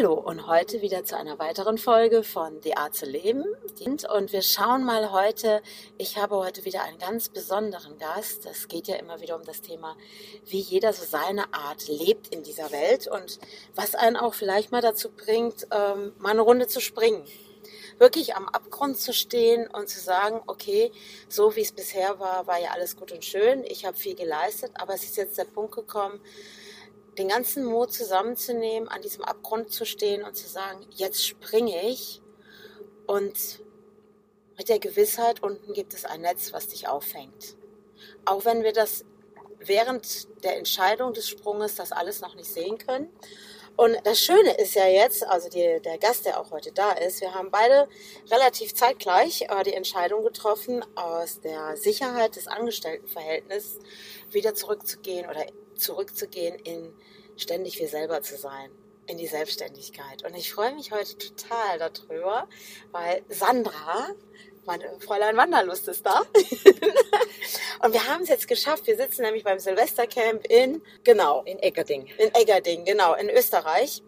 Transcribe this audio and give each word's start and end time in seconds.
Hallo 0.00 0.14
und 0.14 0.46
heute 0.46 0.80
wieder 0.80 1.04
zu 1.04 1.14
einer 1.14 1.38
weiteren 1.38 1.76
Folge 1.76 2.22
von 2.22 2.62
Die 2.62 2.74
Art 2.74 2.94
zu 2.94 3.04
leben. 3.04 3.44
Und 4.08 4.32
wir 4.32 4.40
schauen 4.40 4.82
mal 4.82 5.12
heute, 5.12 5.60
ich 5.98 6.16
habe 6.16 6.36
heute 6.36 6.64
wieder 6.64 6.84
einen 6.84 6.96
ganz 6.96 7.28
besonderen 7.28 7.98
Gast. 7.98 8.46
Es 8.46 8.66
geht 8.68 8.88
ja 8.88 8.96
immer 8.96 9.20
wieder 9.20 9.36
um 9.36 9.44
das 9.44 9.60
Thema, 9.60 9.98
wie 10.46 10.60
jeder 10.60 10.94
so 10.94 11.04
seine 11.04 11.52
Art 11.52 11.86
lebt 11.86 12.34
in 12.34 12.42
dieser 12.42 12.72
Welt 12.72 13.08
und 13.08 13.40
was 13.74 13.94
einen 13.94 14.16
auch 14.16 14.32
vielleicht 14.32 14.72
mal 14.72 14.80
dazu 14.80 15.10
bringt, 15.10 15.66
ähm, 15.70 16.14
mal 16.18 16.30
eine 16.30 16.40
Runde 16.40 16.66
zu 16.66 16.80
springen. 16.80 17.22
Wirklich 17.98 18.34
am 18.36 18.48
Abgrund 18.48 18.96
zu 18.96 19.12
stehen 19.12 19.66
und 19.66 19.90
zu 19.90 20.00
sagen, 20.00 20.40
okay, 20.46 20.92
so 21.28 21.56
wie 21.56 21.60
es 21.60 21.72
bisher 21.72 22.18
war, 22.18 22.46
war 22.46 22.58
ja 22.58 22.70
alles 22.70 22.96
gut 22.96 23.12
und 23.12 23.22
schön. 23.22 23.64
Ich 23.64 23.84
habe 23.84 23.98
viel 23.98 24.14
geleistet, 24.14 24.70
aber 24.76 24.94
es 24.94 25.04
ist 25.04 25.18
jetzt 25.18 25.36
der 25.36 25.44
Punkt 25.44 25.74
gekommen, 25.74 26.22
den 27.20 27.28
ganzen 27.28 27.64
Mut 27.64 27.92
zusammenzunehmen, 27.92 28.88
an 28.88 29.02
diesem 29.02 29.22
Abgrund 29.22 29.70
zu 29.70 29.84
stehen 29.84 30.22
und 30.24 30.34
zu 30.34 30.48
sagen, 30.48 30.86
jetzt 30.90 31.26
springe 31.26 31.86
ich 31.86 32.22
und 33.06 33.60
mit 34.56 34.70
der 34.70 34.78
Gewissheit, 34.78 35.42
unten 35.42 35.74
gibt 35.74 35.92
es 35.92 36.06
ein 36.06 36.22
Netz, 36.22 36.54
was 36.54 36.68
dich 36.68 36.88
auffängt. 36.88 37.56
Auch 38.24 38.46
wenn 38.46 38.62
wir 38.62 38.72
das 38.72 39.04
während 39.58 40.28
der 40.42 40.56
Entscheidung 40.56 41.12
des 41.12 41.28
Sprunges 41.28 41.74
das 41.74 41.92
alles 41.92 42.22
noch 42.22 42.34
nicht 42.34 42.50
sehen 42.50 42.78
können. 42.78 43.10
Und 43.76 43.96
das 44.04 44.20
Schöne 44.20 44.52
ist 44.56 44.74
ja 44.74 44.86
jetzt, 44.86 45.26
also 45.26 45.50
die, 45.50 45.80
der 45.82 45.98
Gast, 45.98 46.24
der 46.24 46.40
auch 46.40 46.50
heute 46.50 46.72
da 46.72 46.92
ist, 46.92 47.20
wir 47.20 47.34
haben 47.34 47.50
beide 47.50 47.88
relativ 48.30 48.74
zeitgleich 48.74 49.42
äh, 49.42 49.62
die 49.64 49.74
Entscheidung 49.74 50.24
getroffen, 50.24 50.84
aus 50.96 51.40
der 51.40 51.76
Sicherheit 51.76 52.36
des 52.36 52.46
Angestelltenverhältnisses 52.46 53.78
wieder 54.30 54.54
zurückzugehen 54.54 55.28
oder 55.28 55.44
zurückzugehen 55.80 56.56
in 56.60 56.92
ständig 57.40 57.78
wir 57.78 57.88
selber 57.88 58.22
zu 58.22 58.36
sein, 58.36 58.70
in 59.06 59.18
die 59.18 59.26
Selbstständigkeit. 59.26 60.24
Und 60.24 60.36
ich 60.36 60.52
freue 60.52 60.74
mich 60.74 60.92
heute 60.92 61.16
total 61.18 61.78
darüber, 61.78 62.48
weil 62.92 63.22
Sandra, 63.28 64.10
meine 64.66 64.84
Fräulein 65.00 65.36
Wanderlust 65.36 65.88
ist 65.88 66.06
da. 66.06 66.20
und 67.82 67.92
wir 67.92 68.06
haben 68.06 68.22
es 68.22 68.28
jetzt 68.28 68.46
geschafft. 68.46 68.86
Wir 68.86 68.96
sitzen 68.96 69.22
nämlich 69.22 69.42
beim 69.42 69.58
Silvestercamp 69.58 70.46
in, 70.48 70.82
genau. 71.02 71.42
In 71.44 71.58
Eckerding. 71.58 72.06
In 72.18 72.32
Eckerding, 72.34 72.84
genau, 72.84 73.14
in 73.14 73.30
Österreich. 73.30 74.02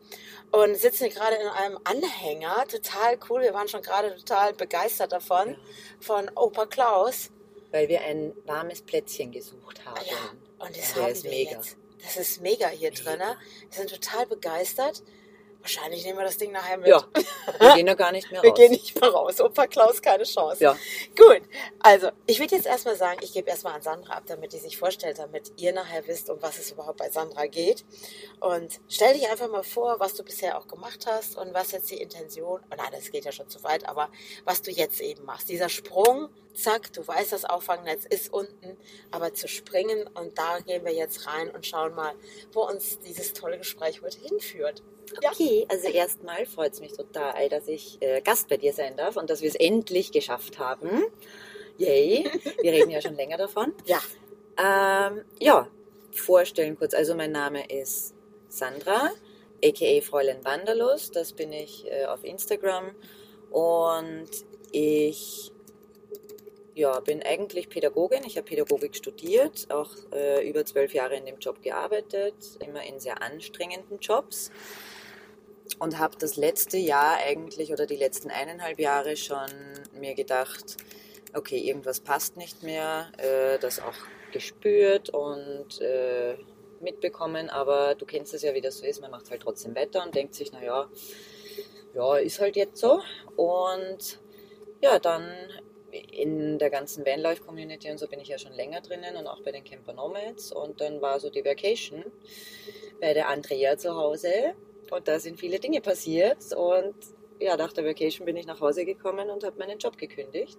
Und 0.53 0.77
sitzen 0.77 1.07
hier 1.07 1.15
gerade 1.15 1.37
in 1.37 1.49
einem 1.49 1.79
Anhänger. 1.85 2.67
Total 2.69 3.19
cool. 3.31 3.41
Wir 3.41 3.55
waren 3.55 3.69
schon 3.69 3.81
gerade 3.81 4.15
total 4.17 4.53
begeistert 4.53 5.11
davon. 5.11 5.53
Ja. 5.53 5.57
Von 6.01 6.31
Opa 6.35 6.67
Klaus. 6.67 7.31
Weil 7.71 7.89
wir 7.89 8.03
ein 8.03 8.35
warmes 8.45 8.83
Plätzchen 8.83 9.33
gesucht 9.33 9.83
haben. 9.87 10.05
Ja. 10.05 10.17
Und 10.63 10.77
das 10.77 10.95
ja, 10.95 11.03
haben 11.03 11.23
wir 11.23 11.31
mega. 11.31 11.51
jetzt. 11.51 11.77
Das 12.03 12.17
ist 12.17 12.41
mega 12.41 12.69
hier 12.69 12.91
drin. 12.91 13.19
Wir 13.19 13.37
sind 13.71 13.91
total 13.91 14.27
begeistert. 14.27 15.03
Wahrscheinlich 15.63 16.05
nehmen 16.05 16.19
wir 16.19 16.25
das 16.25 16.39
Ding 16.39 16.51
nachher 16.51 16.77
mit. 16.77 16.89
Ja, 16.89 17.07
wir 17.61 17.75
gehen 17.75 17.87
da 17.87 17.95
gar 17.95 18.11
nicht 18.11 18.31
mehr 18.31 18.41
raus. 18.41 18.45
Wir 18.45 18.53
gehen 18.53 18.73
nicht 18.73 19.01
mehr 19.01 19.11
raus. 19.11 19.41
Opa 19.41 19.69
Klaus, 19.69 20.03
keine 20.03 20.25
Chance. 20.25 20.63
Ja. 20.63 20.77
Gut, 21.17 21.43
also 21.79 22.11
ich 22.27 22.41
würde 22.41 22.57
jetzt 22.57 22.67
erstmal 22.67 22.97
sagen, 22.97 23.21
ich 23.23 23.33
gebe 23.33 23.49
erstmal 23.49 23.75
an 23.75 23.83
Sandra 23.83 24.15
ab, 24.15 24.25
damit 24.27 24.53
die 24.53 24.59
sich 24.59 24.77
vorstellt, 24.77 25.19
damit 25.19 25.53
ihr 25.57 25.73
nachher 25.73 26.07
wisst, 26.09 26.29
um 26.31 26.43
was 26.43 26.59
es 26.59 26.73
überhaupt 26.73 26.99
bei 26.99 27.11
Sandra 27.11 27.47
geht. 27.47 27.85
Und 28.41 28.81
stell 28.89 29.15
dich 29.15 29.29
einfach 29.29 29.49
mal 29.49 29.63
vor, 29.63 30.01
was 30.01 30.15
du 30.15 30.25
bisher 30.25 30.59
auch 30.59 30.67
gemacht 30.67 31.07
hast 31.07 31.37
und 31.37 31.55
was 31.55 31.71
jetzt 31.71 31.91
die 31.91 32.01
Intention, 32.01 32.61
oh 32.61 32.75
nein, 32.77 32.91
das 32.91 33.11
geht 33.13 33.25
ja 33.25 33.31
schon 33.31 33.49
zu 33.49 33.63
weit, 33.63 33.89
aber 33.89 34.11
was 34.45 34.63
du 34.63 34.73
jetzt 34.73 35.01
eben 35.01 35.25
machst. 35.25 35.49
Dieser 35.49 35.69
Sprung, 35.69 36.29
zack, 36.55 36.93
du 36.93 37.07
weißt, 37.07 37.33
das 37.33 37.45
Auffangnetz 37.45 38.05
ist 38.05 38.33
unten, 38.33 38.77
aber 39.11 39.33
zu 39.35 39.47
springen 39.47 40.09
und 40.15 40.39
da 40.39 40.59
gehen 40.59 40.85
wir 40.85 40.93
jetzt 40.93 41.27
rein 41.27 41.51
und 41.51 41.67
schauen 41.67 41.95
mal, 41.95 42.15
wo 42.53 42.63
uns 42.63 42.99
dieses 43.01 43.33
tolle 43.33 43.59
Gespräch 43.59 44.03
heute 44.03 44.19
hinführt. 44.19 44.83
Okay, 45.19 45.67
also 45.69 45.89
erstmal 45.89 46.47
freut 46.47 46.73
es 46.73 46.81
mich 46.81 46.93
total, 46.93 47.49
dass 47.49 47.69
ich 47.69 47.99
äh, 48.01 48.21
Gast 48.21 48.49
bei 48.49 48.57
dir 48.57 48.73
sein 48.73 48.97
darf 48.97 49.17
und 49.17 49.31
dass 49.31 49.43
wir 49.43 49.49
es 49.49 49.55
endlich 49.55 50.13
geschafft 50.13 50.59
haben. 50.59 51.03
Yay, 51.79 52.29
wir 52.63 52.73
reden 52.73 52.91
ja 52.91 53.01
schon 53.01 53.15
länger 53.15 53.37
davon. 53.37 53.73
Ja. 53.87 54.01
Ähm, 54.59 55.25
ja, 55.41 55.69
vorstellen 56.13 56.77
kurz. 56.77 56.95
Also 56.95 57.15
mein 57.15 57.33
Name 57.33 57.67
ist 57.67 58.15
Sandra, 58.49 59.11
aka 59.65 60.01
Fräulein 60.03 60.45
Wanderlust. 60.45 61.17
Das 61.17 61.33
bin 61.33 61.53
ich 61.53 61.91
äh, 61.91 62.05
auf 62.07 62.25
Instagram. 62.25 62.95
Und 63.51 64.29
ich 64.71 65.53
ja, 66.75 67.01
bin 67.01 67.23
eigentlich 67.23 67.69
Pädagogin. 67.69 68.25
Ich 68.25 68.37
habe 68.37 68.47
Pädagogik 68.47 68.97
studiert, 68.97 69.67
auch 69.71 69.91
äh, 70.13 70.49
über 70.49 70.65
zwölf 70.65 70.95
Jahre 70.95 71.17
in 71.17 71.27
dem 71.27 71.39
Job 71.39 71.63
gearbeitet, 71.63 72.35
immer 72.61 72.83
in 72.83 72.99
sehr 72.99 73.23
anstrengenden 73.23 73.99
Jobs 74.01 74.51
und 75.79 75.99
habe 75.99 76.17
das 76.19 76.37
letzte 76.37 76.77
Jahr 76.77 77.17
eigentlich 77.19 77.73
oder 77.73 77.87
die 77.87 77.97
letzten 77.97 78.31
eineinhalb 78.31 78.79
Jahre 78.79 79.17
schon 79.17 79.49
mir 79.93 80.15
gedacht, 80.15 80.77
okay, 81.35 81.59
irgendwas 81.59 82.01
passt 82.01 82.37
nicht 82.37 82.63
mehr, 82.63 83.11
äh, 83.19 83.59
das 83.59 83.81
auch 83.81 83.95
gespürt 84.33 85.11
und 85.11 85.81
äh, 85.81 86.37
mitbekommen, 86.81 87.51
aber 87.51 87.95
du 87.95 88.07
kennst 88.07 88.35
es 88.35 88.43
ja, 88.43 88.55
wie 88.55 88.61
das 88.61 88.79
so 88.79 88.87
ist, 88.87 89.01
man 89.01 89.11
macht 89.11 89.31
halt 89.31 89.43
trotzdem 89.43 89.75
weiter 89.75 90.05
und 90.05 90.15
denkt 90.15 90.35
sich, 90.35 90.53
naja, 90.53 90.89
ja, 91.95 92.17
ist 92.17 92.41
halt 92.41 92.57
jetzt 92.57 92.79
so. 92.79 93.01
Und 93.37 94.21
ja, 94.81 94.99
dann 94.99 95.31
in 95.93 96.59
der 96.59 96.71
ganzen 96.71 97.05
Vanlife-Community 97.05 97.91
und 97.91 97.99
so 97.99 98.09
bin 98.09 98.21
ich 98.21 98.29
ja 98.29 98.39
schon 98.39 98.53
länger 98.53 98.81
drinnen 98.81 99.17
und 99.17 99.27
auch 99.27 99.43
bei 99.43 99.53
den 99.53 99.63
Camper 99.63 99.93
Nomads. 99.93 100.51
Und 100.51 100.81
dann 100.81 101.03
war 101.03 101.21
so 101.21 101.29
die 101.29 101.45
Vacation 101.45 102.05
bei 103.01 103.13
der 103.13 103.29
Andrea 103.29 103.77
zu 103.77 103.95
Hause 103.95 104.55
und 104.93 105.09
da 105.09 105.19
sind 105.19 105.41
viele 105.41 105.59
Dinge 105.59 105.81
passiert. 105.81 106.53
Und 106.55 106.95
ja, 107.41 107.57
nach 107.57 107.73
der 107.73 107.85
Vacation 107.85 108.27
bin 108.27 108.37
ich 108.37 108.47
nach 108.47 108.61
Hause 108.61 108.85
gekommen 108.85 109.31
und 109.31 109.43
habe 109.43 109.59
meinen 109.59 109.79
Job 109.79 109.97
gekündigt. 109.97 110.59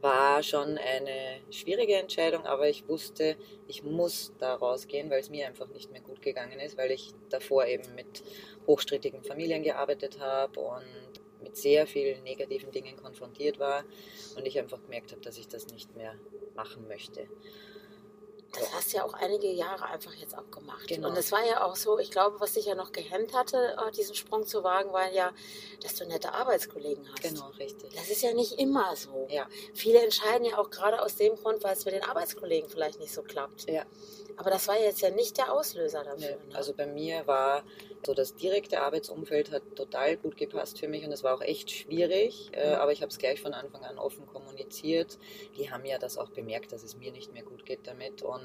War 0.00 0.42
schon 0.42 0.78
eine 0.78 1.40
schwierige 1.50 1.96
Entscheidung, 1.96 2.46
aber 2.46 2.68
ich 2.68 2.88
wusste, 2.88 3.36
ich 3.66 3.82
muss 3.82 4.32
da 4.38 4.54
rausgehen, 4.54 5.10
weil 5.10 5.20
es 5.20 5.28
mir 5.28 5.46
einfach 5.46 5.68
nicht 5.68 5.90
mehr 5.90 6.00
gut 6.00 6.22
gegangen 6.22 6.58
ist, 6.60 6.78
weil 6.78 6.90
ich 6.90 7.12
davor 7.28 7.66
eben 7.66 7.94
mit 7.94 8.22
hochstrittigen 8.66 9.22
Familien 9.22 9.62
gearbeitet 9.62 10.20
habe 10.20 10.60
und 10.60 11.20
mit 11.42 11.56
sehr 11.56 11.86
vielen 11.86 12.22
negativen 12.22 12.70
Dingen 12.70 12.96
konfrontiert 12.96 13.58
war 13.58 13.84
und 14.36 14.46
ich 14.46 14.58
einfach 14.58 14.82
gemerkt 14.82 15.12
habe, 15.12 15.20
dass 15.20 15.36
ich 15.36 15.48
das 15.48 15.66
nicht 15.68 15.94
mehr 15.96 16.14
machen 16.54 16.86
möchte. 16.88 17.28
Das 18.52 18.72
hast 18.72 18.92
du 18.92 18.96
ja 18.96 19.04
auch 19.04 19.12
einige 19.12 19.48
Jahre 19.48 19.84
einfach 19.86 20.14
jetzt 20.14 20.36
auch 20.36 20.50
gemacht. 20.50 20.88
Genau. 20.88 21.08
Und 21.08 21.18
es 21.18 21.30
war 21.32 21.44
ja 21.46 21.64
auch 21.64 21.76
so, 21.76 21.98
ich 21.98 22.10
glaube, 22.10 22.40
was 22.40 22.54
dich 22.54 22.64
ja 22.64 22.74
noch 22.74 22.92
gehemmt 22.92 23.34
hatte, 23.34 23.76
äh, 23.76 23.90
diesen 23.92 24.14
Sprung 24.14 24.46
zu 24.46 24.64
wagen, 24.64 24.92
war 24.92 25.10
ja, 25.12 25.32
dass 25.82 25.94
du 25.94 26.06
nette 26.06 26.32
Arbeitskollegen 26.32 27.06
hast. 27.10 27.22
Genau, 27.22 27.48
richtig. 27.58 27.94
Das 27.94 28.08
ist 28.08 28.22
ja 28.22 28.32
nicht 28.32 28.58
immer 28.58 28.96
so. 28.96 29.26
Ja. 29.30 29.46
Viele 29.74 30.02
entscheiden 30.02 30.46
ja 30.46 30.56
auch 30.56 30.70
gerade 30.70 31.02
aus 31.02 31.16
dem 31.16 31.36
Grund, 31.36 31.62
weil 31.62 31.74
es 31.74 31.84
mit 31.84 31.94
den 31.94 32.04
Arbeitskollegen 32.04 32.70
vielleicht 32.70 32.98
nicht 33.00 33.12
so 33.12 33.22
klappt. 33.22 33.68
Ja. 33.68 33.84
Aber 34.36 34.50
das 34.50 34.68
war 34.68 34.78
jetzt 34.78 35.00
ja 35.00 35.10
nicht 35.10 35.36
der 35.36 35.52
Auslöser 35.52 36.04
dafür. 36.04 36.38
Nee. 36.40 36.48
Ne? 36.50 36.56
Also 36.56 36.72
bei 36.72 36.86
mir 36.86 37.26
war 37.26 37.64
so 38.06 38.14
das 38.14 38.36
direkte 38.36 38.80
Arbeitsumfeld 38.80 39.50
hat 39.50 39.62
total 39.74 40.16
gut 40.16 40.36
gepasst 40.36 40.78
für 40.78 40.88
mich 40.88 41.04
und 41.04 41.12
es 41.12 41.24
war 41.24 41.34
auch 41.34 41.40
echt 41.40 41.70
schwierig, 41.70 42.50
äh, 42.52 42.70
mhm. 42.70 42.74
aber 42.76 42.92
ich 42.92 43.02
habe 43.02 43.10
es 43.10 43.18
gleich 43.18 43.40
von 43.40 43.54
Anfang 43.54 43.84
an 43.84 43.98
offen 43.98 44.26
kommuniziert. 44.26 45.18
Die 45.56 45.70
haben 45.70 45.84
ja 45.84 45.98
das 45.98 46.16
auch 46.16 46.30
bemerkt, 46.30 46.72
dass 46.72 46.84
es 46.84 46.96
mir 46.96 47.10
nicht 47.12 47.32
mehr 47.32 47.42
gut 47.42 47.66
geht 47.66 47.86
damit 47.86 48.22
und 48.22 48.37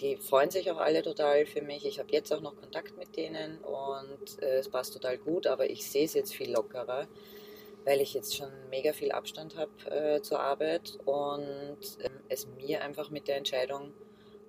die 0.00 0.16
freuen 0.16 0.50
sich 0.50 0.70
auch 0.70 0.78
alle 0.78 1.02
total 1.02 1.46
für 1.46 1.62
mich. 1.62 1.84
Ich 1.84 1.98
habe 1.98 2.10
jetzt 2.12 2.32
auch 2.32 2.40
noch 2.40 2.56
Kontakt 2.56 2.96
mit 2.96 3.16
denen 3.16 3.58
und 3.58 4.42
äh, 4.42 4.58
es 4.58 4.68
passt 4.68 4.92
total 4.92 5.18
gut, 5.18 5.46
aber 5.46 5.68
ich 5.68 5.88
sehe 5.88 6.04
es 6.04 6.14
jetzt 6.14 6.34
viel 6.34 6.52
lockerer, 6.52 7.08
weil 7.84 8.00
ich 8.00 8.14
jetzt 8.14 8.36
schon 8.36 8.50
mega 8.70 8.92
viel 8.92 9.12
Abstand 9.12 9.56
habe 9.56 9.90
äh, 9.90 10.22
zur 10.22 10.40
Arbeit 10.40 10.98
und 11.04 11.78
äh, 12.00 12.10
es 12.28 12.46
mir 12.46 12.82
einfach 12.82 13.10
mit 13.10 13.28
der 13.28 13.36
Entscheidung 13.36 13.92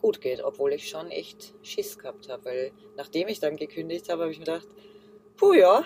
gut 0.01 0.21
geht, 0.21 0.41
obwohl 0.43 0.73
ich 0.73 0.87
schon 0.87 1.11
echt 1.11 1.53
Schiss 1.61 1.97
gehabt 1.97 2.29
habe, 2.29 2.45
weil 2.45 2.71
nachdem 2.95 3.27
ich 3.27 3.39
dann 3.39 3.57
gekündigt 3.57 4.09
habe, 4.09 4.23
habe 4.23 4.31
ich 4.31 4.39
mir 4.39 4.45
gedacht, 4.45 4.67
puh 5.35 5.53
ja, 5.53 5.83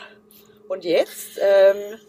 und 0.68 0.84
jetzt? 0.84 1.40
Ähm, 1.42 2.00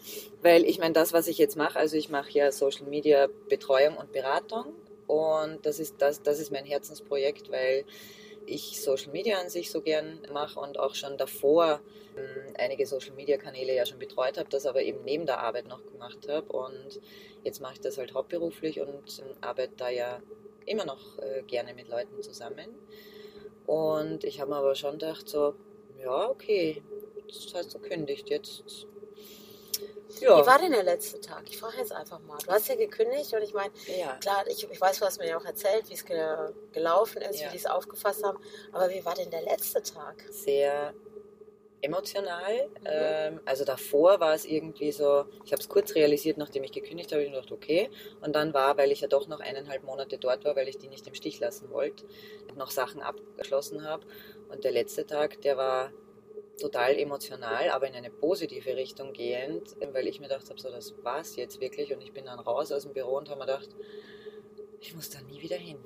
weil 0.41 0.65
ich 0.65 0.79
meine, 0.79 0.93
das, 0.93 1.13
was 1.13 1.27
ich 1.27 1.37
jetzt 1.37 1.55
mache, 1.55 1.79
also 1.79 1.97
ich 1.97 2.09
mache 2.09 2.31
ja 2.31 2.51
Social 2.51 2.85
Media 2.85 3.27
Betreuung 3.49 3.97
und 3.97 4.11
Beratung 4.11 4.73
und 5.07 5.65
das 5.65 5.79
ist, 5.79 5.95
das, 5.99 6.21
das 6.21 6.39
ist 6.39 6.51
mein 6.51 6.65
Herzensprojekt, 6.65 7.51
weil 7.51 7.85
ich 8.45 8.81
Social 8.81 9.11
Media 9.11 9.39
an 9.39 9.49
sich 9.49 9.71
so 9.71 9.81
gern 9.81 10.19
mache 10.31 10.59
und 10.59 10.79
auch 10.79 10.95
schon 10.95 11.17
davor 11.17 11.81
ähm, 12.15 12.53
einige 12.57 12.85
Social 12.85 13.13
Media 13.15 13.37
Kanäle 13.37 13.75
ja 13.75 13.85
schon 13.85 13.99
betreut 13.99 14.37
habe, 14.37 14.49
das 14.49 14.65
aber 14.65 14.81
eben 14.81 15.03
neben 15.03 15.25
der 15.25 15.39
Arbeit 15.39 15.67
noch 15.67 15.83
gemacht 15.85 16.27
habe 16.27 16.51
und 16.51 17.01
jetzt 17.43 17.59
mache 17.61 17.73
ich 17.73 17.81
das 17.81 17.97
halt 17.97 18.13
hauptberuflich 18.13 18.79
und 18.81 19.19
ähm, 19.19 19.35
arbeite 19.41 19.73
da 19.77 19.89
ja 19.89 20.21
immer 20.65 20.85
noch 20.85 21.19
äh, 21.19 21.43
gerne 21.43 21.73
mit 21.73 21.89
Leuten 21.89 22.21
zusammen. 22.21 22.67
Und 23.65 24.23
ich 24.23 24.39
habe 24.39 24.51
mir 24.51 24.57
aber 24.57 24.75
schon 24.75 24.93
gedacht, 24.93 25.27
so, 25.27 25.55
ja, 25.99 26.29
okay, 26.29 26.83
das 27.27 27.53
heißt, 27.53 27.73
du 27.73 27.79
kündigt 27.79 28.29
jetzt. 28.29 28.87
Ja. 30.21 30.41
Wie 30.41 30.47
war 30.47 30.59
denn 30.59 30.71
der 30.71 30.83
letzte 30.83 31.19
Tag? 31.19 31.43
Ich 31.49 31.57
frage 31.57 31.77
jetzt 31.77 31.91
einfach 31.91 32.19
mal. 32.21 32.37
Du 32.45 32.51
hast 32.51 32.67
ja 32.67 32.75
gekündigt 32.75 33.33
und 33.33 33.41
ich 33.41 33.53
meine, 33.53 33.71
ja. 33.97 34.17
klar, 34.17 34.45
ich, 34.47 34.69
ich 34.69 34.81
weiß, 34.81 34.99
du 34.99 35.05
hast 35.05 35.19
mir 35.19 35.27
ja 35.27 35.37
auch 35.37 35.45
erzählt, 35.45 35.89
wie 35.89 35.93
es 35.93 36.05
ge 36.05 36.15
gelaufen 36.71 37.21
ist, 37.21 37.39
ja. 37.39 37.47
wie 37.47 37.51
die 37.51 37.57
es 37.57 37.65
aufgefasst 37.65 38.23
haben. 38.23 38.39
Aber 38.71 38.89
wie 38.89 39.03
war 39.05 39.15
denn 39.15 39.29
der 39.29 39.41
letzte 39.41 39.81
Tag? 39.81 40.15
Sehr 40.31 40.93
emotional. 41.85 42.69
Ähm, 42.83 43.39
also 43.45 43.63
davor 43.63 44.19
war 44.19 44.33
es 44.33 44.45
irgendwie 44.45 44.91
so, 44.91 45.25
ich 45.45 45.51
habe 45.51 45.61
es 45.61 45.69
kurz 45.69 45.95
realisiert, 45.95 46.37
nachdem 46.37 46.63
ich 46.63 46.71
gekündigt 46.71 47.11
habe, 47.11 47.23
ich 47.23 47.31
gedacht, 47.31 47.51
okay. 47.51 47.89
Und 48.21 48.35
dann 48.35 48.53
war, 48.53 48.77
weil 48.77 48.91
ich 48.91 49.01
ja 49.01 49.07
doch 49.07 49.27
noch 49.27 49.39
eineinhalb 49.39 49.83
Monate 49.83 50.17
dort 50.17 50.45
war, 50.45 50.55
weil 50.55 50.67
ich 50.67 50.77
die 50.77 50.87
nicht 50.87 51.07
im 51.07 51.13
Stich 51.13 51.39
lassen 51.39 51.69
wollte, 51.69 52.05
noch 52.55 52.71
Sachen 52.71 53.01
abgeschlossen 53.01 53.83
habe. 53.83 54.05
Und 54.49 54.63
der 54.63 54.71
letzte 54.71 55.05
Tag, 55.05 55.41
der 55.41 55.57
war 55.57 55.91
total 56.59 56.97
emotional, 56.97 57.69
aber 57.69 57.87
in 57.87 57.95
eine 57.95 58.09
positive 58.09 58.75
Richtung 58.75 59.13
gehend, 59.13 59.75
weil 59.91 60.07
ich 60.07 60.19
mir 60.19 60.27
gedacht 60.27 60.49
habe, 60.49 60.59
so 60.59 60.69
das 60.69 60.93
war's 61.03 61.35
jetzt 61.35 61.59
wirklich. 61.59 61.93
Und 61.93 62.01
ich 62.01 62.13
bin 62.13 62.25
dann 62.25 62.39
raus 62.39 62.71
aus 62.71 62.83
dem 62.83 62.93
Büro 62.93 63.17
und 63.17 63.29
habe 63.29 63.39
mir 63.39 63.45
gedacht, 63.45 63.69
ich 64.79 64.95
muss 64.95 65.09
da 65.09 65.19
nie 65.21 65.41
wieder 65.41 65.57
hin. 65.57 65.77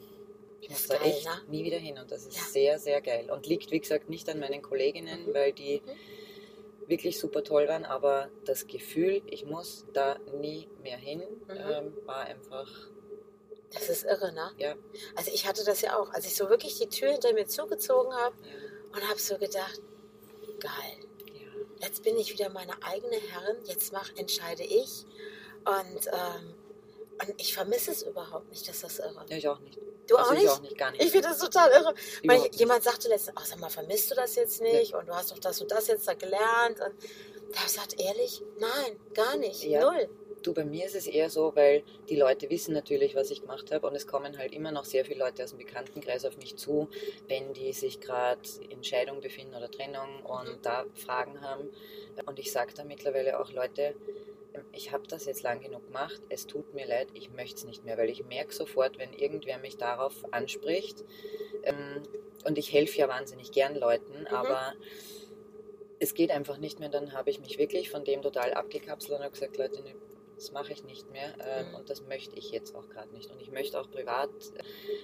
Ich 0.61 0.69
muss 0.69 0.87
da 0.87 0.97
geil, 0.97 1.07
echt 1.07 1.25
ne? 1.25 1.31
nie 1.47 1.63
wieder 1.63 1.77
hin 1.77 1.97
und 1.97 2.11
das 2.11 2.25
ist 2.25 2.35
ja. 2.37 2.43
sehr, 2.43 2.79
sehr 2.79 3.01
geil. 3.01 3.29
Und 3.31 3.47
liegt, 3.47 3.71
wie 3.71 3.79
gesagt, 3.79 4.09
nicht 4.09 4.27
an 4.29 4.39
meinen 4.39 4.61
Kolleginnen, 4.61 5.27
mhm. 5.27 5.33
weil 5.33 5.53
die 5.53 5.81
mhm. 5.85 6.89
wirklich 6.89 7.19
super 7.19 7.43
toll 7.43 7.67
waren, 7.67 7.85
aber 7.85 8.29
das 8.45 8.67
Gefühl, 8.67 9.21
ich 9.27 9.45
muss 9.45 9.85
da 9.93 10.19
nie 10.39 10.67
mehr 10.83 10.97
hin, 10.97 11.23
mhm. 11.47 11.71
ähm, 11.71 11.97
war 12.05 12.25
einfach. 12.25 12.67
Das 13.71 13.87
ist 13.87 14.03
irre, 14.03 14.33
ne? 14.33 14.51
Ja. 14.57 14.75
Also 15.15 15.31
ich 15.31 15.47
hatte 15.47 15.63
das 15.63 15.81
ja 15.81 15.97
auch, 15.97 16.11
als 16.11 16.25
ich 16.25 16.35
so 16.35 16.49
wirklich 16.49 16.77
die 16.77 16.89
Tür 16.89 17.11
hinter 17.11 17.33
mir 17.33 17.45
zugezogen 17.45 18.11
habe 18.13 18.35
ja. 18.43 18.95
und 18.95 19.09
habe 19.09 19.19
so 19.19 19.37
gedacht, 19.37 19.79
geil. 20.59 20.97
Ja. 21.33 21.87
Jetzt 21.87 22.03
bin 22.03 22.17
ich 22.17 22.33
wieder 22.33 22.49
meine 22.49 22.73
eigene 22.83 23.15
Herrin, 23.15 23.57
jetzt 23.65 23.93
mach, 23.93 24.09
entscheide 24.15 24.63
ich. 24.63 25.05
Und, 25.65 26.07
ähm, 26.07 26.55
und 27.21 27.41
ich 27.41 27.53
vermisse 27.53 27.91
es 27.91 28.03
überhaupt 28.03 28.49
nicht, 28.49 28.67
dass 28.67 28.81
das 28.81 28.99
irre. 28.99 29.25
Ich 29.29 29.47
auch 29.47 29.59
nicht. 29.59 29.79
Du 30.07 30.15
also 30.15 30.31
auch 30.31 30.33
nicht? 30.33 30.43
Ich 30.43 30.49
auch 30.49 30.61
nicht, 30.61 30.77
gar 30.77 30.91
nicht. 30.91 31.03
Ich 31.03 31.11
finde 31.11 31.27
das 31.27 31.39
total 31.39 31.69
irre. 31.71 31.93
Weil 32.23 32.49
jemand 32.53 32.83
sagte 32.83 33.09
letztens, 33.09 33.37
ach 33.37 33.45
sag 33.45 33.59
mal, 33.59 33.69
vermisst 33.69 34.09
du 34.09 34.15
das 34.15 34.35
jetzt 34.35 34.61
nicht? 34.61 34.91
Ja. 34.91 34.99
Und 34.99 35.07
du 35.07 35.13
hast 35.13 35.31
doch 35.31 35.39
das 35.39 35.61
und 35.61 35.71
das 35.71 35.87
jetzt 35.87 36.07
da 36.07 36.13
gelernt. 36.13 36.79
Und 36.79 36.79
da 36.79 37.59
habe 37.59 37.67
ich 37.67 37.73
gesagt, 37.73 37.99
ehrlich, 37.99 38.41
nein, 38.57 38.99
gar 39.13 39.37
nicht, 39.37 39.63
ja. 39.63 39.81
null. 39.81 40.09
Du, 40.43 40.53
bei 40.53 40.63
mir 40.63 40.85
ist 40.85 40.95
es 40.95 41.07
eher 41.07 41.29
so, 41.29 41.55
weil 41.55 41.83
die 42.07 42.15
Leute 42.15 42.49
wissen 42.49 42.73
natürlich, 42.73 43.15
was 43.15 43.31
ich 43.31 43.41
gemacht 43.41 43.71
habe 43.71 43.87
und 43.87 43.95
es 43.95 44.07
kommen 44.07 44.37
halt 44.37 44.53
immer 44.53 44.71
noch 44.71 44.85
sehr 44.85 45.05
viele 45.05 45.19
Leute 45.19 45.43
aus 45.43 45.49
dem 45.49 45.59
Bekanntenkreis 45.59 46.25
auf 46.25 46.37
mich 46.37 46.55
zu, 46.55 46.87
wenn 47.27 47.53
die 47.53 47.73
sich 47.73 47.99
gerade 47.99 48.41
in 48.69 48.83
Scheidung 48.83 49.21
befinden 49.21 49.55
oder 49.55 49.69
Trennung 49.69 50.23
und 50.23 50.57
mhm. 50.57 50.61
da 50.61 50.85
Fragen 50.95 51.41
haben. 51.41 51.69
Und 52.25 52.39
ich 52.39 52.51
sage 52.51 52.73
da 52.75 52.83
mittlerweile 52.83 53.39
auch, 53.39 53.51
Leute, 53.51 53.95
ich 54.71 54.91
habe 54.91 55.07
das 55.07 55.25
jetzt 55.25 55.43
lang 55.43 55.61
genug 55.61 55.85
gemacht, 55.87 56.21
es 56.29 56.47
tut 56.47 56.73
mir 56.73 56.87
leid, 56.87 57.07
ich 57.13 57.31
möchte 57.31 57.55
es 57.55 57.65
nicht 57.65 57.85
mehr, 57.85 57.97
weil 57.97 58.09
ich 58.09 58.25
merke 58.25 58.53
sofort, 58.53 58.97
wenn 58.97 59.13
irgendwer 59.13 59.57
mich 59.57 59.77
darauf 59.77 60.13
anspricht, 60.31 61.03
ähm, 61.63 62.01
und 62.45 62.57
ich 62.57 62.71
helfe 62.71 62.97
ja 62.97 63.07
wahnsinnig 63.07 63.51
gern 63.51 63.75
Leuten, 63.75 64.21
mhm. 64.21 64.27
aber 64.27 64.73
es 65.99 66.13
geht 66.13 66.31
einfach 66.31 66.57
nicht 66.57 66.79
mehr, 66.79 66.89
dann 66.89 67.13
habe 67.13 67.29
ich 67.29 67.39
mich 67.39 67.57
wirklich 67.57 67.89
von 67.89 68.05
dem 68.05 68.21
total 68.21 68.53
abgekapselt 68.53 69.17
und 69.17 69.23
habe 69.23 69.33
gesagt, 69.33 69.57
Leute, 69.57 69.81
ne, 69.83 69.93
das 70.39 70.51
mache 70.53 70.71
ich 70.71 70.83
nicht 70.85 71.11
mehr 71.11 71.33
ähm, 71.39 71.69
mhm. 71.69 71.75
und 71.75 71.89
das 71.89 72.01
möchte 72.03 72.37
ich 72.37 72.51
jetzt 72.51 72.73
auch 72.73 72.87
gerade 72.89 73.11
nicht. 73.13 73.29
Und 73.29 73.41
ich 73.41 73.51
möchte 73.51 73.79
auch 73.79 73.91
privat 73.91 74.29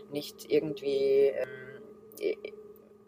nicht 0.10 0.50
irgendwie 0.50 1.34
ähm, 1.34 2.54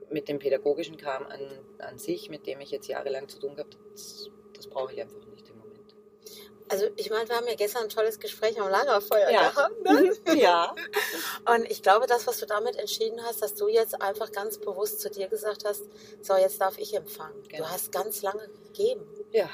mit 0.09 0.27
dem 0.27 0.39
pädagogischen 0.39 0.97
Kram 0.97 1.25
an, 1.27 1.41
an 1.79 1.97
sich, 1.97 2.29
mit 2.29 2.45
dem 2.45 2.59
ich 2.59 2.71
jetzt 2.71 2.87
jahrelang 2.87 3.29
zu 3.29 3.39
tun 3.39 3.57
habe, 3.57 3.69
das, 3.91 4.29
das 4.53 4.67
brauche 4.67 4.93
ich 4.93 5.01
einfach 5.01 5.25
nicht. 5.25 5.37
Also 6.69 6.87
ich 6.97 7.09
meine, 7.09 7.27
wir 7.29 7.35
haben 7.35 7.47
ja 7.47 7.55
gestern 7.55 7.83
ein 7.83 7.89
tolles 7.89 8.19
Gespräch 8.19 8.59
am 8.59 8.69
Lagerfeuer 8.69 9.29
ja. 9.29 9.49
gehabt. 9.49 9.83
Ne? 9.83 10.13
Ja. 10.35 10.75
Und 11.55 11.69
ich 11.71 11.81
glaube, 11.81 12.07
das, 12.07 12.27
was 12.27 12.39
du 12.39 12.45
damit 12.45 12.75
entschieden 12.75 13.23
hast, 13.23 13.41
dass 13.41 13.55
du 13.55 13.67
jetzt 13.67 14.01
einfach 14.01 14.31
ganz 14.31 14.57
bewusst 14.57 14.99
zu 14.99 15.09
dir 15.09 15.27
gesagt 15.27 15.63
hast, 15.65 15.83
so 16.21 16.35
jetzt 16.35 16.59
darf 16.59 16.77
ich 16.77 16.93
empfangen. 16.93 17.41
Genau. 17.47 17.63
Du 17.63 17.69
hast 17.69 17.91
ganz 17.91 18.21
lange 18.21 18.49
gegeben. 18.65 19.07
Ja. 19.31 19.49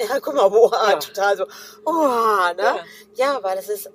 Ja, 0.08 0.18
guck 0.20 0.34
mal, 0.34 0.48
boah, 0.48 0.72
ja. 0.72 0.98
total 0.98 1.36
so, 1.36 1.44
oh, 1.84 2.54
ne? 2.56 2.62
Ja. 2.62 2.84
ja, 3.14 3.42
weil 3.42 3.58
es 3.58 3.68
ist 3.68 3.90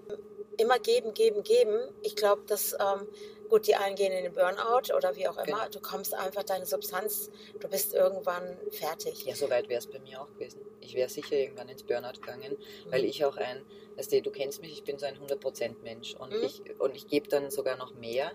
immer 0.57 0.79
geben, 0.79 1.13
geben, 1.13 1.43
geben. 1.43 1.79
Ich 2.03 2.15
glaube, 2.15 2.43
dass 2.47 2.73
ähm, 2.73 3.07
Gut, 3.49 3.67
die 3.67 3.75
einen 3.75 3.95
gehen 3.95 4.11
in 4.11 4.23
den 4.23 4.33
Burnout 4.33 4.93
oder 4.95 5.15
wie 5.15 5.27
auch 5.27 5.37
immer. 5.37 5.45
Genau. 5.45 5.69
Du 5.69 5.79
kommst 5.79 6.13
einfach 6.13 6.43
deine 6.43 6.65
Substanz, 6.65 7.29
du 7.59 7.67
bist 7.67 7.93
irgendwann 7.93 8.57
fertig. 8.71 9.25
Ja, 9.25 9.35
so 9.35 9.49
weit 9.49 9.69
wäre 9.69 9.79
es 9.79 9.87
bei 9.87 9.99
mir 9.99 10.21
auch 10.21 10.31
gewesen. 10.33 10.61
Ich 10.81 10.95
wäre 10.95 11.09
sicher 11.09 11.35
irgendwann 11.35 11.69
ins 11.69 11.83
Burnout 11.83 12.19
gegangen, 12.19 12.53
mhm. 12.53 12.91
weil 12.91 13.05
ich 13.05 13.23
auch 13.23 13.37
ein, 13.37 13.63
weißt 13.97 14.11
du, 14.11 14.21
du 14.21 14.31
kennst 14.31 14.61
mich, 14.61 14.71
ich 14.71 14.83
bin 14.83 14.97
so 14.97 15.05
ein 15.05 15.17
100% 15.17 15.81
Mensch 15.83 16.15
und 16.15 16.31
mhm. 16.31 16.43
ich, 16.43 16.61
und 16.79 16.95
ich 16.95 17.07
gebe 17.07 17.27
dann 17.27 17.51
sogar 17.51 17.77
noch 17.77 17.93
mehr. 17.95 18.31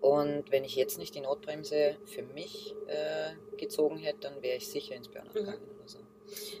Und 0.00 0.50
wenn 0.50 0.64
ich 0.64 0.74
jetzt 0.76 0.98
nicht 0.98 1.14
die 1.14 1.20
Notbremse 1.20 1.96
für 2.06 2.22
mich 2.22 2.74
äh, 2.88 3.56
gezogen 3.56 3.98
hätte, 3.98 4.20
dann 4.20 4.42
wäre 4.42 4.56
ich 4.56 4.68
sicher 4.68 4.94
ins 4.94 5.08
Burnout 5.08 5.30
mhm. 5.30 5.34
gegangen 5.34 5.70
oder 5.78 5.88
so. 5.88 5.98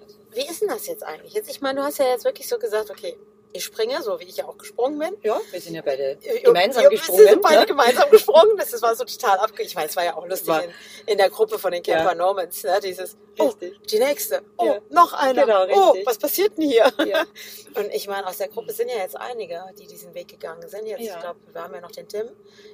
Also. 0.02 0.11
Wie 0.34 0.46
ist 0.46 0.62
denn 0.62 0.68
das 0.68 0.86
jetzt 0.86 1.02
eigentlich? 1.02 1.34
Jetzt, 1.34 1.50
ich 1.50 1.60
meine, 1.60 1.80
du 1.80 1.86
hast 1.86 1.98
ja 1.98 2.06
jetzt 2.06 2.24
wirklich 2.24 2.48
so 2.48 2.58
gesagt, 2.58 2.90
okay, 2.90 3.16
ich 3.52 3.64
springe, 3.64 4.02
so 4.02 4.18
wie 4.18 4.24
ich 4.24 4.36
ja 4.36 4.46
auch 4.46 4.56
gesprungen 4.56 4.98
bin. 4.98 5.16
Ja, 5.22 5.40
wir 5.50 5.60
sind 5.60 5.74
ja 5.74 5.82
beide 5.82 6.16
gemeinsam 6.42 6.84
ja, 6.84 6.88
gesprungen. 6.88 7.20
Wir 7.20 7.28
sind 7.30 7.42
beide 7.42 7.60
ja. 7.60 7.64
gemeinsam 7.64 8.10
gesprungen. 8.10 8.56
Das 8.56 8.80
war 8.80 8.94
so 8.94 9.04
total 9.04 9.38
abge... 9.38 9.62
Ich 9.62 9.74
meine, 9.74 9.88
es 9.88 9.96
war 9.96 10.04
ja 10.04 10.16
auch 10.16 10.26
lustig 10.26 10.54
in, 10.54 11.12
in, 11.12 11.18
der 11.18 11.30
Gruppe 11.30 11.58
von 11.58 11.72
den 11.72 11.82
Camper 11.82 12.10
ja. 12.10 12.14
Normans. 12.14 12.62
Ne? 12.64 12.80
Dieses, 12.82 13.16
oh, 13.38 13.52
die 13.90 13.98
nächste. 13.98 14.42
Oh, 14.56 14.66
ja. 14.66 14.78
noch 14.90 15.12
eine. 15.12 15.40
Genau, 15.40 15.66
oh, 15.70 15.96
was 16.04 16.18
passiert 16.18 16.56
denn 16.56 16.68
hier? 16.68 16.90
Und 17.74 17.92
ich 17.92 18.08
meine, 18.08 18.26
aus 18.26 18.38
der 18.38 18.48
Gruppe 18.48 18.72
sind 18.72 18.88
ja 18.90 18.96
jetzt 18.96 19.16
einige, 19.16 19.62
die 19.78 19.86
diesen 19.86 20.14
Weg 20.14 20.28
gegangen 20.28 20.68
sind. 20.68 20.86
Jetzt, 20.86 21.00
ich 21.00 21.18
glaube, 21.18 21.40
wir 21.52 21.62
haben 21.62 21.74
ja 21.74 21.80
noch 21.80 21.92
den 21.92 22.08
Tim. 22.08 22.28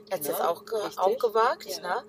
Der 0.09 0.15
hat 0.15 0.21
es 0.21 0.29
jetzt 0.29 0.41
auch, 0.41 0.63
auch 0.97 1.19
gewagt. 1.19 1.83
Ne? 1.83 2.05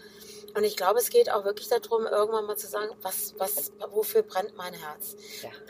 Und 0.56 0.64
ich 0.64 0.76
glaube, 0.76 1.00
es 1.00 1.10
geht 1.10 1.32
auch 1.32 1.44
wirklich 1.44 1.68
darum, 1.68 2.06
irgendwann 2.06 2.46
mal 2.46 2.58
zu 2.58 2.68
sagen, 2.68 2.92
was, 3.02 3.34
was, 3.38 3.72
wofür 3.92 4.24
brennt 4.24 4.56
mein 4.56 4.74
Herz? 4.74 5.16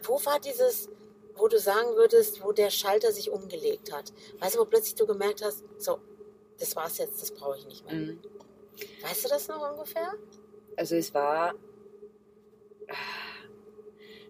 Wo 0.04 0.24
war 0.26 0.40
dieses 0.40 0.90
wo 1.40 1.48
du 1.48 1.60
sagen 1.60 1.96
würdest, 1.96 2.44
wo 2.44 2.52
der 2.52 2.70
Schalter 2.70 3.12
sich 3.12 3.32
umgelegt 3.32 3.92
hat? 3.92 4.14
Weißt 4.40 4.56
du, 4.56 4.60
wo 4.60 4.66
plötzlich 4.66 4.96
du 4.96 5.06
gemerkt 5.06 5.44
hast, 5.44 5.64
so, 5.78 6.00
das 6.60 6.76
war's 6.76 6.98
jetzt, 6.98 7.22
das 7.22 7.32
brauche 7.32 7.58
ich 7.58 7.66
nicht 7.66 7.86
mehr. 7.86 7.96
Mhm. 7.96 8.20
Weißt 9.02 9.26
du 9.26 9.30
das 9.30 9.48
noch 9.48 9.72
ungefähr? 9.72 10.14
Also 10.76 10.96
es 10.96 11.14
war, 11.14 11.56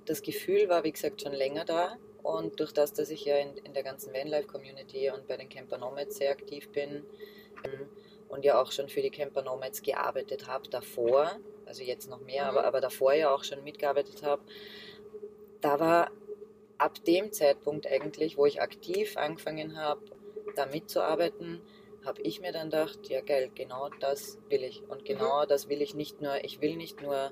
das 0.06 0.22
Gefühl 0.22 0.70
war, 0.70 0.84
wie 0.84 0.92
gesagt, 0.92 1.22
schon 1.22 1.34
länger 1.34 1.66
da. 1.66 1.98
Und 2.24 2.60
durch 2.60 2.74
das, 2.74 2.94
dass 2.94 3.10
ich 3.10 3.26
ja 3.26 3.38
in, 3.38 3.58
in 3.58 3.74
der 3.74 3.84
ganzen 3.84 4.14
Vanlife-Community 4.14 5.10
und 5.10 5.28
bei 5.28 5.38
den 5.38 5.50
Camper 5.50 5.78
Nomads 5.78 6.18
sehr 6.18 6.32
aktiv 6.32 6.70
bin 6.70 7.06
ähm, 7.64 7.90
und 8.28 8.44
ja 8.44 8.62
auch 8.62 8.72
schon 8.72 8.90
für 8.90 9.02
die 9.02 9.10
Camper 9.10 9.42
Nomads 9.42 9.82
gearbeitet 9.82 10.48
habe 10.48 10.68
davor, 10.70 11.32
also 11.66 11.82
jetzt 11.84 12.10
noch 12.10 12.20
mehr, 12.20 12.44
mhm. 12.44 12.50
aber, 12.50 12.66
aber 12.66 12.82
davor 12.82 13.14
ja 13.14 13.34
auch 13.34 13.44
schon 13.44 13.64
mitgearbeitet 13.64 14.22
habe, 14.24 14.42
da 15.62 15.80
war 15.80 16.12
ab 16.80 17.04
dem 17.06 17.32
Zeitpunkt 17.32 17.86
eigentlich, 17.86 18.38
wo 18.38 18.46
ich 18.46 18.62
aktiv 18.62 19.18
angefangen 19.18 19.78
habe, 19.78 20.02
da 20.56 20.66
mitzuarbeiten, 20.66 21.62
habe 22.06 22.22
ich 22.22 22.42
mir 22.42 22.52
dann 22.52 22.70
gedacht, 22.70 23.08
ja 23.10 23.22
geil, 23.22 23.52
genau 23.54 23.90
das 24.00 24.40
will 24.50 24.64
ich. 24.64 24.82
Und 24.90 25.06
genau 25.06 25.44
mhm. 25.44 25.48
das 25.48 25.70
will 25.70 25.82
ich 25.82 25.94
nicht 25.94 26.22
nur, 26.22 26.44
ich 26.44 26.62
will 26.62 26.76
nicht 26.76 27.02
nur 27.02 27.32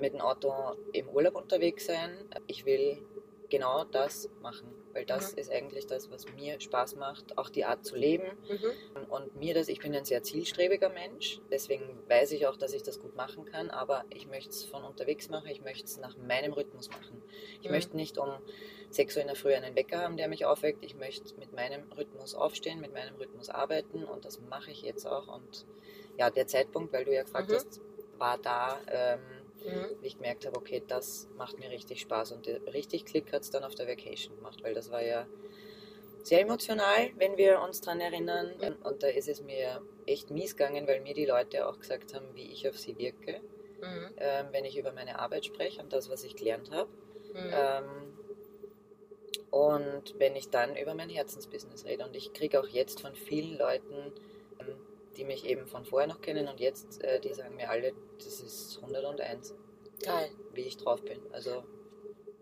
mit 0.00 0.14
dem 0.14 0.20
Auto 0.20 0.52
im 0.92 1.08
Urlaub 1.08 1.34
unterwegs 1.34 1.86
sein, 1.86 2.16
ich 2.46 2.64
will 2.64 3.02
genau 3.50 3.84
das 3.84 4.30
machen 4.40 4.77
weil 4.92 5.04
das 5.04 5.32
mhm. 5.32 5.38
ist 5.38 5.50
eigentlich 5.50 5.86
das, 5.86 6.10
was 6.10 6.26
mir 6.34 6.60
Spaß 6.60 6.96
macht, 6.96 7.38
auch 7.38 7.48
die 7.48 7.64
Art 7.64 7.84
zu 7.84 7.96
leben. 7.96 8.26
Mhm. 8.48 9.10
Und 9.10 9.36
mir 9.36 9.54
das, 9.54 9.68
ich 9.68 9.80
bin 9.80 9.94
ein 9.94 10.04
sehr 10.04 10.22
zielstrebiger 10.22 10.88
Mensch, 10.88 11.40
deswegen 11.50 11.84
weiß 12.08 12.32
ich 12.32 12.46
auch, 12.46 12.56
dass 12.56 12.72
ich 12.72 12.82
das 12.82 13.00
gut 13.00 13.16
machen 13.16 13.44
kann, 13.44 13.70
aber 13.70 14.04
ich 14.10 14.26
möchte 14.26 14.50
es 14.50 14.64
von 14.64 14.84
unterwegs 14.84 15.28
machen, 15.28 15.48
ich 15.48 15.62
möchte 15.62 15.84
es 15.84 15.98
nach 15.98 16.16
meinem 16.16 16.52
Rhythmus 16.52 16.88
machen. 16.90 17.22
Ich 17.60 17.68
mhm. 17.68 17.74
möchte 17.74 17.96
nicht 17.96 18.18
um 18.18 18.30
6 18.90 19.16
Uhr 19.16 19.22
in 19.22 19.28
der 19.28 19.36
Früh 19.36 19.54
einen 19.54 19.74
Wecker 19.76 19.98
haben, 19.98 20.16
der 20.16 20.28
mich 20.28 20.46
aufweckt. 20.46 20.82
Ich 20.82 20.96
möchte 20.96 21.34
mit 21.38 21.52
meinem 21.52 21.90
Rhythmus 21.92 22.34
aufstehen, 22.34 22.80
mit 22.80 22.92
meinem 22.92 23.16
Rhythmus 23.16 23.50
arbeiten 23.50 24.04
und 24.04 24.24
das 24.24 24.40
mache 24.40 24.70
ich 24.70 24.82
jetzt 24.82 25.06
auch. 25.06 25.28
Und 25.28 25.66
ja, 26.16 26.30
der 26.30 26.46
Zeitpunkt, 26.46 26.92
weil 26.92 27.04
du 27.04 27.14
ja 27.14 27.22
gefragt 27.22 27.50
mhm. 27.50 27.54
hast, 27.54 27.80
war 28.18 28.38
da. 28.38 28.78
Ähm, 28.90 29.37
mhm. 29.64 29.96
ich 30.02 30.16
gemerkt 30.16 30.46
habe, 30.46 30.56
okay, 30.56 30.82
das 30.86 31.28
macht 31.36 31.58
mir 31.58 31.70
richtig 31.70 32.00
Spaß. 32.00 32.32
Und 32.32 32.48
richtig 32.72 33.04
Klick 33.04 33.32
hat 33.32 33.42
es 33.42 33.50
dann 33.50 33.64
auf 33.64 33.74
der 33.74 33.88
Vacation 33.88 34.36
gemacht, 34.36 34.62
weil 34.62 34.74
das 34.74 34.90
war 34.90 35.02
ja 35.02 35.26
sehr 36.22 36.42
emotional, 36.42 37.10
wenn 37.16 37.36
wir 37.36 37.60
uns 37.62 37.80
daran 37.80 38.00
erinnern. 38.00 38.52
Mhm. 38.60 38.86
Und 38.86 39.02
da 39.02 39.08
ist 39.08 39.28
es 39.28 39.42
mir 39.42 39.82
echt 40.06 40.30
mies 40.30 40.56
gegangen, 40.56 40.86
weil 40.86 41.00
mir 41.00 41.14
die 41.14 41.26
Leute 41.26 41.66
auch 41.66 41.78
gesagt 41.78 42.14
haben, 42.14 42.26
wie 42.34 42.52
ich 42.52 42.68
auf 42.68 42.78
sie 42.78 42.98
wirke, 42.98 43.40
mhm. 43.80 44.10
ähm, 44.18 44.46
wenn 44.52 44.64
ich 44.64 44.76
über 44.76 44.92
meine 44.92 45.18
Arbeit 45.18 45.46
spreche 45.46 45.80
und 45.82 45.92
das, 45.92 46.10
was 46.10 46.24
ich 46.24 46.36
gelernt 46.36 46.70
habe. 46.70 46.90
Mhm. 47.32 47.50
Ähm, 47.52 47.84
und 49.50 50.14
wenn 50.18 50.36
ich 50.36 50.50
dann 50.50 50.76
über 50.76 50.94
mein 50.94 51.08
Herzensbusiness 51.08 51.86
rede. 51.86 52.04
Und 52.04 52.14
ich 52.14 52.32
kriege 52.32 52.60
auch 52.60 52.68
jetzt 52.68 53.00
von 53.00 53.14
vielen 53.14 53.56
Leuten 53.56 54.12
die 55.18 55.24
mich 55.24 55.44
eben 55.44 55.66
von 55.66 55.84
vorher 55.84 56.06
noch 56.08 56.20
kennen 56.20 56.48
und 56.48 56.60
jetzt, 56.60 57.02
äh, 57.02 57.20
die 57.20 57.34
sagen 57.34 57.56
mir 57.56 57.68
alle, 57.68 57.92
das 58.18 58.40
ist 58.40 58.78
101. 58.82 59.54
Geil. 60.02 60.30
Wie 60.52 60.62
ich 60.62 60.76
drauf 60.76 61.02
bin. 61.02 61.20
Also 61.32 61.64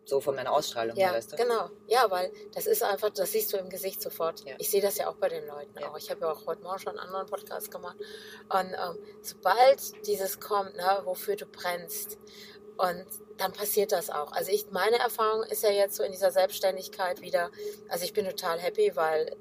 So 0.04 0.20
von 0.20 0.36
meiner 0.36 0.52
Ausstrahlung, 0.52 0.96
Ja, 0.96 1.12
weißt 1.12 1.32
du? 1.32 1.36
genau. 1.36 1.68
Ja, 1.88 2.08
weil 2.10 2.30
das 2.54 2.66
ist 2.68 2.82
einfach, 2.84 3.10
das 3.10 3.32
siehst 3.32 3.52
du 3.52 3.56
im 3.56 3.68
Gesicht 3.70 4.00
sofort. 4.00 4.44
Ja. 4.44 4.54
Ich 4.58 4.70
sehe 4.70 4.80
das 4.80 4.98
ja 4.98 5.08
auch 5.08 5.16
bei 5.16 5.28
den 5.28 5.44
Leuten 5.48 5.76
Ja. 5.80 5.90
auch. 5.90 5.98
Ich 5.98 6.10
habe 6.10 6.20
ja 6.20 6.30
auch 6.32 6.46
heute 6.46 6.62
Morgen 6.62 6.78
schon 6.78 6.90
einen 6.90 7.00
anderen 7.00 7.26
Podcast 7.26 7.72
gemacht. 7.72 7.96
Und 8.48 8.72
ähm, 8.74 8.98
sobald 9.22 10.06
dieses 10.06 10.38
kommt, 10.38 10.76
ne, 10.76 11.00
wofür 11.04 11.34
du 11.34 11.46
brennst, 11.46 12.18
und 12.78 13.06
dann 13.38 13.52
passiert 13.52 13.90
das 13.90 14.10
auch. 14.10 14.30
Also 14.32 14.52
ich, 14.52 14.70
meine 14.70 14.98
Erfahrung 14.98 15.42
ist 15.44 15.62
ja 15.62 15.70
jetzt 15.70 15.96
so 15.96 16.02
in 16.04 16.12
dieser 16.12 16.30
Selbstständigkeit 16.30 17.22
wieder, 17.22 17.50
also 17.88 18.04
ich 18.04 18.12
bin 18.12 18.26
total 18.28 18.60
happy, 18.60 18.94
weil 18.94 19.34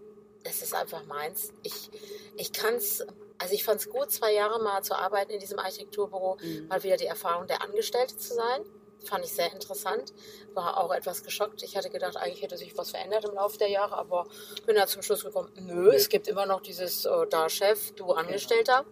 es 0.46 0.62
ist 0.63 0.74
einfach 0.74 1.06
meins. 1.06 1.51
Ich, 1.62 1.92
ich 2.38 2.54
kann 2.54 2.75
es, 2.75 3.06
also 3.38 3.54
ich 3.54 3.63
fand 3.63 3.82
es 3.82 3.89
gut, 3.89 4.12
zwei 4.12 4.34
Jahre 4.34 4.62
mal 4.62 4.82
zu 4.82 4.96
arbeiten 4.96 5.32
in 5.32 5.39
diesem 5.39 5.60
Architekturbüro, 5.60 6.38
Mhm. 6.42 6.68
mal 6.68 6.84
wieder 6.84 6.98
die 6.98 7.06
Erfahrung 7.06 7.48
der 7.48 7.62
Angestellte 7.62 8.18
zu 8.18 8.34
sein. 8.34 8.65
Fand 9.04 9.24
ich 9.24 9.34
sehr 9.34 9.51
interessant. 9.54 10.13
War 10.56 10.77
auch 10.77 10.92
etwas 10.92 11.22
geschockt. 11.22 11.62
Ich 11.62 11.77
hatte 11.77 11.89
gedacht, 11.92 12.18
eigentlich 12.18 12.42
hätte 12.42 12.58
sich 12.58 12.75
was 12.75 12.89
verändert 12.89 13.25
im 13.25 13.36
Laufe 13.36 13.58
der 13.60 13.70
Jahre, 13.70 13.96
aber 13.98 14.25
bin 14.65 14.75
dann 14.75 14.88
zum 14.88 15.04
Schluss 15.04 15.24
gekommen, 15.24 15.51
nö, 15.60 15.92
es 15.94 16.10
gibt 16.10 16.27
immer 16.27 16.46
noch 16.48 16.62
dieses 16.62 17.06
äh, 17.06 17.27
da 17.30 17.48
Chef, 17.50 17.92
du 17.92 18.13
Angestellter, 18.13 18.84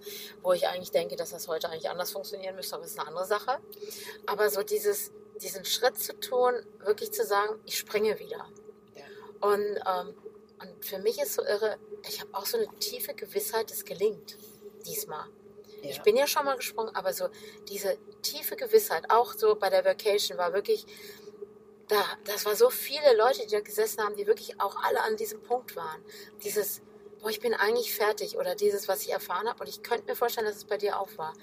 wo 0.44 0.54
ich 0.54 0.68
eigentlich 0.68 0.92
denke, 0.92 1.16
dass 1.16 1.32
das 1.32 1.48
heute 1.48 1.70
eigentlich 1.70 1.90
anders 1.90 2.12
funktionieren 2.12 2.56
müsste, 2.56 2.76
aber 2.76 2.84
das 2.84 2.92
ist 2.92 3.00
eine 3.00 3.08
andere 3.08 3.26
Sache. 3.26 3.58
Aber 4.28 4.50
so 4.52 4.62
dieses, 4.62 5.12
diesen 5.42 5.66
Schritt 5.66 5.98
zu 5.98 6.14
tun, 6.20 6.54
wirklich 6.86 7.12
zu 7.12 7.26
sagen, 7.26 7.60
ich 7.66 7.78
springe 7.80 8.20
wieder. 8.20 8.46
Ja. 8.96 9.06
Und, 9.50 9.62
ähm, 9.62 10.16
und 10.62 10.86
für 10.86 11.00
mich 11.00 11.20
ist 11.20 11.34
so 11.34 11.44
irre, 11.44 11.78
ich 12.08 12.20
habe 12.22 12.30
auch 12.34 12.46
so 12.46 12.58
eine 12.58 12.68
tiefe 12.80 13.14
Gewissheit, 13.14 13.72
es 13.72 13.86
gelingt 13.86 14.38
diesmal. 14.86 15.28
Ja. 15.82 15.90
Ich 15.90 16.02
bin 16.02 16.16
ja 16.16 16.28
schon 16.28 16.46
mal 16.46 16.56
gesprungen, 16.56 16.96
aber 16.96 17.14
so 17.14 17.28
diese 17.68 17.98
tiefe 18.22 18.56
Gewissheit, 18.56 19.10
auch 19.10 19.34
so 19.34 19.56
bei 19.56 19.70
der 19.70 19.84
Vacation, 19.84 20.38
war 20.38 20.54
wirklich, 20.54 20.86
da, 21.88 22.02
das 22.26 22.46
war 22.46 22.56
so 22.56 22.70
viele 22.70 23.16
Leute, 23.18 23.42
die 23.46 23.52
da 23.52 23.60
gesessen 23.60 24.02
haben, 24.04 24.16
die 24.16 24.26
wirklich 24.26 24.60
auch 24.62 24.76
alle 24.84 25.02
an 25.02 25.18
diesem 25.18 25.42
Punkt 25.44 25.76
waren. 25.76 26.04
Dieses, 26.44 26.82
boah, 27.22 27.30
ich 27.30 27.40
bin 27.42 27.54
eigentlich 27.54 27.94
fertig 27.94 28.38
oder 28.38 28.56
dieses, 28.56 28.88
was 28.88 29.02
ich 29.02 29.12
erfahren 29.12 29.48
habe. 29.48 29.60
Und 29.62 29.68
ich 29.68 29.84
könnte 29.84 30.06
mir 30.06 30.16
vorstellen, 30.16 30.48
dass 30.48 30.56
es 30.58 30.66
bei 30.66 30.78
dir 30.78 31.00
auch 31.00 31.10
war. 31.18 31.34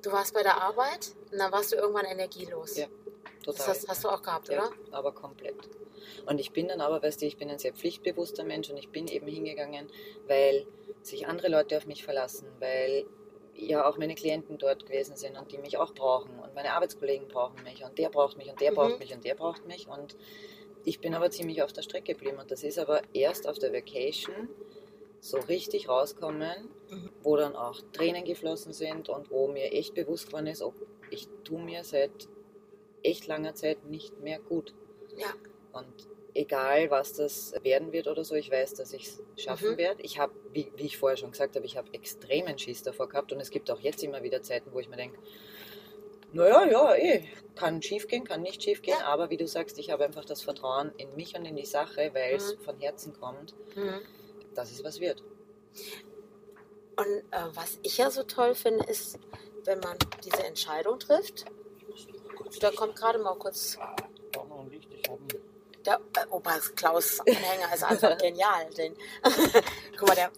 Du 0.00 0.10
warst 0.10 0.32
bei 0.34 0.42
der 0.42 0.60
Arbeit 0.62 1.14
und 1.30 1.38
dann 1.38 1.52
warst 1.52 1.72
du 1.72 1.76
irgendwann 1.76 2.06
energielos. 2.06 2.76
Ja, 2.76 2.86
Das 3.44 3.56
Total. 3.56 3.68
hast, 3.68 3.88
hast 3.88 4.04
du 4.04 4.08
auch 4.08 4.22
gehabt, 4.22 4.48
Ja, 4.48 4.66
oder? 4.66 4.72
aber 4.90 5.12
komplett. 5.12 5.56
Und 6.26 6.40
ich 6.40 6.52
bin 6.52 6.68
dann 6.68 6.80
aber, 6.80 7.02
weißt 7.02 7.22
du, 7.22 7.26
ich 7.26 7.36
bin 7.36 7.50
ein 7.50 7.58
sehr 7.58 7.72
pflichtbewusster 7.72 8.44
Mensch 8.44 8.70
und 8.70 8.76
ich 8.76 8.88
bin 8.88 9.06
eben 9.08 9.26
hingegangen, 9.26 9.88
weil 10.26 10.66
sich 11.02 11.26
andere 11.26 11.48
Leute 11.48 11.76
auf 11.76 11.86
mich 11.86 12.04
verlassen, 12.04 12.46
weil 12.60 13.04
ja 13.54 13.86
auch 13.88 13.98
meine 13.98 14.14
Klienten 14.14 14.58
dort 14.58 14.86
gewesen 14.86 15.16
sind 15.16 15.36
und 15.38 15.52
die 15.52 15.58
mich 15.58 15.76
auch 15.76 15.92
brauchen 15.94 16.38
und 16.38 16.54
meine 16.54 16.72
Arbeitskollegen 16.72 17.28
brauchen 17.28 17.62
mich 17.64 17.84
und 17.84 17.98
der 17.98 18.08
braucht 18.08 18.36
mich 18.38 18.48
und 18.50 18.60
der 18.60 18.70
Mhm. 18.70 18.76
braucht 18.76 18.98
mich 18.98 19.12
und 19.14 19.24
der 19.24 19.34
braucht 19.34 19.66
mich 19.66 19.88
und 19.88 20.16
ich 20.84 21.00
bin 21.00 21.14
aber 21.14 21.30
ziemlich 21.30 21.62
auf 21.62 21.72
der 21.72 21.82
Strecke 21.82 22.14
geblieben 22.14 22.38
und 22.38 22.50
das 22.50 22.62
ist 22.64 22.78
aber 22.78 23.02
erst 23.12 23.46
auf 23.48 23.58
der 23.58 23.72
Vacation 23.72 24.48
so 25.20 25.38
richtig 25.38 25.88
rauskommen, 25.88 26.70
Mhm. 26.88 27.10
wo 27.22 27.36
dann 27.36 27.54
auch 27.54 27.80
Tränen 27.92 28.24
geflossen 28.24 28.72
sind 28.72 29.08
und 29.08 29.30
wo 29.30 29.46
mir 29.48 29.72
echt 29.72 29.94
bewusst 29.94 30.26
geworden 30.28 30.48
ist, 30.48 30.62
oh, 30.62 30.74
ich 31.10 31.28
tue 31.44 31.60
mir 31.62 31.84
seit 31.84 32.28
echt 33.02 33.26
langer 33.26 33.54
Zeit 33.54 33.84
nicht 33.84 34.18
mehr 34.20 34.38
gut. 34.40 34.74
Ja. 35.16 35.26
Und 35.72 35.92
egal, 36.34 36.90
was 36.90 37.14
das 37.14 37.54
werden 37.62 37.92
wird 37.92 38.06
oder 38.06 38.24
so, 38.24 38.34
ich 38.34 38.50
weiß, 38.50 38.74
dass 38.74 38.92
ich 38.92 39.04
es 39.04 39.22
schaffen 39.36 39.72
Mhm. 39.72 39.78
werde. 39.78 40.02
Ich 40.02 40.18
habe, 40.18 40.32
wie, 40.52 40.70
wie 40.76 40.86
ich 40.86 40.96
vorher 40.98 41.16
schon 41.16 41.30
gesagt 41.30 41.56
habe, 41.56 41.66
ich 41.66 41.76
habe 41.76 41.92
extremen 41.94 42.58
Schiss 42.58 42.82
davor 42.82 43.08
gehabt 43.08 43.32
und 43.32 43.40
es 43.40 43.50
gibt 43.50 43.70
auch 43.70 43.80
jetzt 43.80 44.02
immer 44.02 44.22
wieder 44.22 44.42
Zeiten, 44.42 44.72
wo 44.72 44.80
ich 44.80 44.88
mir 44.88 44.96
denke, 44.96 45.18
naja, 46.34 46.64
ja, 46.64 46.94
eh, 46.94 47.28
kann 47.54 47.82
schief 47.82 48.08
gehen, 48.08 48.24
kann 48.24 48.40
nicht 48.40 48.62
schief 48.62 48.80
gehen, 48.80 48.96
Ja. 48.98 49.06
aber 49.06 49.28
wie 49.28 49.36
du 49.36 49.46
sagst, 49.46 49.78
ich 49.78 49.90
habe 49.90 50.04
einfach 50.04 50.24
das 50.24 50.40
Vertrauen 50.42 50.90
in 50.96 51.14
mich 51.14 51.34
und 51.36 51.44
in 51.44 51.56
die 51.56 51.66
Sache, 51.66 52.10
weil 52.14 52.34
es 52.36 52.54
Mhm. 52.56 52.60
von 52.60 52.78
Herzen 52.80 53.12
kommt, 53.12 53.54
Mhm. 53.76 54.00
dass 54.54 54.70
es 54.70 54.82
was 54.82 55.00
wird. 55.00 55.22
Und 56.96 57.06
äh, 57.32 57.48
was 57.54 57.78
ich 57.82 57.98
ja 57.98 58.10
so 58.10 58.22
toll 58.22 58.54
finde, 58.54 58.84
ist, 58.86 59.18
wenn 59.64 59.80
man 59.80 59.96
diese 60.24 60.42
Entscheidung 60.44 60.98
trifft. 60.98 61.44
Da 62.60 62.70
kommt 62.70 62.96
gerade 62.96 63.18
mal 63.18 63.34
kurz 63.36 63.78
Braucht 64.32 64.48
noch 64.48 64.60
ein 64.60 64.70
Licht, 64.70 64.88
ich 64.92 65.08
habe 65.10 65.20
der 65.86 66.00
äh, 66.16 66.26
Opa 66.30 66.58
Klaus 66.76 67.20
Anhänger 67.20 67.74
ist 67.74 67.84
einfach 67.84 68.16
genial. 68.18 68.66
Den, 68.76 68.96
guck 69.98 70.08
mal, 70.08 70.14
der, 70.14 70.30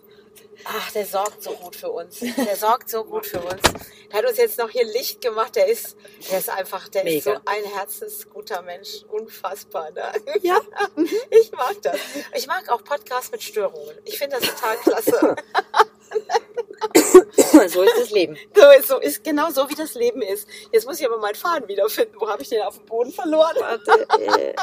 ach, 0.64 0.90
der 0.92 1.06
sorgt 1.06 1.42
so 1.42 1.52
gut 1.52 1.76
für 1.76 1.90
uns. 1.90 2.20
Der 2.20 2.56
sorgt 2.56 2.90
so 2.90 3.04
gut 3.04 3.26
für 3.26 3.40
uns. 3.40 3.62
Der 4.10 4.18
hat 4.18 4.26
uns 4.28 4.38
jetzt 4.38 4.58
noch 4.58 4.70
hier 4.70 4.84
Licht 4.84 5.20
gemacht. 5.20 5.56
Der 5.56 5.66
ist, 5.66 5.96
der 6.30 6.38
ist 6.38 6.50
einfach, 6.50 6.88
der 6.88 7.04
ist 7.06 7.24
so 7.24 7.30
Mega. 7.30 7.42
ein 7.46 7.64
herzensguter 7.64 8.62
Mensch. 8.62 9.04
Unfassbar. 9.08 9.90
Ne? 9.90 10.12
Ja. 10.42 10.60
Ich 11.30 11.52
mag 11.52 11.80
das. 11.82 11.98
Ich 12.34 12.46
mag 12.46 12.68
auch 12.70 12.82
Podcasts 12.82 13.30
mit 13.30 13.42
Störungen. 13.42 13.98
Ich 14.04 14.18
finde 14.18 14.38
das 14.38 14.48
total 14.48 14.76
klasse. 14.78 15.36
so 17.68 17.82
ist 17.82 17.98
das 17.98 18.10
Leben. 18.10 18.36
So 18.54 18.70
ist, 18.78 18.88
so 18.88 18.98
ist 18.98 19.24
genau 19.24 19.50
so, 19.50 19.68
wie 19.70 19.74
das 19.74 19.94
Leben 19.94 20.22
ist. 20.22 20.46
Jetzt 20.72 20.86
muss 20.86 21.00
ich 21.00 21.06
aber 21.06 21.18
meinen 21.18 21.34
Faden 21.34 21.68
wiederfinden. 21.68 22.14
Wo 22.18 22.28
habe 22.28 22.42
ich 22.42 22.48
den 22.48 22.62
auf 22.62 22.76
dem 22.78 22.86
Boden 22.86 23.12
verloren? 23.12 23.56
Warte, 23.58 24.06
äh, 24.20 24.54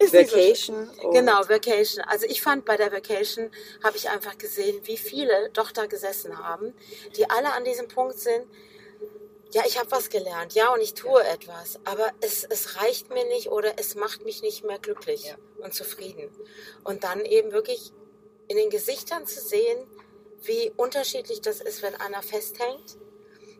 so. 0.06 0.12
Vacation. 0.12 0.88
und- 1.02 1.12
Genau, 1.14 1.40
Vacation. 1.48 2.04
Also 2.04 2.26
ich 2.26 2.42
fand 2.42 2.64
bei 2.64 2.76
der 2.76 2.92
Vacation 2.92 3.50
habe 3.82 3.96
ich 3.96 4.08
einfach 4.10 4.38
gesehen, 4.38 4.80
wie 4.84 4.96
viele 4.96 5.50
doch 5.50 5.72
da 5.72 5.86
gesessen 5.86 6.38
haben, 6.38 6.74
die 7.16 7.28
alle 7.28 7.52
an 7.52 7.64
diesem 7.64 7.88
Punkt 7.88 8.18
sind. 8.18 8.46
Ja, 9.54 9.64
ich 9.66 9.78
habe 9.78 9.90
was 9.90 10.08
gelernt, 10.08 10.54
ja, 10.54 10.72
und 10.72 10.80
ich 10.80 10.94
tue 10.94 11.22
etwas, 11.24 11.78
aber 11.84 12.10
es, 12.22 12.42
es 12.44 12.80
reicht 12.82 13.10
mir 13.10 13.26
nicht 13.26 13.48
oder 13.50 13.74
es 13.76 13.94
macht 13.94 14.24
mich 14.24 14.40
nicht 14.40 14.64
mehr 14.64 14.78
glücklich 14.78 15.24
Ja. 15.26 15.34
und 15.62 15.74
zufrieden. 15.74 16.30
Und 16.84 17.04
dann 17.04 17.22
eben 17.26 17.52
wirklich 17.52 17.92
in 18.48 18.56
den 18.56 18.70
Gesichtern 18.70 19.26
zu 19.26 19.40
sehen, 19.40 19.86
wie 20.44 20.72
unterschiedlich 20.76 21.40
das 21.40 21.60
ist, 21.60 21.82
wenn 21.82 21.94
einer 21.96 22.22
festhängt 22.22 22.96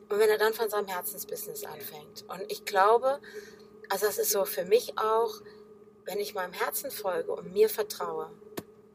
und 0.08 0.18
wenn 0.18 0.28
er 0.28 0.38
dann 0.38 0.54
von 0.54 0.68
seinem 0.68 0.88
Herzensbusiness 0.88 1.64
anfängt. 1.64 2.24
Und 2.28 2.42
ich 2.50 2.64
glaube, 2.64 3.20
also 3.88 4.06
das 4.06 4.18
ist 4.18 4.30
so 4.30 4.44
für 4.44 4.64
mich 4.64 4.98
auch, 4.98 5.40
wenn 6.04 6.18
ich 6.18 6.34
meinem 6.34 6.52
Herzen 6.52 6.90
folge 6.90 7.32
und 7.32 7.52
mir 7.52 7.68
vertraue, 7.68 8.30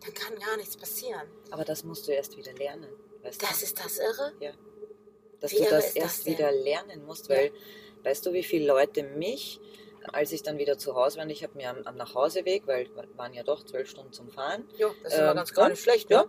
dann 0.02 0.14
kann 0.14 0.38
gar 0.40 0.58
nichts 0.58 0.78
passieren. 0.78 1.28
Aber 1.52 1.64
das 1.66 1.84
musst 1.84 2.08
du 2.08 2.12
erst 2.12 2.38
wieder 2.38 2.54
lernen. 2.54 2.90
Weißt 3.24 3.42
Das 3.42 3.60
du? 3.60 3.66
ist 3.66 3.80
das 3.84 3.98
Irre. 4.00 4.34
dass 5.40 5.52
Wie 5.52 5.58
du 5.58 5.64
das 5.66 5.86
das 5.86 5.96
erst 5.96 6.26
denn? 6.26 6.34
wieder 6.34 6.52
lernen 6.52 7.06
musst, 7.06 7.30
weil 7.30 7.52
weißt 8.04 8.26
du, 8.26 8.34
wie 8.34 8.44
viele 8.44 8.68
Leute 8.68 9.04
mich, 9.04 9.60
als 10.12 10.32
ich 10.32 10.44
dann 10.44 10.58
wieder 10.58 10.78
zu 10.78 10.96
Hause 10.96 11.18
war, 11.18 11.26
und 11.26 11.30
ich 11.30 11.44
habe 11.44 11.58
mir 11.58 11.70
am, 11.70 11.84
am 11.86 11.96
Nachhauseweg, 11.96 12.68
weil 12.68 12.88
wir 12.96 13.08
waren 13.16 13.34
ja 13.34 13.44
doch 13.44 13.64
zwölf 13.64 13.90
Stunden 13.90 14.12
zum 14.14 14.30
Fahren, 14.30 14.68
Ja, 14.78 14.90
das 15.04 15.14
ist 15.14 15.20
Ähm, 15.20 15.36
ganz 15.36 15.54
gar 15.54 15.70
nicht 15.70 15.82
schlecht, 15.82 16.10
ja. 16.10 16.26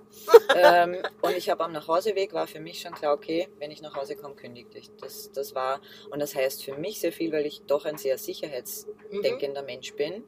ja. 0.55 0.83
ähm, 0.85 0.97
und 1.23 1.37
ich 1.37 1.49
habe 1.51 1.65
am 1.65 1.73
Nachhauseweg 1.73 2.33
war 2.33 2.47
für 2.47 2.61
mich 2.61 2.81
schon 2.81 2.95
klar, 2.95 3.15
okay, 3.15 3.49
wenn 3.59 3.71
ich 3.71 3.81
nach 3.83 3.95
Hause 3.95 4.17
komme, 4.17 4.35
kündigt 4.35 4.75
ich. 4.75 4.91
Das, 5.01 5.31
das 5.33 5.55
war, 5.55 5.81
und 6.11 6.21
das 6.21 6.35
heißt 6.35 6.65
für 6.65 6.77
mich 6.77 7.01
sehr 7.01 7.13
viel, 7.13 7.33
weil 7.33 7.47
ich 7.47 7.63
doch 7.63 7.85
ein 7.85 7.99
sehr 7.99 8.19
sicherheitsdenkender 8.19 9.63
Mhm. 9.63 9.67
Mensch 9.67 9.95
bin, 9.95 10.25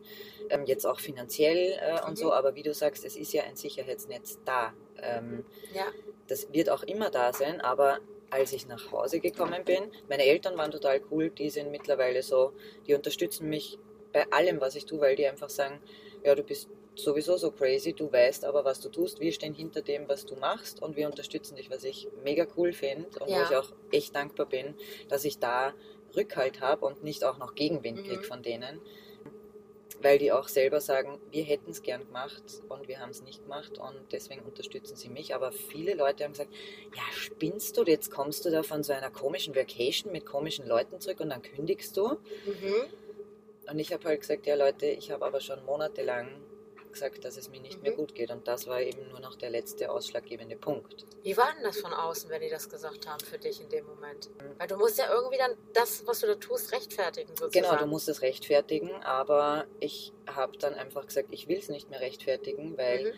ähm, 0.49 0.65
jetzt 0.67 0.87
auch 0.87 1.01
finanziell 1.01 1.79
äh, 1.81 2.01
und 2.07 2.13
Mhm. 2.13 2.17
so, 2.17 2.33
aber 2.33 2.55
wie 2.55 2.63
du 2.63 2.75
sagst, 2.75 3.05
es 3.05 3.17
ist 3.17 3.33
ja 3.33 3.45
ein 3.45 3.57
Sicherheitsnetz 3.57 4.39
da. 4.45 4.73
Ähm, 5.03 5.45
Ja. 5.73 5.87
das 6.29 6.53
wird 6.53 6.71
auch 6.71 6.83
immer 6.83 7.11
da 7.11 7.33
sein, 7.33 7.61
aber 7.61 7.99
als 8.31 8.53
ich 8.53 8.67
nach 8.67 8.91
Hause 8.93 9.21
gekommen 9.21 9.65
bin, 9.65 9.91
meine 10.09 10.25
Eltern 10.25 10.57
waren 10.57 10.71
total 10.71 11.01
cool, 11.11 11.31
die 11.31 11.51
sind 11.51 11.71
mittlerweile 11.71 12.23
so, 12.23 12.53
die 12.87 12.95
unterstützen 12.95 13.49
mich 13.49 13.79
bei 14.13 14.31
allem, 14.31 14.61
was 14.61 14.75
ich 14.77 14.87
tue, 14.87 15.01
weil 15.01 15.17
die 15.17 15.27
einfach 15.27 15.51
sagen, 15.51 15.81
ja, 16.25 16.35
du 16.35 16.43
bist 16.43 16.69
sowieso 16.95 17.37
so 17.37 17.51
crazy, 17.51 17.93
du 17.93 18.13
weißt 18.13 18.45
aber, 18.45 18.65
was 18.65 18.81
du 18.81 18.89
tust, 18.89 19.21
wir 19.21 19.33
stehen 19.33 19.55
hinter 19.55 19.83
dem, 19.83 20.09
was 20.09 20.27
du 20.27 20.37
machst 20.37 20.83
und 20.83 20.97
wir 20.97 21.07
unterstützen 21.07 21.57
dich, 21.57 21.71
was 21.71 21.85
ich 21.85 22.09
mega 22.25 22.47
cool 22.57 22.73
finde 22.73 23.09
und 23.21 23.31
Ja. 23.31 23.39
wo 23.39 23.43
ich 23.45 23.57
auch 23.57 23.73
echt 23.91 24.15
dankbar 24.15 24.47
bin, 24.47 24.75
dass 25.09 25.25
ich 25.25 25.39
da 25.39 25.73
Rückhalt 26.17 26.61
habe 26.61 26.85
und 26.87 27.03
nicht 27.03 27.25
auch 27.25 27.39
noch 27.39 27.55
Gegenwind 27.55 28.01
Mhm. 28.01 28.05
kriege 28.05 28.25
von 28.25 28.43
denen 28.43 28.81
weil 30.03 30.19
die 30.19 30.33
auch 30.33 30.49
selber 30.49 30.81
sagen, 30.81 31.21
wir 31.31 31.45
hätten 31.45 31.71
es 31.71 31.83
gern 31.83 32.05
gemacht 32.07 32.43
und 32.69 32.89
wir 32.89 33.01
haben 33.01 33.11
es 33.11 33.23
nicht 33.23 33.43
gemacht 33.43 33.79
und 33.79 34.13
deswegen 34.13 34.43
unterstützen 34.43 34.97
sie 34.97 35.09
mich. 35.09 35.35
Aber 35.35 35.53
viele 35.53 35.95
Leute 35.95 36.25
haben 36.25 36.33
gesagt, 36.33 36.53
ja, 36.95 37.03
spinnst 37.13 37.77
du, 37.77 37.85
jetzt 37.85 38.11
kommst 38.11 38.45
du 38.45 38.51
da 38.51 38.63
von 38.63 38.83
so 38.83 38.93
einer 38.93 39.11
komischen 39.11 39.55
Vacation 39.55 40.13
mit 40.13 40.27
komischen 40.27 40.67
Leuten 40.67 41.01
zurück 41.01 41.21
und 41.21 41.31
dann 41.31 41.43
kündigst 41.43 41.97
du. 41.97 42.09
Mhm. 42.09 42.87
Und 43.71 43.79
ich 43.79 43.93
habe 43.93 44.05
halt 44.09 44.21
gesagt, 44.21 44.47
ja 44.47 44.55
Leute, 44.55 44.87
ich 44.87 45.11
habe 45.11 45.25
aber 45.25 45.41
schon 45.41 45.65
monatelang 45.65 46.29
gesagt, 46.93 47.25
dass 47.25 47.37
es 47.37 47.49
mir 47.49 47.61
nicht 47.61 47.83
mehr 47.83 47.93
Mhm. 47.93 47.97
gut 47.97 48.15
geht 48.15 48.31
und 48.31 48.47
das 48.49 48.67
war 48.67 48.81
eben 48.81 49.09
nur 49.09 49.21
noch 49.21 49.35
der 49.37 49.51
letzte 49.51 49.91
ausschlaggebende 49.91 50.57
Punkt. 50.57 51.07
Wie 51.23 51.37
war 51.37 51.53
denn 51.55 51.65
das 51.65 51.79
von 51.81 51.93
außen, 51.93 52.31
wenn 52.31 52.41
die 52.41 52.49
das 52.49 52.69
gesagt 52.69 53.07
haben 53.09 53.25
für 53.25 53.39
dich 53.39 53.61
in 53.61 53.69
dem 53.69 53.87
Moment? 53.87 54.31
Weil 54.59 54.69
du 54.69 54.77
musst 54.77 54.99
ja 54.99 55.13
irgendwie 55.13 55.39
dann 55.39 55.53
das, 55.73 56.07
was 56.07 56.21
du 56.21 56.27
da 56.27 56.35
tust, 56.35 56.73
rechtfertigen 56.73 57.29
sozusagen. 57.37 57.53
Genau, 57.53 57.77
du 57.77 57.87
musst 57.87 58.09
es 58.09 58.23
rechtfertigen, 58.23 58.91
aber 59.03 59.67
ich 59.81 60.13
habe 60.27 60.57
dann 60.59 60.75
einfach 60.75 61.07
gesagt, 61.07 61.29
ich 61.31 61.49
will 61.49 61.59
es 61.59 61.69
nicht 61.69 61.91
mehr 61.91 62.01
rechtfertigen, 62.01 62.77
weil 62.79 63.13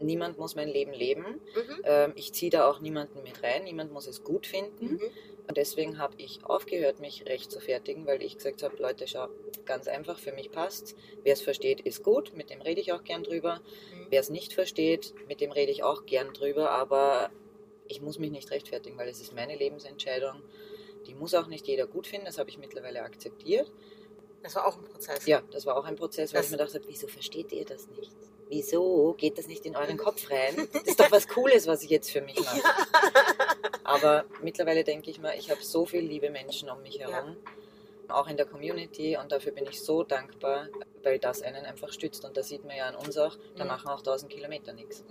Mhm. 0.00 0.06
niemand 0.06 0.38
muss 0.38 0.54
mein 0.56 0.68
Leben 0.68 0.92
leben. 0.92 1.40
Mhm. 1.54 1.80
Ähm, 1.84 2.12
ich 2.16 2.32
ziehe 2.32 2.50
da 2.50 2.68
auch 2.68 2.80
niemanden 2.80 3.22
mit 3.22 3.42
rein, 3.42 3.64
niemand 3.64 3.92
muss 3.92 4.06
es 4.06 4.24
gut 4.24 4.46
finden. 4.46 4.94
Mhm. 4.94 5.00
Und 5.48 5.56
deswegen 5.56 5.98
habe 5.98 6.14
ich 6.18 6.44
aufgehört, 6.44 7.00
mich 7.00 7.26
recht 7.26 7.50
zu 7.50 7.60
fertigen, 7.60 8.06
weil 8.06 8.22
ich 8.22 8.36
gesagt 8.36 8.62
habe, 8.62 8.80
Leute, 8.80 9.06
schau, 9.08 9.28
ganz 9.64 9.88
einfach, 9.88 10.18
für 10.18 10.32
mich 10.32 10.50
passt. 10.52 10.94
Wer 11.24 11.32
es 11.32 11.40
versteht, 11.42 11.80
ist 11.80 12.02
gut, 12.02 12.32
mit 12.34 12.48
dem 12.50 12.60
rede 12.62 12.80
ich 12.80 12.92
auch 12.92 13.02
gern 13.04 13.24
drüber. 13.24 13.56
Mhm. 13.92 14.06
Wer 14.10 14.20
es 14.20 14.30
nicht 14.30 14.52
versteht, 14.54 15.14
mit 15.28 15.40
dem 15.40 15.50
rede 15.50 15.72
ich 15.72 15.82
auch 15.82 16.06
gern 16.06 16.32
drüber, 16.32 16.70
aber 16.70 17.30
ich 17.88 18.00
muss 18.00 18.18
mich 18.18 18.30
nicht 18.30 18.50
rechtfertigen, 18.50 18.96
weil 18.96 19.08
es 19.08 19.20
ist 19.20 19.34
meine 19.34 19.56
Lebensentscheidung. 19.56 20.42
Die 21.06 21.14
muss 21.14 21.34
auch 21.34 21.48
nicht 21.48 21.66
jeder 21.66 21.86
gut 21.88 22.06
finden, 22.06 22.26
das 22.26 22.38
habe 22.38 22.48
ich 22.48 22.58
mittlerweile 22.58 23.02
akzeptiert. 23.02 23.70
Das 24.44 24.54
war 24.54 24.66
auch 24.66 24.76
ein 24.78 24.84
Prozess. 24.84 25.26
Ja, 25.26 25.42
das 25.50 25.66
war 25.66 25.76
auch 25.76 25.84
ein 25.84 25.96
Prozess, 25.96 26.32
weil 26.32 26.40
Das- 26.40 26.46
ich 26.46 26.52
mir 26.52 26.58
dachte, 26.64 26.80
wieso 26.86 27.08
versteht 27.08 27.52
ihr 27.52 27.64
das 27.64 27.88
nicht? 27.88 28.12
Wieso 28.48 29.14
geht 29.16 29.38
das 29.38 29.46
nicht 29.46 29.64
in 29.64 29.76
euren 29.76 29.96
Kopf 29.96 30.30
rein? 30.30 30.68
Das 30.72 30.82
ist 30.82 31.00
doch 31.00 31.10
was 31.10 31.26
Cooles, 31.28 31.66
was 31.66 31.82
ich 31.82 31.90
jetzt 31.90 32.10
für 32.10 32.20
mich 32.20 32.38
mache. 32.38 32.60
Aber 33.84 34.24
mittlerweile 34.42 34.84
denke 34.84 35.10
ich 35.10 35.20
mal, 35.20 35.34
ich 35.38 35.50
habe 35.50 35.62
so 35.62 35.86
viele 35.86 36.06
liebe 36.06 36.30
Menschen 36.30 36.68
um 36.70 36.82
mich 36.82 36.98
herum, 36.98 37.36
auch 38.08 38.28
in 38.28 38.36
der 38.36 38.44
Community 38.46 39.16
und 39.16 39.32
dafür 39.32 39.52
bin 39.52 39.64
ich 39.66 39.80
so 39.80 40.02
dankbar, 40.02 40.68
weil 41.02 41.18
das 41.18 41.40
einen 41.40 41.64
einfach 41.64 41.90
stützt. 41.92 42.24
Und 42.26 42.36
da 42.36 42.42
sieht 42.42 42.64
man 42.64 42.76
ja 42.76 42.86
an 42.88 42.94
uns 42.94 43.16
auch, 43.16 43.36
da 43.56 43.64
Mhm. 43.64 43.70
machen 43.70 43.88
auch 43.88 44.02
1000 44.02 44.30
Kilometer 44.30 44.72
nichts. 44.74 45.02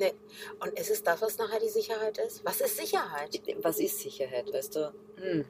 Und 0.60 0.78
ist 0.80 0.92
es 0.92 1.02
das, 1.02 1.22
was 1.22 1.38
nachher 1.38 1.60
die 1.60 1.70
Sicherheit 1.70 2.18
ist? 2.20 2.46
Was 2.46 2.62
ist 2.62 2.78
Sicherheit? 2.78 3.30
Was 3.64 3.80
ist 3.80 4.00
Sicherheit, 4.00 4.54
weißt 4.54 4.76
du? 4.76 4.94
Hm, 5.18 5.46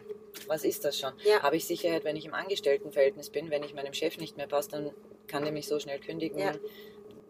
was 0.48 0.64
ist 0.64 0.86
das 0.86 0.98
schon? 0.98 1.12
Ja. 1.26 1.42
Habe 1.42 1.58
ich 1.58 1.66
Sicherheit, 1.66 2.06
wenn 2.06 2.16
ich 2.16 2.26
im 2.26 2.34
Angestelltenverhältnis 2.34 3.30
bin, 3.30 3.50
wenn 3.50 3.64
ich 3.64 3.74
meinem 3.74 3.94
Chef 3.94 4.18
nicht 4.18 4.38
mehr 4.38 4.48
passt, 4.48 4.72
dann 4.72 4.92
kann 5.28 5.44
der 5.44 5.52
mich 5.52 5.68
so 5.68 5.78
schnell 5.80 6.00
kündigen. 6.00 6.40
Ja. 6.40 6.54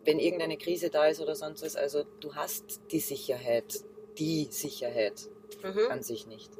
Wenn 0.04 0.20
irgendeine 0.20 0.58
Krise 0.58 0.90
da 0.90 1.08
ist 1.08 1.22
oder 1.22 1.36
sonst 1.36 1.64
was, 1.64 1.76
also 1.76 2.04
du 2.20 2.34
hast 2.36 2.82
die 2.92 3.00
Sicherheit, 3.00 3.84
die 4.18 4.48
Sicherheit 4.50 5.30
Mhm. 5.64 5.92
an 5.92 6.02
sich 6.04 6.26
nicht. 6.26 6.52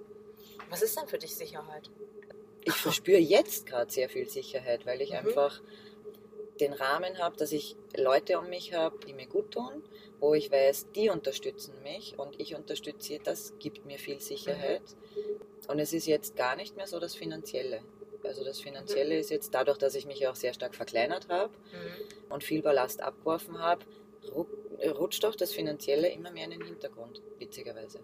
Was 0.70 0.82
ist 0.84 0.98
denn 0.98 1.08
für 1.08 1.18
dich 1.18 1.36
Sicherheit? 1.36 1.90
Ich 2.66 2.76
verspüre 2.76 3.20
jetzt 3.20 3.66
gerade 3.66 3.92
sehr 3.92 4.10
viel 4.10 4.30
Sicherheit, 4.30 4.86
weil 4.86 5.02
ich 5.02 5.10
Mhm. 5.12 5.18
einfach 5.18 5.62
den 6.60 6.74
Rahmen 6.74 7.18
habe, 7.18 7.36
dass 7.38 7.52
ich 7.52 7.76
Leute 7.98 8.38
um 8.38 8.48
mich 8.50 8.74
habe, 8.74 9.00
die 9.08 9.14
mir 9.14 9.26
gut 9.26 9.52
tun, 9.52 9.84
wo 10.20 10.36
ich 10.36 10.52
weiß, 10.52 10.88
die 10.96 11.10
unterstützen 11.10 11.74
mich 11.82 12.20
und 12.20 12.40
ich 12.40 12.54
unterstütze 12.54 13.18
das 13.24 13.54
gibt 13.58 13.86
mir 13.86 13.98
viel 13.98 14.20
Sicherheit. 14.20 14.84
Und 15.68 15.80
es 15.80 15.94
ist 15.94 16.06
jetzt 16.06 16.36
gar 16.36 16.56
nicht 16.56 16.76
mehr 16.76 16.86
so 16.86 17.00
das 17.00 17.16
Finanzielle. 17.16 17.82
Also 18.24 18.44
das 18.44 18.60
Finanzielle 18.60 19.18
ist 19.18 19.30
jetzt 19.32 19.54
dadurch, 19.54 19.78
dass 19.78 19.96
ich 19.96 20.06
mich 20.06 20.28
auch 20.28 20.36
sehr 20.36 20.54
stark 20.54 20.76
verkleinert 20.76 21.28
habe 21.30 21.50
Mhm. 21.72 22.34
und 22.34 22.44
viel 22.44 22.62
Ballast 22.62 23.02
abgeworfen 23.02 23.60
habe, 23.60 23.84
ru- 24.34 24.48
rutscht 24.98 25.26
auch 25.26 25.36
das 25.36 25.52
Finanzielle 25.52 26.10
immer 26.10 26.32
mehr 26.32 26.46
in 26.46 26.52
den 26.52 26.64
Hintergrund, 26.64 27.22
witzigerweise. 27.40 28.00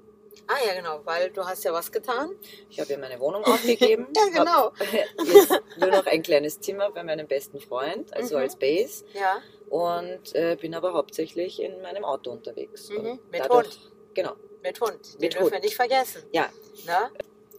Ah 0.47 0.57
ja, 0.65 0.75
genau, 0.75 1.01
weil 1.03 1.31
du 1.31 1.43
hast 1.45 1.63
ja 1.63 1.73
was 1.73 1.91
getan. 1.91 2.29
Ich 2.69 2.79
habe 2.79 2.91
ja 2.91 2.97
meine 2.99 3.19
Wohnung 3.19 3.43
aufgegeben. 3.43 4.07
Ja, 4.15 4.25
genau. 4.43 4.71
Jetzt 5.25 5.51
nur 5.77 5.89
noch 5.89 6.05
ein 6.05 6.21
kleines 6.21 6.59
Zimmer 6.59 6.91
bei 6.91 7.03
meinem 7.03 7.27
besten 7.27 7.59
Freund, 7.59 8.13
also 8.13 8.35
Mhm. 8.35 8.41
als 8.43 8.55
Base. 8.55 9.03
Ja, 9.13 9.41
Und 9.69 10.33
äh, 10.35 10.55
bin 10.59 10.73
aber 10.75 10.93
hauptsächlich 10.93 11.61
in 11.61 11.81
meinem 11.81 12.05
Auto 12.05 12.31
unterwegs. 12.31 12.89
Mhm. 12.89 13.19
Mit 13.31 13.41
dadurch, 13.41 13.67
Hund. 13.67 13.91
Genau. 14.13 14.33
mit 14.63 14.79
Hund. 14.79 14.93
Den 15.15 15.21
Mit 15.21 15.33
dürfen 15.33 15.47
wir 15.47 15.51
Hund. 15.55 15.63
nicht 15.63 15.75
vergessen. 15.75 16.23
Ja. 16.31 16.49
Ne? 16.85 17.11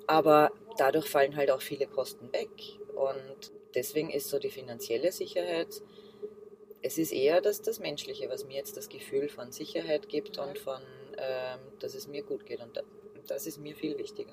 Aber 0.07 0.51
dadurch 0.79 1.09
fallen 1.09 1.37
halt 1.37 1.51
auch 1.51 1.61
viele 1.63 1.87
Kosten 1.87 2.33
weg. 2.33 2.51
Und 2.95 3.53
deswegen 3.75 4.11
ist 4.11 4.29
so 4.29 4.39
die 4.39 4.51
finanzielle 4.51 5.13
Sicherheit, 5.13 5.83
es 6.83 6.97
ist 6.97 7.13
eher 7.13 7.41
das, 7.41 7.61
das 7.61 7.81
Menschliche, 7.81 8.29
was 8.31 8.45
mir 8.45 8.57
jetzt 8.57 8.77
das 8.77 8.89
Gefühl 8.89 9.29
von 9.29 9.51
Sicherheit 9.53 10.09
gibt 10.09 10.37
Mhm. 10.39 10.43
und 10.45 10.59
von, 10.59 10.81
ähm, 11.19 11.61
dass 11.81 11.95
es 11.95 12.07
mir 12.07 12.23
gut 12.23 12.47
geht. 12.47 12.61
Und 12.61 12.77
da- 12.77 12.83
das 13.27 13.47
ist 13.47 13.59
mir 13.59 13.75
viel 13.75 13.99
wichtiger. 13.99 14.33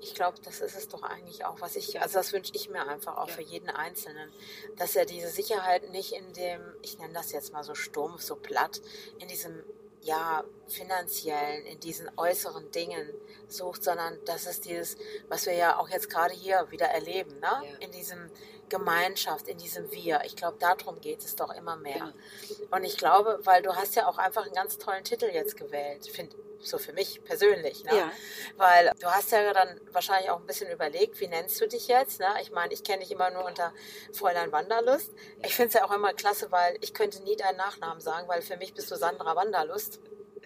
Ich 0.00 0.14
glaube, 0.14 0.38
das 0.42 0.60
ist 0.60 0.76
es 0.76 0.88
doch 0.88 1.02
eigentlich 1.02 1.44
auch, 1.44 1.60
was 1.60 1.76
ich, 1.76 2.00
also 2.00 2.14
das 2.18 2.32
wünsche 2.32 2.52
ich 2.54 2.68
mir 2.68 2.86
einfach 2.88 3.16
auch 3.16 3.28
Ja. 3.28 3.34
für 3.34 3.42
jeden 3.42 3.70
Einzelnen, 3.70 4.30
dass 4.76 4.96
er 4.96 5.04
diese 5.06 5.28
Sicherheit 5.28 5.90
nicht 5.90 6.12
in 6.12 6.32
dem, 6.32 6.60
ich 6.82 6.98
nenne 6.98 7.12
das 7.14 7.32
jetzt 7.32 7.52
mal 7.52 7.62
so 7.62 7.74
stumpf, 7.74 8.22
so 8.22 8.34
platt, 8.36 8.80
in 9.20 9.28
diesem, 9.28 9.62
ja, 10.04 10.44
finanziellen, 10.68 11.64
in 11.66 11.80
diesen 11.80 12.10
äußeren 12.16 12.70
Dingen 12.70 13.10
sucht, 13.48 13.84
sondern 13.84 14.22
dass 14.24 14.46
es 14.46 14.60
dieses, 14.60 14.96
was 15.28 15.46
wir 15.46 15.54
ja 15.54 15.78
auch 15.78 15.88
jetzt 15.88 16.10
gerade 16.10 16.34
hier 16.34 16.66
wieder 16.70 16.86
erleben, 16.86 17.38
ne? 17.40 17.40
Ja. 17.40 17.76
in 17.80 17.90
diesem 17.90 18.30
Gemeinschaft, 18.68 19.48
in 19.48 19.58
diesem 19.58 19.90
Wir. 19.92 20.22
Ich 20.24 20.36
glaube, 20.36 20.56
darum 20.58 21.00
geht 21.00 21.24
es 21.24 21.36
doch 21.36 21.54
immer 21.54 21.76
mehr. 21.76 22.12
Genau. 22.48 22.76
Und 22.76 22.84
ich 22.84 22.96
glaube, 22.96 23.38
weil 23.44 23.62
du 23.62 23.74
hast 23.74 23.94
ja 23.94 24.06
auch 24.06 24.18
einfach 24.18 24.44
einen 24.44 24.54
ganz 24.54 24.78
tollen 24.78 25.04
Titel 25.04 25.26
jetzt 25.26 25.56
gewählt, 25.56 26.06
finde 26.06 26.36
so 26.66 26.78
für 26.78 26.92
mich 26.92 27.22
persönlich. 27.24 27.84
Ne? 27.84 27.96
Ja, 27.96 28.10
Weil 28.56 28.90
du 29.00 29.06
hast 29.06 29.30
ja 29.32 29.52
dann 29.52 29.80
wahrscheinlich 29.92 30.30
auch 30.30 30.38
ein 30.40 30.46
bisschen 30.46 30.70
überlegt, 30.70 31.20
wie 31.20 31.28
nennst 31.28 31.60
du 31.60 31.68
dich 31.68 31.88
jetzt? 31.88 32.20
Ne? 32.20 32.26
Ich 32.42 32.50
meine, 32.50 32.72
ich 32.72 32.82
kenne 32.84 33.00
dich 33.00 33.10
immer 33.10 33.30
nur 33.30 33.44
unter 33.44 33.72
Fräulein 34.12 34.52
Wanderlust. 34.52 35.12
Ich 35.44 35.54
finde 35.54 35.68
es 35.68 35.74
ja 35.74 35.84
auch 35.84 35.92
immer 35.92 36.12
klasse, 36.14 36.50
weil 36.50 36.76
ich 36.80 36.94
könnte 36.94 37.22
nie 37.22 37.36
deinen 37.36 37.56
Nachnamen 37.56 38.00
sagen, 38.00 38.28
weil 38.28 38.42
für 38.42 38.56
mich 38.56 38.74
bist 38.74 38.90
du 38.90 38.96
Sandra 38.96 39.36
Wanderlust. 39.36 40.00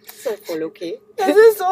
ist 0.07 0.24
ja 0.24 0.33
voll 0.42 0.62
okay. 0.62 1.00
Das 1.16 1.28
ist 1.37 1.59
so. 1.59 1.64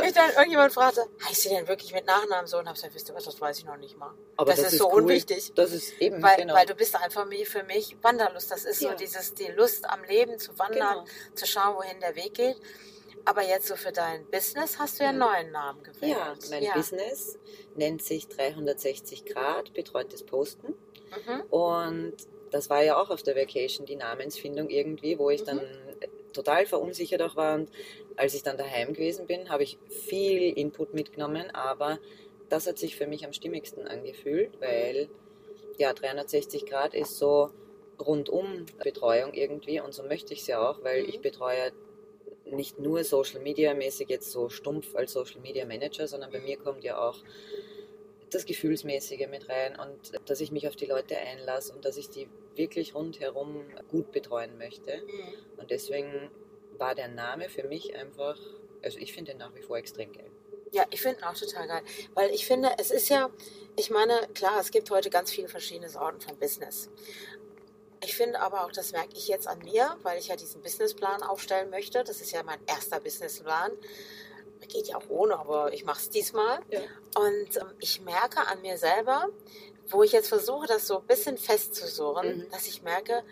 Mich 0.00 0.12
dann 0.12 0.30
irgendjemand 0.30 0.72
fragte, 0.72 1.06
heißt 1.28 1.42
sie 1.42 1.48
denn 1.50 1.68
wirklich 1.68 1.92
mit 1.92 2.06
Nachnamen 2.06 2.46
so? 2.46 2.58
Und 2.58 2.66
habe 2.66 2.74
gesagt, 2.74 2.94
wisst 2.94 3.08
ihr 3.08 3.14
was, 3.14 3.24
das 3.24 3.40
weiß 3.40 3.58
ich 3.58 3.64
noch 3.64 3.76
nicht 3.76 3.96
mal. 3.98 4.12
Aber 4.36 4.50
das, 4.54 4.72
ist, 4.72 4.78
so 4.78 4.88
cool. 4.90 5.02
unwichtig. 5.02 5.52
Das 5.54 5.72
ist 5.72 5.92
eben, 6.00 6.22
Weil, 6.22 6.36
genau. 6.36 6.54
weil 6.54 6.66
du 6.66 6.74
bist 6.74 6.96
einfach 6.96 7.26
für 7.44 7.62
mich 7.64 7.96
Wanderlust. 8.02 8.50
Das 8.50 8.64
ist 8.64 8.80
so 8.80 8.88
Ja. 8.88 8.94
dieses, 8.94 9.34
die 9.34 9.48
Lust 9.48 9.88
am 9.88 10.02
Leben 10.04 10.38
zu 10.38 10.58
wandern, 10.58 11.04
genau. 11.04 11.34
zu 11.34 11.46
schauen, 11.46 11.76
wohin 11.76 12.00
der 12.00 12.16
Weg 12.16 12.34
geht. 12.34 12.56
Aber 13.26 13.42
jetzt 13.42 13.66
so 13.66 13.76
für 13.76 13.92
dein 13.92 14.24
Business 14.26 14.78
hast 14.78 14.98
du 14.98 15.04
ja 15.04 15.10
einen 15.10 15.20
Ja. 15.20 15.26
neuen 15.26 15.50
Namen 15.52 15.82
gewählt. 15.82 16.16
Ja, 16.16 16.34
mein 16.50 16.64
Business 16.72 17.38
nennt 17.74 18.02
sich 18.02 18.28
360 18.28 19.24
Grad 19.26 19.74
betreutes 19.74 20.22
Posten. 20.22 20.68
Mhm. 20.68 21.42
Und 21.50 22.14
das 22.50 22.70
war 22.70 22.82
ja 22.82 22.96
auch 23.00 23.10
auf 23.10 23.22
der 23.22 23.36
Vacation 23.36 23.84
die 23.84 23.96
Namensfindung 23.96 24.70
irgendwie, 24.70 25.18
wo 25.18 25.30
ich 25.30 25.42
dann 25.42 25.60
total 26.32 26.66
verunsichert 26.66 27.20
auch 27.20 27.34
war. 27.34 27.56
Und 27.56 27.70
als 28.16 28.34
ich 28.34 28.42
dann 28.44 28.56
daheim 28.56 28.94
gewesen 28.94 29.26
bin, 29.26 29.48
habe 29.50 29.64
ich 29.64 29.78
viel 29.88 30.52
Input 30.56 30.94
mitgenommen, 30.94 31.50
aber 31.50 31.98
das 32.48 32.66
hat 32.66 32.78
sich 32.78 32.94
für 32.94 33.06
mich 33.08 33.24
am 33.24 33.32
stimmigsten 33.32 33.88
angefühlt, 33.88 34.60
weil 34.60 35.08
ja 35.78 35.92
360 35.92 36.64
Grad 36.66 36.94
ist 36.94 37.18
so 37.18 37.50
rundum 37.98 38.66
Betreuung 38.84 39.32
irgendwie 39.34 39.80
und 39.80 39.92
so 39.94 40.02
möchte 40.04 40.32
ich 40.32 40.42
es 40.42 40.46
ja 40.46 40.60
auch, 40.70 40.84
weil 40.84 41.02
Mhm. 41.02 41.08
ich 41.08 41.20
betreue 41.20 41.72
nicht 42.50 42.78
nur 42.78 43.04
Social 43.04 43.40
Media 43.40 43.74
mäßig 43.74 44.08
jetzt 44.08 44.30
so 44.30 44.48
stumpf 44.48 44.94
als 44.94 45.12
Social 45.12 45.40
Media 45.40 45.64
Manager, 45.64 46.06
sondern 46.06 46.30
bei 46.30 46.40
mir 46.40 46.56
kommt 46.56 46.84
ja 46.84 46.98
auch 46.98 47.18
das 48.30 48.44
Gefühlsmäßige 48.44 49.28
mit 49.28 49.48
rein 49.48 49.78
und 49.78 50.28
dass 50.28 50.40
ich 50.40 50.50
mich 50.50 50.66
auf 50.66 50.76
die 50.76 50.86
Leute 50.86 51.16
einlasse 51.16 51.72
und 51.72 51.84
dass 51.84 51.96
ich 51.96 52.10
die 52.10 52.28
wirklich 52.54 52.94
rundherum 52.94 53.64
gut 53.90 54.12
betreuen 54.12 54.58
möchte. 54.58 54.96
Mhm. 54.96 55.60
Und 55.60 55.70
deswegen 55.70 56.30
war 56.78 56.94
der 56.94 57.08
Name 57.08 57.48
für 57.48 57.64
mich 57.64 57.94
einfach, 57.94 58.38
also 58.82 58.98
ich 58.98 59.12
finde 59.12 59.32
den 59.32 59.38
nach 59.38 59.54
wie 59.54 59.62
vor 59.62 59.78
extrem 59.78 60.12
geil. 60.12 60.30
Ja, 60.72 60.84
ich 60.90 61.00
finde 61.00 61.20
ihn 61.20 61.24
auch 61.24 61.34
total 61.34 61.68
geil. 61.68 61.82
Weil 62.14 62.30
ich 62.30 62.46
finde, 62.46 62.70
es 62.78 62.90
ist 62.90 63.08
ja, 63.08 63.30
ich 63.76 63.90
meine, 63.90 64.28
klar, 64.34 64.60
es 64.60 64.70
gibt 64.70 64.90
heute 64.90 65.10
ganz 65.10 65.30
viele 65.30 65.48
verschiedene 65.48 65.88
Sorten 65.88 66.20
von 66.20 66.36
Business. 66.38 66.90
Ich 68.02 68.14
finde 68.14 68.40
aber 68.40 68.64
auch, 68.64 68.72
das 68.72 68.92
merke 68.92 69.14
ich 69.16 69.28
jetzt 69.28 69.46
an 69.48 69.58
mir, 69.60 69.96
weil 70.02 70.18
ich 70.18 70.28
ja 70.28 70.36
diesen 70.36 70.62
Businessplan 70.62 71.22
aufstellen 71.22 71.70
möchte. 71.70 72.04
Das 72.04 72.20
ist 72.20 72.30
ja 72.32 72.42
mein 72.42 72.60
erster 72.66 73.00
Businessplan. 73.00 73.72
Geht 74.68 74.88
ja 74.88 74.96
auch 74.96 75.08
ohne, 75.08 75.38
aber 75.38 75.72
ich 75.72 75.84
mache 75.84 76.00
es 76.00 76.10
diesmal. 76.10 76.60
Ja. 76.70 76.80
Und 77.16 77.56
ähm, 77.56 77.72
ich 77.78 78.00
merke 78.00 78.46
an 78.48 78.60
mir 78.62 78.76
selber, 78.78 79.28
wo 79.88 80.02
ich 80.02 80.12
jetzt 80.12 80.28
versuche, 80.28 80.66
das 80.66 80.86
so 80.86 80.98
ein 80.98 81.06
bisschen 81.06 81.38
festzusurren, 81.38 82.38
Mhm. 82.38 82.50
dass 82.50 82.66
ich 82.66 82.82
merke, 82.82 83.22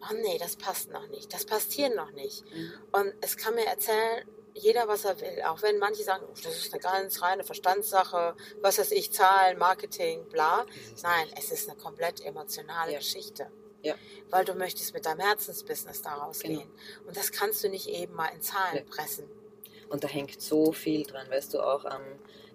oh 0.00 0.14
nee, 0.14 0.38
das 0.38 0.56
passt 0.56 0.90
noch 0.90 1.06
nicht, 1.08 1.32
das 1.34 1.44
passt 1.44 1.72
hier 1.72 1.94
noch 1.94 2.10
nicht. 2.12 2.44
Mhm. 2.52 2.72
Und 2.92 3.14
es 3.20 3.36
kann 3.36 3.54
mir 3.54 3.66
erzählen, 3.66 4.26
jeder, 4.54 4.88
was 4.88 5.04
er 5.04 5.20
will. 5.20 5.42
Auch 5.46 5.62
wenn 5.62 5.78
manche 5.78 6.02
sagen, 6.02 6.24
oh, 6.28 6.34
das 6.42 6.56
ist 6.56 6.72
eine 6.72 6.80
ganz 6.80 7.20
reine 7.22 7.44
Verstandssache, 7.44 8.34
was 8.62 8.78
weiß 8.78 8.90
ich, 8.92 9.12
Zahlen, 9.12 9.58
Marketing, 9.58 10.26
bla. 10.28 10.66
Ist 10.94 11.04
Nein, 11.04 11.28
es 11.36 11.52
ist 11.52 11.68
eine 11.68 11.78
komplett 11.78 12.20
emotionale 12.24 12.92
Ja. 12.92 12.98
Geschichte. 12.98 13.50
Ja. 13.82 13.94
Weil 14.30 14.44
du 14.44 14.54
möchtest 14.54 14.92
mit 14.94 15.06
deinem 15.06 15.20
Herzensbusiness 15.20 16.02
daraus 16.02 16.40
Genau. 16.40 16.60
gehen. 16.60 16.70
Und 17.06 17.16
das 17.16 17.32
kannst 17.32 17.64
du 17.64 17.68
nicht 17.68 17.88
eben 17.88 18.14
mal 18.14 18.28
in 18.28 18.40
Zahlen 18.42 18.74
Nee. 18.84 18.90
pressen. 18.90 19.28
Und 19.88 20.04
da 20.04 20.08
hängt 20.08 20.40
so 20.40 20.72
viel 20.72 21.04
dran, 21.04 21.28
weißt 21.30 21.54
du, 21.54 21.60
auch 21.60 21.84
an, 21.84 22.02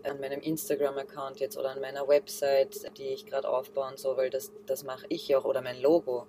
an 0.04 0.20
meinem 0.22 0.40
Instagram-Account 0.40 1.40
jetzt 1.40 1.58
oder 1.58 1.72
an 1.72 1.82
meiner 1.82 2.08
Website, 2.08 2.98
die 2.98 3.08
ich 3.08 3.26
gerade 3.26 3.50
aufbaue 3.50 3.88
und 3.88 4.00
so, 4.00 4.16
weil 4.16 4.30
das, 4.30 4.52
das 4.66 4.84
mache 4.84 5.06
ich 5.10 5.28
ja 5.28 5.40
auch, 5.40 5.46
oder 5.46 5.62
mein 5.62 5.82
Logo. 5.82 6.28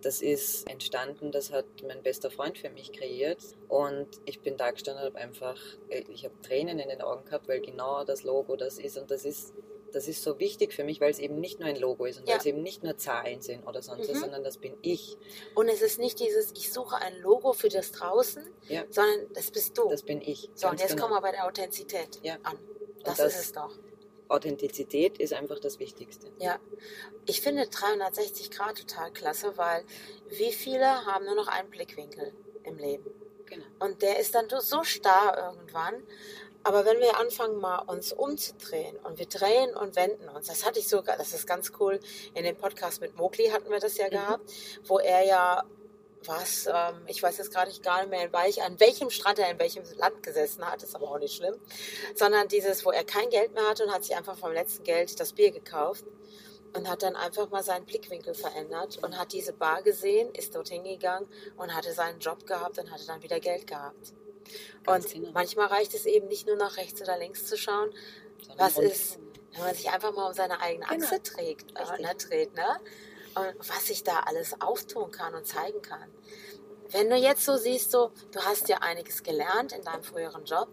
Das 0.00 0.22
ist 0.22 0.68
entstanden, 0.70 1.32
das 1.32 1.50
hat 1.50 1.64
mein 1.84 2.04
bester 2.04 2.30
Freund 2.30 2.56
für 2.56 2.70
mich 2.70 2.92
kreiert 2.92 3.42
und 3.66 4.06
ich 4.26 4.38
bin 4.40 4.56
da 4.56 4.70
gestanden 4.70 5.02
und 5.02 5.08
habe 5.14 5.18
einfach, 5.18 5.58
ich 5.88 6.24
habe 6.24 6.34
Tränen 6.42 6.78
in 6.78 6.88
den 6.88 7.02
Augen 7.02 7.24
gehabt, 7.24 7.48
weil 7.48 7.60
genau 7.60 8.04
das 8.04 8.22
Logo 8.22 8.54
das 8.54 8.78
ist 8.78 8.96
und 8.96 9.10
das 9.10 9.24
ist 9.24 9.54
das 9.92 10.06
ist 10.08 10.22
so 10.22 10.38
wichtig 10.38 10.72
für 10.72 10.84
mich, 10.84 11.00
weil 11.00 11.10
es 11.10 11.18
eben 11.18 11.40
nicht 11.40 11.60
nur 11.60 11.68
ein 11.68 11.76
Logo 11.76 12.04
ist 12.04 12.18
und 12.20 12.26
Ja. 12.28 12.34
weil 12.34 12.40
es 12.40 12.46
eben 12.46 12.62
nicht 12.62 12.82
nur 12.82 12.96
Zahlen 12.96 13.40
sind 13.40 13.66
oder 13.66 13.80
sonst 13.82 14.08
was, 14.08 14.16
Mhm. 14.16 14.20
sondern 14.20 14.44
das 14.44 14.58
bin 14.58 14.76
ich. 14.82 15.16
Und 15.54 15.68
es 15.68 15.82
ist 15.82 15.98
nicht 15.98 16.20
dieses, 16.20 16.52
ich 16.52 16.72
suche 16.72 16.96
ein 16.96 17.16
Logo 17.20 17.52
für 17.52 17.68
das 17.68 17.92
draußen, 17.92 18.44
Ja. 18.68 18.84
sondern 18.90 19.32
das 19.32 19.50
bist 19.50 19.76
du. 19.78 19.88
Das 19.88 20.02
bin 20.02 20.20
ich. 20.20 20.50
so, 20.54 20.68
und 20.68 20.80
jetzt 20.80 20.90
genau. 20.90 21.02
kommen 21.08 21.16
wir 21.16 21.22
bei 21.22 21.32
der 21.32 21.46
Authentizität 21.46 22.20
Ja. 22.22 22.36
an. 22.42 22.58
Das, 23.04 23.16
das- 23.18 23.34
ist 23.34 23.40
es 23.40 23.52
doch. 23.52 23.74
Authentizität 24.30 25.16
ist 25.18 25.32
einfach 25.32 25.58
das 25.58 25.78
Wichtigste. 25.78 26.26
Ja, 26.38 26.60
ich 27.24 27.40
finde 27.40 27.66
360 27.66 28.50
Grad 28.50 28.76
total 28.78 29.10
klasse, 29.10 29.56
weil 29.56 29.84
wie 30.28 30.52
viele 30.52 30.84
haben 31.06 31.24
nur 31.24 31.34
noch 31.34 31.48
einen 31.48 31.70
Blickwinkel 31.70 32.34
im 32.64 32.76
Leben? 32.76 33.10
Genau. 33.46 33.64
Und 33.80 34.02
der 34.02 34.18
ist 34.20 34.34
dann 34.34 34.46
so 34.60 34.84
starr 34.84 35.52
irgendwann. 35.56 36.02
Aber 36.68 36.84
wenn 36.84 37.00
wir 37.00 37.18
anfangen, 37.18 37.58
mal 37.60 37.78
uns 37.86 38.12
umzudrehen 38.12 38.94
und 38.98 39.18
wir 39.18 39.24
drehen 39.24 39.74
und 39.74 39.96
wenden 39.96 40.28
uns, 40.28 40.48
das 40.48 40.66
hatte 40.66 40.78
ich 40.80 40.86
sogar, 40.86 41.16
das 41.16 41.32
ist 41.32 41.46
ganz 41.46 41.72
cool, 41.80 41.98
in 42.34 42.44
dem 42.44 42.56
Podcast 42.56 43.00
mit 43.00 43.16
Mowgli 43.16 43.48
hatten 43.48 43.70
wir 43.70 43.80
das 43.80 43.96
ja 43.96 44.04
Mhm. 44.08 44.10
gehabt, 44.10 44.52
wo 44.84 44.98
er 44.98 45.24
ja 45.24 45.64
was, 46.26 46.66
ähm, 46.66 47.04
ich 47.06 47.22
weiß 47.22 47.38
jetzt 47.38 47.54
gerade 47.54 47.72
gar 47.80 48.00
nicht 48.00 48.10
mehr, 48.10 48.30
welch, 48.34 48.62
an 48.62 48.78
welchem 48.80 49.08
Strand 49.08 49.38
er 49.38 49.50
in 49.50 49.58
welchem 49.58 49.82
Land 49.96 50.22
gesessen 50.22 50.62
hat, 50.70 50.82
ist 50.82 50.94
aber 50.94 51.10
auch 51.10 51.18
nicht 51.18 51.36
schlimm, 51.36 51.54
sondern 52.14 52.48
dieses, 52.48 52.84
wo 52.84 52.90
er 52.90 53.04
kein 53.04 53.30
Geld 53.30 53.54
mehr 53.54 53.66
hatte 53.66 53.84
und 53.84 53.94
hat 53.94 54.04
sich 54.04 54.14
einfach 54.14 54.36
vom 54.36 54.52
letzten 54.52 54.84
Geld 54.84 55.18
das 55.18 55.32
Bier 55.32 55.52
gekauft 55.52 56.04
und 56.76 56.86
hat 56.90 57.02
dann 57.02 57.16
einfach 57.16 57.48
mal 57.48 57.62
seinen 57.62 57.86
Blickwinkel 57.86 58.34
verändert 58.34 58.98
und 59.02 59.18
hat 59.18 59.32
diese 59.32 59.54
Bar 59.54 59.82
gesehen, 59.82 60.34
ist 60.34 60.54
dorthin 60.54 60.84
gegangen 60.84 61.26
und 61.56 61.74
hatte 61.74 61.94
seinen 61.94 62.18
Job 62.20 62.46
gehabt 62.46 62.78
und 62.78 62.90
hatte 62.90 63.06
dann 63.06 63.22
wieder 63.22 63.40
Geld 63.40 63.66
gehabt. 63.66 64.12
Ganz 64.84 65.06
und 65.06 65.12
genau. 65.14 65.30
manchmal 65.32 65.66
reicht 65.66 65.94
es 65.94 66.06
eben 66.06 66.28
nicht 66.28 66.46
nur 66.46 66.56
nach 66.56 66.76
rechts 66.76 67.00
oder 67.02 67.18
links 67.18 67.46
zu 67.46 67.56
schauen, 67.56 67.90
Sondern 68.40 68.58
was 68.58 68.78
ist, 68.78 69.18
wenn 69.52 69.62
man 69.62 69.74
sich 69.74 69.90
einfach 69.90 70.12
mal 70.12 70.28
um 70.28 70.34
seine 70.34 70.60
eigene 70.60 70.86
Genau. 70.86 71.04
Achse 71.04 71.22
trägt, 71.22 71.72
äh, 71.76 72.02
ne, 72.02 72.14
dreht, 72.14 72.54
ne? 72.54 72.80
Und 73.34 73.68
was 73.68 73.86
sich 73.86 74.02
da 74.02 74.20
alles 74.20 74.60
auftun 74.60 75.10
kann 75.10 75.34
und 75.34 75.46
zeigen 75.46 75.80
kann. 75.82 76.10
Wenn 76.90 77.10
du 77.10 77.16
jetzt 77.16 77.44
so 77.44 77.56
siehst, 77.56 77.90
so, 77.90 78.10
du 78.32 78.40
hast 78.40 78.68
ja 78.68 78.78
einiges 78.78 79.22
gelernt 79.22 79.72
in 79.72 79.82
deinem 79.82 80.02
früheren 80.02 80.44
Job. 80.44 80.68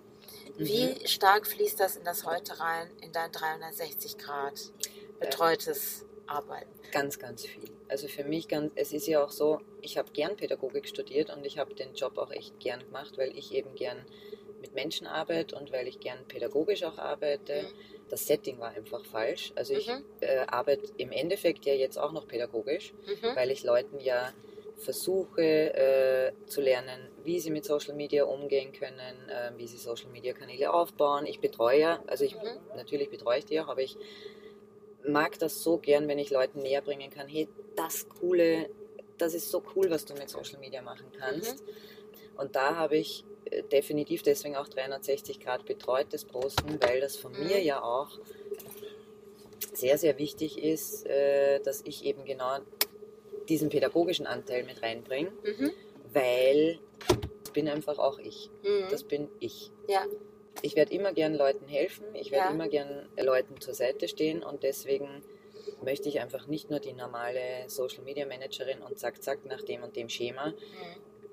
Mhm. 0.58 0.66
Wie 0.66 1.08
stark 1.08 1.46
fließt 1.46 1.80
das 1.80 1.98
in 1.98 2.06
das 2.06 2.26
heute 2.26 2.60
rein, 2.60 2.90
in 3.02 3.12
dein 3.12 3.32
360 3.32 4.18
Grad 4.18 4.72
betreutes 5.20 6.06
Arbeiten? 6.28 6.70
Ganz, 6.92 7.20
ganz 7.20 7.46
viel. 7.46 7.70
Also 7.88 8.08
für 8.08 8.24
mich 8.24 8.48
ganz, 8.48 8.72
es 8.76 8.94
ist 8.94 9.08
ja 9.08 9.24
auch 9.24 9.32
so, 9.32 9.60
ich 9.82 9.98
habe 9.98 10.12
gern 10.12 10.36
Pädagogik 10.36 10.88
studiert 10.88 11.30
und 11.36 11.46
ich 11.46 11.58
habe 11.58 11.74
den 11.76 11.94
Job 11.94 12.18
auch 12.18 12.32
echt 12.32 12.60
gern 12.60 12.80
gemacht, 12.80 13.18
weil 13.18 13.38
ich 13.38 13.54
eben 13.54 13.76
gern 13.76 14.06
mit 14.62 14.74
Menschen 14.74 15.06
arbeite 15.08 15.56
und 15.56 15.72
weil 15.72 15.88
ich 15.88 16.00
gern 16.00 16.26
pädagogisch 16.28 16.84
auch 16.84 16.98
arbeite. 16.98 17.64
Mhm. 17.64 17.68
Das 18.10 18.26
Setting 18.28 18.60
war 18.60 18.70
einfach 18.70 19.04
falsch. 19.06 19.52
Also 19.56 19.74
ich 19.74 19.88
Mhm. 19.88 20.04
äh, 20.22 20.40
arbeite 20.48 20.92
im 20.98 21.12
Endeffekt 21.12 21.66
ja 21.66 21.74
jetzt 21.74 21.98
auch 21.98 22.12
noch 22.12 22.28
pädagogisch, 22.28 22.94
Mhm. 23.06 23.36
weil 23.36 23.52
ich 23.52 23.64
Leuten 23.64 24.00
ja 24.00 24.34
versuche 24.78 25.42
äh, 25.42 26.32
zu 26.48 26.62
lernen, 26.62 27.10
wie 27.24 27.40
sie 27.40 27.50
mit 27.50 27.66
Social 27.66 27.96
Media 27.96 28.26
umgehen 28.26 28.74
können, 28.74 29.30
äh, 29.30 29.52
wie 29.58 29.68
sie 29.68 29.78
Social 29.78 30.10
Media 30.12 30.34
Kanäle 30.34 30.74
aufbauen. 30.74 31.26
Ich 31.26 31.40
betreue, 31.40 31.80
ja, 31.80 32.04
also 32.08 32.26
ich 32.26 32.36
Mhm. 32.36 32.60
natürlich 32.76 33.10
betreue 33.10 33.40
ich 33.40 33.46
die 33.46 33.60
auch, 33.60 33.68
aber 33.70 33.82
ich 33.82 33.98
mag 35.08 35.38
das 35.40 35.62
so 35.64 35.78
gern, 35.78 36.08
wenn 36.08 36.20
ich 36.20 36.30
Leuten 36.30 36.60
näher 36.60 36.82
bringen 36.82 37.10
kann, 37.10 37.28
hey, 37.28 37.48
das 37.76 38.08
coole, 38.10 38.70
das 39.18 39.34
ist 39.34 39.50
so 39.50 39.62
cool, 39.76 39.90
was 39.90 40.06
du 40.06 40.14
mit 40.14 40.30
Social 40.30 40.60
Media 40.60 40.82
machen 40.82 41.06
kannst. 41.18 41.64
Und 42.38 42.56
da 42.56 42.76
habe 42.76 42.98
ich 42.98 43.24
äh, 43.50 43.64
definitiv 43.64 44.24
deswegen 44.24 44.56
auch 44.56 44.68
360 44.68 45.40
Grad 45.40 45.66
betreutes 45.66 46.26
Posten, 46.26 46.80
weil 46.82 47.00
das 47.02 47.16
von 47.16 47.32
Mhm. 47.34 47.48
mir 47.48 47.62
ja 47.62 47.82
auch 47.82 48.10
sehr, 49.74 49.98
sehr 49.98 50.18
wichtig 50.18 50.58
ist, 50.62 51.06
äh, 51.06 51.60
dass 51.62 51.82
ich 51.86 52.06
eben 52.06 52.26
genau 52.26 52.58
diesen 53.50 53.70
pädagogischen 53.70 54.26
Anteil 54.26 54.64
mit 54.64 54.82
reinbringe, 54.82 55.32
Mhm. 55.44 55.72
weil 56.14 56.80
das 57.44 57.52
bin 57.54 57.68
einfach 57.70 58.00
auch 58.00 58.20
ich. 58.20 58.50
Mhm. 58.64 58.86
Das 58.90 59.04
bin 59.04 59.30
ich. 59.40 59.72
Ja. 59.88 60.06
Ich 60.62 60.76
werde 60.76 60.94
immer 60.94 61.14
gern 61.14 61.36
Leuten 61.36 61.68
helfen, 61.68 62.08
ich 62.16 62.32
werde 62.32 62.48
Ja. 62.48 62.54
immer 62.54 62.68
gern 62.68 63.08
Leuten 63.18 63.60
zur 63.62 63.74
Seite 63.74 64.08
stehen 64.08 64.44
und 64.44 64.64
deswegen 64.64 65.24
möchte 65.82 66.10
ich 66.10 66.20
einfach 66.22 66.48
nicht 66.48 66.70
nur 66.70 66.80
die 66.80 66.94
normale 66.94 67.70
Social 67.70 68.04
Media 68.04 68.26
Managerin 68.26 68.82
und 68.82 68.98
zack, 68.98 69.22
zack 69.22 69.46
nach 69.46 69.62
dem 69.64 69.84
und 69.84 69.96
dem 69.96 70.10
Schema. 70.10 70.48
Mhm. 70.52 70.56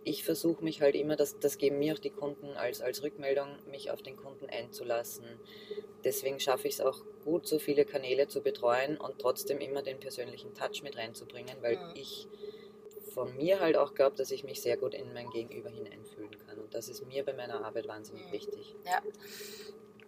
Ich 0.05 0.25
versuche 0.25 0.65
mich 0.65 0.83
halt 0.83 0.97
immer, 0.97 1.17
das, 1.17 1.39
das 1.39 1.59
geben 1.59 1.79
mir 1.79 1.95
auch 1.95 1.99
die 1.99 2.11
Kunden 2.11 2.57
als, 2.57 2.81
als 2.81 3.03
Rückmeldung, 3.03 3.59
mich 3.67 3.91
auf 3.91 4.03
den 4.03 4.17
Kunden 4.17 4.47
einzulassen. 4.51 5.41
Deswegen 6.05 6.41
schaffe 6.41 6.69
ich 6.69 6.75
es 6.75 6.81
auch 6.81 7.05
gut, 7.25 7.47
so 7.47 7.59
viele 7.59 7.85
Kanäle 7.85 8.29
zu 8.29 8.43
betreuen 8.43 8.97
und 8.99 9.19
trotzdem 9.21 9.61
immer 9.61 9.83
den 9.83 10.01
persönlichen 10.01 10.55
Touch 10.55 10.83
mit 10.83 10.97
reinzubringen, 10.97 11.63
weil 11.63 11.77
Mhm. 11.77 11.93
ich 11.95 12.29
von 13.15 13.37
mir 13.37 13.61
halt 13.61 13.77
auch 13.77 13.95
glaube, 13.95 14.17
dass 14.17 14.31
ich 14.31 14.45
mich 14.45 14.61
sehr 14.63 14.77
gut 14.77 14.95
in 14.95 15.13
mein 15.13 15.31
Gegenüber 15.31 15.71
hineinfühlen 15.71 16.37
kann. 16.47 16.52
Und 16.73 16.79
das 16.79 16.89
ist 16.89 17.07
mir 17.07 17.23
bei 17.25 17.35
meiner 17.35 17.63
Arbeit 17.65 17.87
wahnsinnig 17.87 18.27
Mhm. 18.29 18.33
wichtig. 18.33 18.75
Ja. 18.87 19.01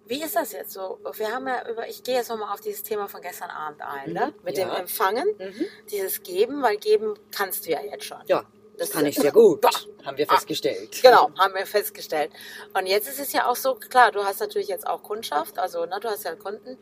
Wie 0.07 0.22
ist 0.22 0.35
das 0.37 0.53
jetzt 0.53 0.72
so? 0.72 0.98
Wir 1.16 1.31
haben 1.33 1.46
ja 1.46 1.68
über, 1.68 1.87
ich 1.88 2.03
gehe 2.03 2.14
jetzt 2.16 2.29
nochmal 2.31 2.53
auf 2.55 2.61
dieses 2.61 2.83
Thema 2.83 3.07
von 3.09 3.20
gestern 3.20 3.50
Abend 3.50 3.81
ein, 3.83 4.12
ne? 4.12 4.33
Mhm. 4.37 4.44
Mit 4.44 4.57
Ja. 4.59 4.64
dem 4.66 4.74
Empfangen, 4.74 5.29
Mhm. 5.38 5.66
dieses 5.90 6.22
Geben, 6.22 6.62
weil 6.62 6.77
geben 6.79 7.14
kannst 7.35 7.66
du 7.66 7.70
ja 7.70 7.83
jetzt 7.83 8.05
schon. 8.05 8.18
Ja, 8.27 8.44
Das 8.77 8.90
kann 8.90 9.07
ich 9.07 9.14
sehr 9.14 9.31
gut, 9.31 9.61
Bah. 9.61 9.70
haben 10.05 10.16
wir 10.18 10.29
Ah. 10.29 10.35
festgestellt. 10.35 11.00
Genau, 11.00 11.31
haben 11.38 11.55
wir 11.55 11.64
festgestellt. 11.64 12.33
Und 12.77 12.87
jetzt 12.87 13.07
ist 13.09 13.20
es 13.20 13.33
ja 13.33 13.48
auch 13.48 13.55
so, 13.55 13.77
klar, 13.77 14.11
du 14.11 14.24
hast 14.24 14.40
natürlich 14.40 14.66
jetzt 14.66 14.85
auch 14.85 15.00
Kundschaft, 15.05 15.61
also 15.61 15.85
ne, 15.87 16.00
du 16.00 16.09
hast 16.09 16.24
ja 16.24 16.35
Kunden. 16.35 16.77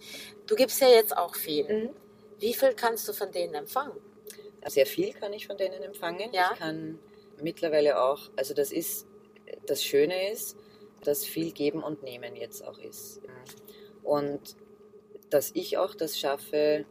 Du 0.46 0.54
gibst 0.56 0.80
ja 0.80 0.88
jetzt 0.88 1.14
auch 1.14 1.34
viel. 1.34 1.64
Mhm. 1.68 1.90
Wie 2.38 2.54
viel 2.54 2.72
kannst 2.72 3.06
du 3.08 3.12
von 3.12 3.30
denen 3.30 3.52
empfangen? 3.54 4.00
Sehr 4.68 4.86
viel 4.86 5.12
kann 5.12 5.34
ich 5.34 5.46
von 5.46 5.58
denen 5.58 5.82
empfangen. 5.82 6.32
Ja. 6.32 6.52
Ich 6.54 6.60
kann 6.60 6.98
mittlerweile 7.42 8.00
auch, 8.02 8.30
also 8.36 8.54
das 8.54 8.72
ist, 8.72 9.06
das 9.66 9.82
Schöne 9.84 10.30
ist, 10.32 10.56
dass 11.02 11.24
viel 11.24 11.52
Geben 11.52 11.82
und 11.82 12.02
Nehmen 12.02 12.36
jetzt 12.36 12.66
auch 12.66 12.78
ist. 12.78 13.20
Und 14.02 14.56
dass 15.30 15.50
ich 15.54 15.78
auch 15.78 15.94
das 15.94 16.18
schaffe, 16.18 16.84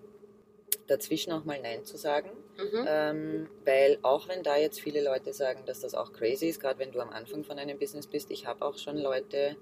dazwischen 0.87 1.31
auch 1.31 1.45
mal 1.45 1.61
Nein 1.61 1.85
zu 1.85 1.97
sagen. 1.97 2.29
Mhm. 2.57 2.85
Ähm, 2.87 3.49
weil 3.65 3.97
auch 4.01 4.27
wenn 4.27 4.43
da 4.43 4.57
jetzt 4.57 4.81
viele 4.81 5.03
Leute 5.03 5.33
sagen, 5.33 5.63
dass 5.65 5.79
das 5.81 5.93
auch 5.93 6.11
crazy 6.11 6.47
ist, 6.47 6.59
gerade 6.59 6.79
wenn 6.79 6.91
du 6.91 6.99
am 6.99 7.09
Anfang 7.09 7.43
von 7.43 7.57
einem 7.57 7.77
Business 7.77 8.07
bist, 8.07 8.31
ich 8.31 8.45
habe 8.45 8.65
auch 8.65 8.77
schon 8.77 8.97
Leute 8.97 9.55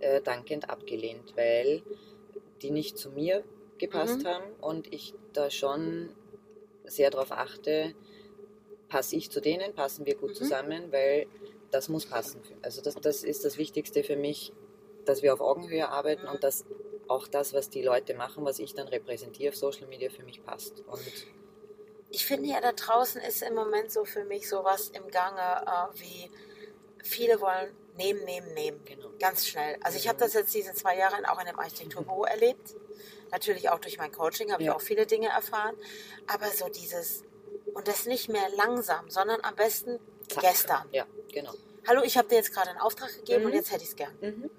äh, 0.00 0.20
dankend 0.20 0.70
abgelehnt, 0.70 1.36
weil 1.36 1.82
die 2.62 2.70
nicht 2.70 2.98
zu 2.98 3.10
mir 3.10 3.42
gepasst 3.78 4.22
Mhm. 4.24 4.28
haben 4.28 4.44
und 4.60 4.92
ich 4.92 5.14
da 5.32 5.50
schon 5.50 6.10
sehr 6.84 7.10
darauf 7.10 7.32
achte, 7.32 7.94
passe 8.88 9.16
ich 9.16 9.30
zu 9.30 9.40
denen, 9.40 9.72
passen 9.74 10.04
wir 10.06 10.14
gut 10.14 10.30
Mhm. 10.30 10.34
zusammen, 10.34 10.92
weil 10.92 11.26
das 11.70 11.88
muss 11.88 12.06
passen. 12.06 12.40
Also 12.62 12.82
das, 12.82 12.94
das 12.96 13.22
ist 13.24 13.44
das 13.44 13.56
Wichtigste 13.58 14.02
für 14.02 14.16
mich, 14.16 14.52
dass 15.04 15.22
wir 15.22 15.32
auf 15.32 15.40
Augenhöhe 15.40 15.88
arbeiten 15.88 16.22
Mhm. 16.24 16.30
und 16.32 16.44
dass 16.44 16.64
auch 17.08 17.26
das, 17.26 17.52
was 17.52 17.70
die 17.70 17.82
Leute 17.82 18.14
machen, 18.14 18.44
was 18.44 18.58
ich 18.58 18.74
dann 18.74 18.88
repräsentiere 18.88 19.50
auf 19.50 19.56
Social 19.56 19.86
Media, 19.88 20.10
für 20.10 20.22
mich 20.22 20.44
passt. 20.44 20.84
Und 20.86 21.00
Ich 22.12 22.26
finde 22.26 22.48
ja, 22.48 22.60
da 22.60 22.72
draußen 22.72 23.20
ist 23.20 23.42
im 23.42 23.54
Moment 23.54 23.92
so 23.92 24.04
für 24.04 24.24
mich 24.24 24.48
sowas 24.48 24.90
im 24.90 25.08
Gange, 25.10 25.40
äh, 25.40 26.00
wie 26.00 26.30
viele 27.04 27.40
wollen 27.40 27.72
nehmen, 27.96 28.24
nehmen, 28.24 28.52
nehmen. 28.54 28.84
genau. 28.84 29.10
Ganz 29.20 29.46
schnell. 29.46 29.76
Also 29.82 29.96
ich 29.96 30.04
Mhm. 30.04 30.08
habe 30.10 30.18
das 30.20 30.34
jetzt 30.34 30.52
diese 30.54 30.72
zwei 30.74 30.96
Jahre 30.96 31.16
auch 31.30 31.40
in 31.40 31.46
einem 31.46 31.58
Architekturbüro 31.58 32.24
erlebt. 32.24 32.74
Natürlich 33.30 33.68
auch 33.68 33.78
durch 33.78 33.96
mein 33.98 34.10
Coaching 34.10 34.50
habe 34.52 34.62
ich 34.62 34.66
Ja. 34.66 34.74
auch 34.74 34.80
viele 34.80 35.06
Dinge 35.06 35.28
erfahren. 35.28 35.76
Aber 36.26 36.46
so 36.50 36.68
dieses, 36.68 37.22
und 37.74 37.86
das 37.86 38.06
nicht 38.06 38.28
mehr 38.28 38.48
langsam, 38.56 39.08
sondern 39.08 39.40
am 39.42 39.54
besten 39.54 40.00
Zack. 40.34 40.42
gestern. 40.42 40.84
Ja, 40.92 41.06
genau. 41.32 41.52
Hallo, 41.86 42.02
ich 42.04 42.16
habe 42.16 42.28
dir 42.28 42.36
jetzt 42.36 42.52
gerade 42.52 42.70
einen 42.70 42.78
Auftrag 42.78 43.14
gegeben 43.16 43.40
Mhm. 43.42 43.46
und 43.50 43.52
jetzt 43.54 43.72
hätte 43.72 43.82
ich 43.82 43.90
es 43.90 43.96
gern. 43.96 44.12
Mhm. 44.20 44.50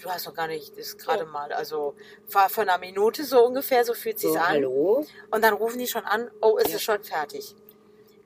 Du 0.00 0.08
hast 0.08 0.24
noch 0.26 0.34
gar 0.34 0.46
nicht, 0.48 0.70
das 0.78 0.86
ist 0.88 0.98
gerade 0.98 1.24
Ja. 1.24 1.28
mal, 1.30 1.52
also 1.52 1.94
war 2.32 2.48
von 2.48 2.68
einer 2.68 2.78
Minute 2.78 3.24
so 3.24 3.44
ungefähr, 3.44 3.84
so 3.84 3.92
fühlt 3.92 4.18
sich's 4.18 4.32
So, 4.32 4.38
an. 4.38 4.46
hallo. 4.48 5.04
Und 5.30 5.44
dann 5.44 5.52
rufen 5.54 5.78
die 5.78 5.86
schon 5.86 6.04
an, 6.04 6.30
oh, 6.40 6.56
ist 6.56 6.70
Ja. 6.70 6.76
es 6.76 6.82
schon 6.82 7.02
fertig. 7.04 7.54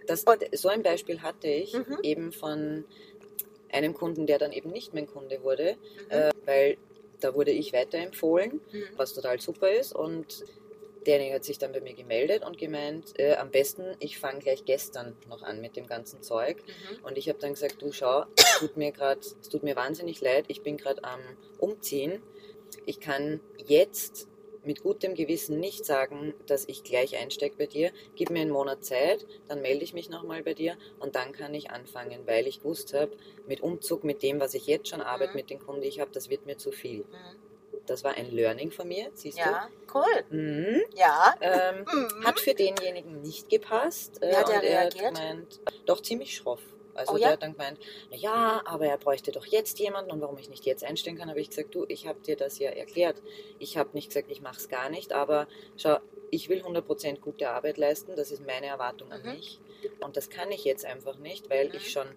Das, 0.06 0.22
Und- 0.24 0.44
so 0.52 0.68
ein 0.68 0.82
Beispiel 0.82 1.22
hatte 1.22 1.48
ich 1.48 1.72
Mhm. 1.72 1.98
eben 2.02 2.32
von 2.32 2.84
einem 3.72 3.94
Kunden, 3.94 4.26
der 4.26 4.38
dann 4.38 4.52
eben 4.52 4.70
nicht 4.70 4.94
mein 4.94 5.06
Kunde 5.08 5.42
wurde, 5.42 5.76
Mhm. 6.06 6.10
äh, 6.10 6.30
weil 6.44 6.76
da 7.20 7.34
wurde 7.34 7.50
ich 7.50 7.72
weiterempfohlen, 7.72 8.60
Mhm. 8.70 8.84
was 8.96 9.14
total 9.14 9.40
super 9.40 9.70
ist. 9.70 9.94
Und 9.94 10.44
derjenige 11.06 11.36
hat 11.36 11.44
sich 11.44 11.58
dann 11.58 11.72
bei 11.72 11.80
mir 11.80 11.94
gemeldet 11.94 12.44
und 12.44 12.58
gemeint, 12.58 13.18
äh, 13.18 13.34
am 13.36 13.50
besten, 13.50 13.96
ich 14.00 14.18
fange 14.18 14.40
gleich 14.40 14.64
gestern 14.64 15.16
noch 15.28 15.42
an 15.42 15.60
mit 15.60 15.76
dem 15.76 15.86
ganzen 15.86 16.22
Zeug. 16.22 16.62
Mhm. 16.66 17.04
Und 17.04 17.18
ich 17.18 17.28
habe 17.28 17.38
dann 17.38 17.52
gesagt, 17.52 17.80
du 17.82 17.92
schau, 17.92 18.24
es 18.36 18.58
tut 18.58 18.76
mir 18.76 18.92
gerade, 18.92 19.20
es 19.20 19.48
tut 19.48 19.62
mir 19.62 19.76
wahnsinnig 19.76 20.20
leid, 20.20 20.44
ich 20.48 20.62
bin 20.62 20.76
gerade 20.76 21.02
am 21.04 21.20
Umziehen. 21.58 22.22
Ich 22.86 23.00
kann 23.00 23.40
jetzt 23.66 24.28
mit 24.64 24.82
gutem 24.82 25.14
Gewissen 25.14 25.60
nicht 25.60 25.84
sagen, 25.84 26.32
dass 26.46 26.66
ich 26.66 26.82
gleich 26.84 27.16
einsteige 27.18 27.54
bei 27.56 27.66
dir. 27.66 27.92
Gib 28.16 28.30
mir 28.30 28.40
einen 28.40 28.50
Monat 28.50 28.82
Zeit, 28.82 29.26
dann 29.46 29.60
melde 29.60 29.84
ich 29.84 29.92
mich 29.92 30.08
nochmal 30.08 30.42
bei 30.42 30.54
dir 30.54 30.76
und 31.00 31.16
dann 31.16 31.32
kann 31.32 31.52
ich 31.52 31.70
anfangen, 31.70 32.26
weil 32.26 32.46
ich 32.46 32.60
gewusst 32.60 32.94
habe, 32.94 33.12
mit 33.46 33.60
Umzug, 33.60 34.04
mit 34.04 34.22
dem, 34.22 34.40
was 34.40 34.54
ich 34.54 34.66
jetzt 34.66 34.88
schon 34.88 35.02
arbeite, 35.02 35.32
Mhm. 35.32 35.36
mit 35.36 35.50
den 35.50 35.58
Kunden, 35.58 35.82
die 35.82 35.88
ich 35.88 36.00
habe, 36.00 36.10
das 36.12 36.30
wird 36.30 36.46
mir 36.46 36.56
zu 36.56 36.72
viel. 36.72 37.00
Mhm. 37.00 37.53
Das 37.86 38.04
war 38.04 38.14
ein 38.14 38.30
Learning 38.30 38.70
von 38.70 38.88
mir, 38.88 39.10
siehst 39.14 39.44
Ja, 39.44 39.70
cool. 39.92 40.24
du? 40.30 40.36
Mhm. 40.36 40.82
Ja. 40.92 41.34
Ähm, 41.40 41.88
Mhm. 41.92 42.24
hat 42.24 42.40
für 42.40 42.54
denjenigen 42.54 43.20
nicht 43.20 43.48
gepasst. 43.48 44.18
Wie 44.26 44.36
hat 44.36 44.48
er 44.50 44.62
er 44.62 44.62
reagiert? 44.62 44.92
gemeint, 44.92 45.60
doch 45.84 46.00
ziemlich 46.02 46.34
schroff. 46.34 46.76
Also 46.94 47.14
Oh 47.14 47.18
der 47.18 47.32
ja? 47.32 47.34
hat 47.34 47.42
dann 47.42 47.54
gemeint, 47.54 47.78
ja, 48.10 48.62
aber 48.66 48.86
er 48.86 48.98
bräuchte 48.98 49.32
doch 49.32 49.46
jetzt 49.46 49.80
jemanden 49.80 50.12
und 50.12 50.20
warum 50.20 50.38
ich 50.38 50.48
nicht 50.48 50.64
jetzt 50.64 50.84
einstellen 50.84 51.16
kann, 51.16 51.28
habe 51.28 51.40
ich 51.40 51.50
gesagt, 51.50 51.74
du, 51.74 51.84
ich 51.88 52.06
habe 52.06 52.20
dir 52.24 52.36
das 52.36 52.58
ja 52.58 52.70
erklärt. 52.70 53.22
Ich 53.58 53.76
habe 53.76 53.90
nicht 53.94 54.08
gesagt, 54.10 54.30
ich 54.30 54.40
mache 54.40 54.58
es 54.58 54.68
gar 54.68 54.88
nicht, 54.90 55.12
aber 55.12 55.48
schau, 55.76 55.98
ich 56.30 56.48
will 56.48 56.62
100% 56.62 57.20
gute 57.20 57.50
Arbeit 57.50 57.78
leisten, 57.78 58.14
das 58.16 58.30
ist 58.30 58.40
meine 58.46 58.66
Erwartung 58.66 59.12
an 59.12 59.24
Mhm. 59.24 59.34
mich 59.34 59.60
und 59.98 60.16
das 60.16 60.28
kann 60.30 60.52
ich 60.52 60.64
jetzt 60.64 60.84
einfach 60.84 61.18
nicht, 61.18 61.50
weil 61.50 61.68
Mhm. 61.72 61.74
ich 61.74 61.90
schon 61.90 62.16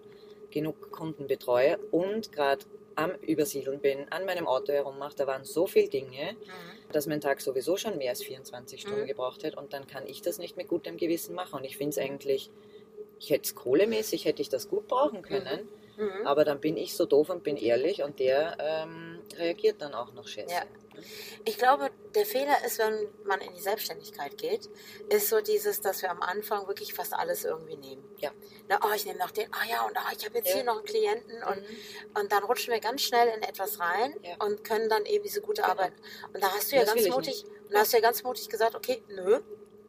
genug 0.50 0.90
Kunden 0.92 1.26
betreue 1.26 1.78
und 1.90 2.32
gerade 2.32 2.64
am 2.98 3.12
Übersiedeln 3.22 3.78
bin, 3.78 4.10
an 4.10 4.24
meinem 4.26 4.48
Auto 4.48 4.72
herummache, 4.72 5.14
da 5.16 5.26
waren 5.28 5.44
so 5.44 5.66
viele 5.68 5.88
Dinge, 5.88 6.32
Mhm. 6.32 6.92
dass 6.92 7.06
mein 7.06 7.20
Tag 7.20 7.40
sowieso 7.40 7.76
schon 7.76 7.96
mehr 7.96 8.10
als 8.10 8.22
24 8.24 8.80
Stunden 8.82 9.02
Mhm. 9.04 9.06
gebraucht 9.06 9.44
hätte 9.44 9.56
und 9.56 9.72
dann 9.72 9.86
kann 9.86 10.04
ich 10.06 10.20
das 10.20 10.38
nicht 10.38 10.56
mit 10.56 10.66
gutem 10.68 10.96
Gewissen 10.96 11.34
machen. 11.34 11.60
Und 11.60 11.64
ich 11.64 11.76
finde 11.76 11.90
es 11.90 11.98
eigentlich, 11.98 12.50
ich 13.20 13.30
hätte 13.30 13.44
es 13.44 13.54
kohlemäßig, 13.54 14.24
hätte 14.24 14.42
ich 14.42 14.48
das 14.48 14.68
gut 14.68 14.88
brauchen 14.88 15.22
können, 15.22 15.68
Mhm. 15.96 16.26
aber 16.26 16.44
dann 16.44 16.60
bin 16.60 16.76
ich 16.76 16.94
so 16.94 17.06
doof 17.06 17.30
und 17.30 17.44
bin 17.44 17.56
ehrlich 17.56 18.02
und 18.02 18.18
der 18.18 18.56
ähm, 18.58 19.20
reagiert 19.36 19.76
dann 19.80 19.94
auch 19.94 20.12
noch 20.12 20.26
scheiße. 20.26 20.52
Ja. 20.54 20.62
Ich 21.44 21.58
glaube, 21.58 21.90
der 22.14 22.26
Fehler 22.26 22.64
ist, 22.64 22.78
wenn 22.78 23.08
man 23.24 23.40
in 23.40 23.52
die 23.54 23.60
Selbstständigkeit 23.60 24.36
geht, 24.38 24.68
ist 25.08 25.28
so 25.28 25.40
dieses, 25.40 25.80
dass 25.80 26.02
wir 26.02 26.10
am 26.10 26.22
Anfang 26.22 26.66
wirklich 26.66 26.94
fast 26.94 27.14
alles 27.14 27.44
irgendwie 27.44 27.76
nehmen. 27.76 28.04
Ja. 28.18 28.30
Na, 28.68 28.80
oh, 28.84 28.92
ich 28.94 29.04
nehme 29.06 29.18
noch 29.18 29.30
den, 29.30 29.52
ah 29.52 29.66
ja, 29.68 29.86
und 29.86 29.96
ah, 29.96 30.10
ich 30.16 30.24
habe 30.24 30.36
jetzt 30.38 30.48
Ja. 30.48 30.54
hier 30.56 30.64
noch 30.64 30.76
einen 30.76 30.84
Klienten 30.84 31.42
und, 31.42 31.56
Mhm. 31.56 32.20
und 32.20 32.32
dann 32.32 32.44
rutschen 32.44 32.72
wir 32.72 32.80
ganz 32.80 33.02
schnell 33.02 33.28
in 33.28 33.42
etwas 33.42 33.78
rein 33.80 34.14
Ja. 34.22 34.36
und 34.44 34.64
können 34.64 34.88
dann 34.88 35.04
eben 35.06 35.22
diese 35.24 35.40
gute 35.40 35.62
Genau. 35.62 35.72
Arbeit. 35.72 35.92
Und 36.32 36.42
da 36.42 36.50
hast 36.52 36.70
du 36.72 36.76
ja 36.76 36.84
Das 36.84 36.94
ganz 36.94 37.08
mutig, 37.08 37.44
und 37.44 37.72
da 37.72 37.80
hast 37.80 37.92
du 37.92 37.96
ja 37.98 38.02
ganz 38.02 38.22
mutig 38.22 38.48
gesagt, 38.48 38.74
okay, 38.74 39.02
nö, 39.08 39.40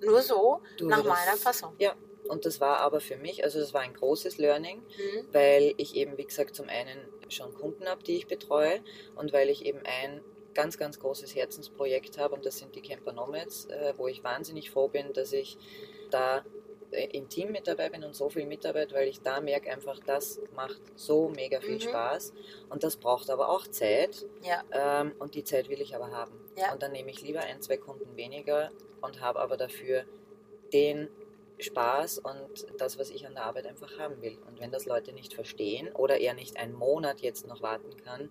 nur 0.02 0.22
so, 0.22 0.62
Du, 0.78 0.88
nach 0.88 1.04
meiner 1.04 1.36
Fassung. 1.38 1.76
Ja, 1.80 1.96
und 2.28 2.46
das 2.46 2.62
war 2.62 2.78
aber 2.78 3.02
für 3.02 3.18
mich, 3.18 3.44
also 3.44 3.60
das 3.60 3.74
war 3.74 3.82
ein 3.82 3.94
großes 3.94 4.38
Learning, 4.38 4.80
Mhm. 4.80 5.28
weil 5.34 5.74
ich 5.78 5.96
eben, 5.96 6.18
wie 6.18 6.26
gesagt, 6.26 6.56
zum 6.56 6.70
einen 6.70 7.08
schon 7.30 7.54
Kunden 7.54 7.88
habe, 7.88 8.02
die 8.04 8.16
ich 8.18 8.28
betreue 8.28 8.82
und 9.16 9.34
weil 9.34 9.50
ich 9.50 9.66
eben 9.66 9.82
ein 9.86 10.24
ganz, 10.54 10.78
ganz 10.78 11.00
großes 11.00 11.36
Herzensprojekt 11.36 12.18
habe 12.18 12.36
und 12.36 12.46
das 12.46 12.58
sind 12.58 12.76
die 12.76 12.82
Camper 12.82 13.14
Nomads, 13.14 13.66
äh, 13.66 13.94
wo 13.98 14.08
ich 14.08 14.24
wahnsinnig 14.24 14.72
froh 14.72 14.88
bin, 14.88 15.14
dass 15.14 15.32
ich 15.34 15.58
da 16.10 16.44
äh, 16.92 17.06
im 17.18 17.30
Team 17.30 17.52
mit 17.52 17.68
dabei 17.68 17.90
bin 17.90 18.04
und 18.04 18.16
so 18.16 18.30
viel 18.30 18.46
Mitarbeit, 18.46 18.94
weil 18.94 19.08
ich 19.08 19.22
da 19.22 19.42
merke 19.42 19.72
einfach, 19.72 20.00
das 20.00 20.42
macht 20.56 20.82
so 20.96 21.30
mega 21.30 21.62
viel 21.62 21.76
Mhm. 21.76 21.82
Spaß 21.82 22.34
und 22.70 22.84
das 22.84 22.98
braucht 22.98 23.30
aber 23.30 23.50
auch 23.50 23.68
Zeit 23.68 24.26
Ja, 24.44 24.64
ähm, 24.72 25.14
und 25.20 25.36
die 25.36 25.44
Zeit 25.44 25.70
will 25.70 25.82
ich 25.82 25.96
aber 25.96 26.12
haben. 26.12 26.34
Ja. 26.58 26.74
Und 26.74 26.82
dann 26.82 26.92
nehme 26.92 27.12
ich 27.12 27.22
lieber 27.22 27.42
ein, 27.42 27.62
zwei 27.62 27.78
Kunden 27.78 28.16
weniger 28.18 28.72
und 29.02 29.22
habe 29.22 29.40
aber 29.40 29.56
dafür 29.56 30.04
den 30.74 31.10
Spaß 31.60 32.20
und 32.20 32.68
das, 32.78 32.98
was 32.98 33.10
ich 33.10 33.28
an 33.28 33.34
der 33.34 33.44
Arbeit 33.44 33.68
einfach 33.68 34.00
haben 34.00 34.22
will. 34.22 34.38
Und 34.48 34.60
wenn 34.62 34.72
das 34.72 34.86
Leute 34.86 35.12
nicht 35.12 35.34
verstehen 35.34 35.90
oder 35.94 36.18
er 36.20 36.34
nicht 36.34 36.58
einen 36.58 36.74
Monat 36.74 37.20
jetzt 37.20 37.48
noch 37.48 37.62
warten 37.62 37.96
kann, 37.98 38.30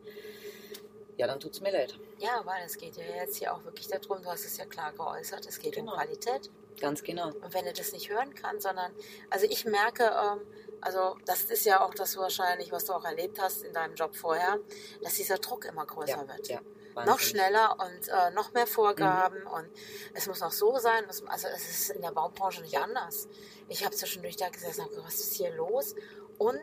ja, 1.18 1.26
dann 1.26 1.38
tut 1.40 1.52
es 1.52 1.60
mir 1.60 1.70
leid. 1.72 1.98
ja, 2.18 2.40
weil 2.46 2.64
es 2.64 2.76
geht 2.78 2.96
ja 2.96 3.04
jetzt 3.04 3.36
hier 3.36 3.52
auch 3.54 3.62
wirklich 3.64 3.88
darum, 3.88 4.22
du 4.22 4.28
hast 4.30 4.44
es 4.46 4.56
ja 4.56 4.64
klar 4.64 4.92
geäußert, 4.92 5.44
es 5.46 5.58
geht 5.58 5.74
Genau. 5.74 5.92
um 5.92 5.98
Qualität. 5.98 6.50
Ganz 6.80 7.02
genau. 7.02 7.28
Und 7.28 7.52
wenn 7.52 7.66
er 7.66 7.72
das 7.74 7.92
nicht 7.92 8.08
hören 8.08 8.34
kann, 8.34 8.60
sondern, 8.60 8.92
also 9.30 9.44
ich 9.46 9.64
merke, 9.66 10.04
ähm, 10.04 10.40
also 10.80 11.16
das 11.26 11.42
ist 11.44 11.64
ja 11.66 11.84
auch 11.84 11.92
das 11.92 12.16
wahrscheinlich, 12.16 12.70
was 12.72 12.84
du 12.86 12.92
auch 12.94 13.04
erlebt 13.04 13.40
hast 13.40 13.62
in 13.64 13.72
deinem 13.74 13.94
Job 13.96 14.14
vorher, 14.16 14.58
dass 15.02 15.14
dieser 15.14 15.38
Druck 15.38 15.64
immer 15.66 15.84
größer 15.84 16.22
Ja, 16.24 16.28
wird. 16.28 16.48
ja. 16.48 16.60
Noch 17.04 17.20
schneller 17.20 17.76
und 17.78 18.08
äh, 18.08 18.30
noch 18.32 18.52
mehr 18.54 18.66
Vorgaben 18.66 19.40
Mhm. 19.42 19.46
und 19.46 19.68
es 20.14 20.26
muss 20.26 20.40
noch 20.40 20.50
so 20.50 20.78
sein. 20.78 21.04
es- 21.08 21.24
Also 21.26 21.46
es 21.48 21.68
ist 21.68 21.90
in 21.90 22.02
der 22.02 22.10
Baubranche 22.10 22.60
nicht 22.62 22.76
anders. 22.78 23.28
Ich 23.68 23.84
habe 23.84 23.94
zwischendurch 23.94 24.36
da 24.36 24.48
gesessen 24.48 24.84
und 24.86 25.04
was 25.04 25.14
ist 25.20 25.34
hier 25.34 25.52
los? 25.54 25.94
Und 26.38 26.58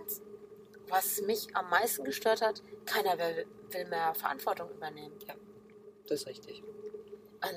was 0.90 1.22
mich 1.22 1.48
am 1.54 1.70
meisten 1.70 2.04
gestört 2.04 2.42
hat, 2.42 2.62
keiner 2.86 3.18
will, 3.18 3.46
will 3.72 3.86
mehr 3.86 4.14
Verantwortung 4.14 4.70
übernehmen. 4.72 5.14
Das 6.08 6.22
ist 6.22 6.28
richtig. 6.28 6.64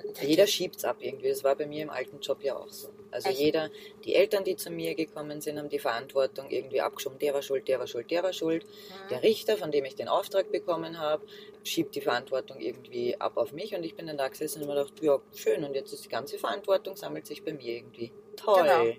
Und 0.04 0.22
Jeder 0.22 0.46
schiebt 0.46 0.76
es 0.76 0.84
ab 0.84 0.96
irgendwie. 1.00 1.28
Das 1.28 1.44
war 1.44 1.54
bei 1.54 1.66
mir 1.66 1.82
im 1.82 1.90
alten 1.90 2.20
Job 2.20 2.42
ja 2.42 2.56
auch 2.56 2.68
so. 2.68 2.90
Also 3.10 3.30
Echt? 3.30 3.38
jeder, 3.38 3.70
die 4.04 4.14
Eltern, 4.14 4.44
die 4.44 4.54
zu 4.56 4.70
mir 4.70 4.94
gekommen 4.94 5.40
sind, 5.40 5.58
haben 5.58 5.70
die 5.70 5.78
Verantwortung 5.78 6.50
irgendwie 6.50 6.80
abgeschoben. 6.80 7.18
Der 7.18 7.32
war 7.32 7.40
schuld, 7.40 7.66
der 7.68 7.78
war 7.78 7.86
schuld, 7.86 8.10
der 8.10 8.22
war 8.22 8.32
schuld. 8.32 8.64
Mhm. 8.64 9.08
Der 9.10 9.22
Richter, 9.22 9.56
von 9.56 9.70
dem 9.70 9.84
ich 9.86 9.94
den 9.94 10.08
Auftrag 10.08 10.52
bekommen 10.52 10.98
habe, 10.98 11.24
schiebt 11.64 11.94
die 11.94 12.02
Verantwortung 12.02 12.60
irgendwie 12.60 13.18
ab 13.18 13.36
auf 13.36 13.52
mich 13.52 13.74
und 13.74 13.82
ich 13.82 13.94
bin 13.94 14.06
dann 14.06 14.18
da 14.18 14.28
gesessen 14.28 14.62
und 14.62 14.68
mir 14.68 14.74
gedacht, 14.74 14.92
ja, 15.00 15.20
schön, 15.34 15.64
und 15.64 15.74
jetzt 15.74 15.92
ist 15.92 16.04
die 16.04 16.08
ganze 16.08 16.38
Verantwortung, 16.38 16.96
sammelt 16.96 17.26
sich 17.26 17.42
bei 17.42 17.54
mir 17.54 17.76
irgendwie. 17.76 18.12
Toll. 18.36 18.62
Genau. 18.62 18.94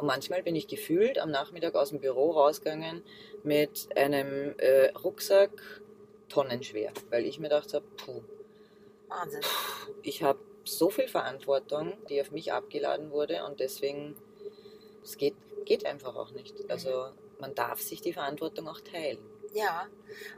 Und 0.00 0.06
manchmal 0.06 0.42
bin 0.42 0.56
ich 0.56 0.66
gefühlt 0.66 1.18
am 1.18 1.30
Nachmittag 1.30 1.74
aus 1.74 1.90
dem 1.90 2.00
Büro 2.00 2.30
rausgegangen 2.30 3.04
mit 3.42 3.94
einem 3.94 4.54
äh, 4.56 4.86
Rucksack 4.92 5.50
tonnenschwer, 6.30 6.90
weil 7.10 7.26
ich 7.26 7.38
mir 7.38 7.50
gedacht 7.50 7.74
habe, 7.74 7.84
puh, 7.98 8.22
Wahnsinn. 9.08 9.42
ich 10.02 10.22
habe 10.22 10.38
so 10.64 10.88
viel 10.88 11.06
Verantwortung, 11.06 11.98
die 12.08 12.18
auf 12.18 12.30
mich 12.30 12.50
abgeladen 12.50 13.10
wurde 13.10 13.44
und 13.44 13.60
deswegen, 13.60 14.16
es 15.04 15.18
geht, 15.18 15.34
geht 15.66 15.84
einfach 15.84 16.16
auch 16.16 16.30
nicht. 16.30 16.70
Also 16.70 17.10
man 17.38 17.54
darf 17.54 17.82
sich 17.82 18.00
die 18.00 18.14
Verantwortung 18.14 18.68
auch 18.68 18.80
teilen. 18.80 19.18
Ja, 19.52 19.86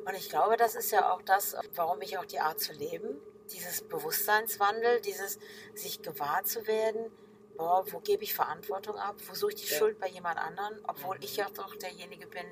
und 0.05 0.14
ich 0.16 0.29
glaube, 0.29 0.57
das 0.57 0.75
ist 0.75 0.90
ja 0.90 1.12
auch 1.12 1.22
das, 1.22 1.55
warum 1.77 2.03
ich 2.03 2.18
auch 2.18 2.27
die 2.27 2.40
Art 2.40 2.59
zu 2.59 2.72
leben, 2.72 3.20
dieses 3.53 3.83
Bewusstseinswandel, 3.83 5.01
dieses 5.03 5.38
sich 5.72 6.03
gewahr 6.03 6.42
zu 6.42 6.66
werden, 6.66 7.12
boah, 7.56 7.84
wo 7.92 7.98
gebe 8.00 8.22
ich 8.24 8.34
Verantwortung 8.34 8.96
ab, 8.96 9.16
wo 9.28 9.34
suche 9.34 9.52
ich 9.52 9.62
die 9.66 9.72
Ja. 9.72 9.78
Schuld 9.78 9.98
bei 9.98 10.08
jemand 10.08 10.38
anderen, 10.38 10.80
obwohl 10.86 11.16
Mhm. 11.16 11.22
ich 11.24 11.36
ja 11.36 11.46
doch 11.54 11.74
derjenige 11.76 12.26
bin, 12.26 12.44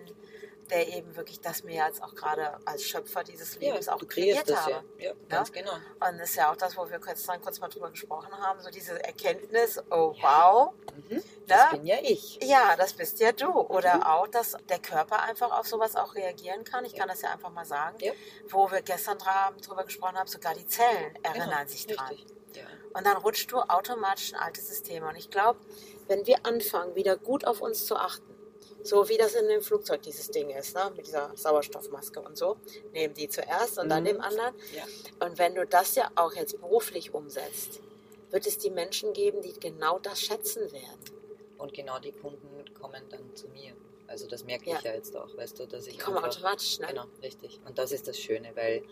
der 0.71 0.87
eben 0.89 1.17
wirklich 1.17 1.41
das 1.41 1.65
mir 1.65 1.85
jetzt 1.85 2.01
auch 2.01 2.15
gerade 2.15 2.59
als 2.65 2.85
Schöpfer 2.85 3.25
dieses 3.25 3.59
Lebens 3.59 3.89
auch 3.89 3.99
du 3.99 4.07
kreiert 4.07 4.49
das 4.49 4.61
habe. 4.67 4.85
ja. 4.99 5.07
ja. 5.09 5.13
Ganz 5.29 5.51
genau. 5.51 5.73
Und 5.73 6.19
das 6.19 6.31
ist 6.31 6.37
ja 6.37 6.53
auch 6.53 6.57
das, 6.57 6.77
wo 6.77 6.89
wir 6.89 7.01
kurz, 7.01 7.25
dann 7.27 7.41
kurz 7.41 7.59
mal 7.59 7.67
drüber 7.69 7.91
gesprochen 7.91 8.33
haben, 8.41 8.61
so 8.61 8.71
diese 8.71 9.03
Erkenntnis, 9.03 9.81
oh 9.91 10.15
wow, 10.21 10.73
Mhm. 11.09 11.23
Das 11.49 11.71
bin 11.71 11.87
ja 11.87 11.97
ich. 12.03 12.39
ja, 12.43 12.77
das 12.77 12.93
bist 12.93 13.19
ja 13.19 13.33
du. 13.33 13.51
Oder 13.51 13.97
Mhm. 13.97 14.03
auch, 14.05 14.29
dass 14.29 14.57
der 14.69 14.79
Körper 14.79 15.21
einfach 15.23 15.51
auf 15.59 15.67
sowas 15.67 15.97
auch 15.97 16.15
reagieren 16.15 16.63
kann. 16.63 16.85
Ich 16.85 16.93
Ja. 16.93 16.99
kann 17.01 17.09
das 17.09 17.23
ja 17.23 17.31
einfach 17.33 17.51
mal 17.51 17.65
sagen. 17.65 17.97
Ja. 18.01 18.13
Wo 18.49 18.71
wir 18.71 18.83
gestern 18.83 19.19
drüber 19.19 19.83
gesprochen 19.85 20.17
haben, 20.17 20.29
sogar 20.29 20.55
die 20.55 20.67
Zellen 20.67 21.17
erinnern 21.25 21.51
Genau, 21.51 21.67
sich 21.69 21.87
dran. 21.89 22.07
Richtig. 22.09 22.40
Ja. 22.55 22.63
Und 22.95 23.07
dann 23.07 23.17
rutscht 23.19 23.51
du 23.53 23.59
automatisch 23.59 24.31
in 24.31 24.37
alte 24.37 24.61
Systeme. 24.61 25.07
Und 25.09 25.17
ich 25.17 25.31
glaube, 25.31 25.59
wenn 26.09 26.27
wir 26.27 26.45
anfangen, 26.45 26.95
wieder 26.95 27.17
gut 27.17 27.45
auf 27.47 27.61
uns 27.61 27.87
zu 27.87 27.97
achten, 27.97 28.25
so 28.83 29.09
wie 29.09 29.19
das 29.19 29.35
in 29.35 29.47
dem 29.49 29.61
Flugzeug 29.63 30.03
dieses 30.03 30.31
Ding 30.31 30.51
ist, 30.51 30.75
ne? 30.75 30.91
mit 30.97 31.07
dieser 31.07 31.31
Sauerstoffmaske 31.37 32.21
und 32.21 32.37
so, 32.39 32.57
nehmen 32.93 33.13
die 33.15 33.29
zuerst 33.29 33.79
und 33.79 33.89
dann 33.91 34.03
Mhm. 34.03 34.09
dem 34.09 34.21
anderen. 34.23 34.55
Ja. 34.75 34.85
Und 35.27 35.39
wenn 35.39 35.55
du 35.55 35.67
das 35.67 35.95
ja 35.97 36.11
auch 36.15 36.33
jetzt 36.35 36.59
beruflich 36.61 37.13
umsetzt, 37.13 37.81
wird 38.31 38.47
es 38.47 38.59
die 38.59 38.71
Menschen 38.71 39.13
geben, 39.13 39.43
die 39.43 39.53
genau 39.53 39.99
das 39.99 40.21
schätzen 40.21 40.73
werden. 40.73 41.01
Und 41.59 41.75
genau 41.75 41.99
die 41.99 42.13
Kunden 42.13 42.65
kommen 42.81 43.03
dann 43.11 43.37
zu 43.37 43.49
mir. 43.49 43.75
Also 44.07 44.27
das 44.27 44.45
merke 44.45 44.71
Ja. 44.71 44.79
ich 44.79 44.83
ja 44.85 44.95
jetzt 44.95 45.15
auch, 45.15 45.37
weißt 45.37 45.59
du, 45.61 45.67
dass 45.67 45.87
ich 45.87 45.95
Die 45.97 45.99
kommen 46.01 46.17
einfach, 46.17 46.31
automatisch, 46.31 46.79
ne? 46.81 46.87
Genau, 46.89 47.05
richtig. 47.23 47.61
Und 47.67 47.79
das 47.79 47.93
ist 47.93 48.09
das 48.09 48.19
Schöne, 48.19 48.51
weil 48.57 48.83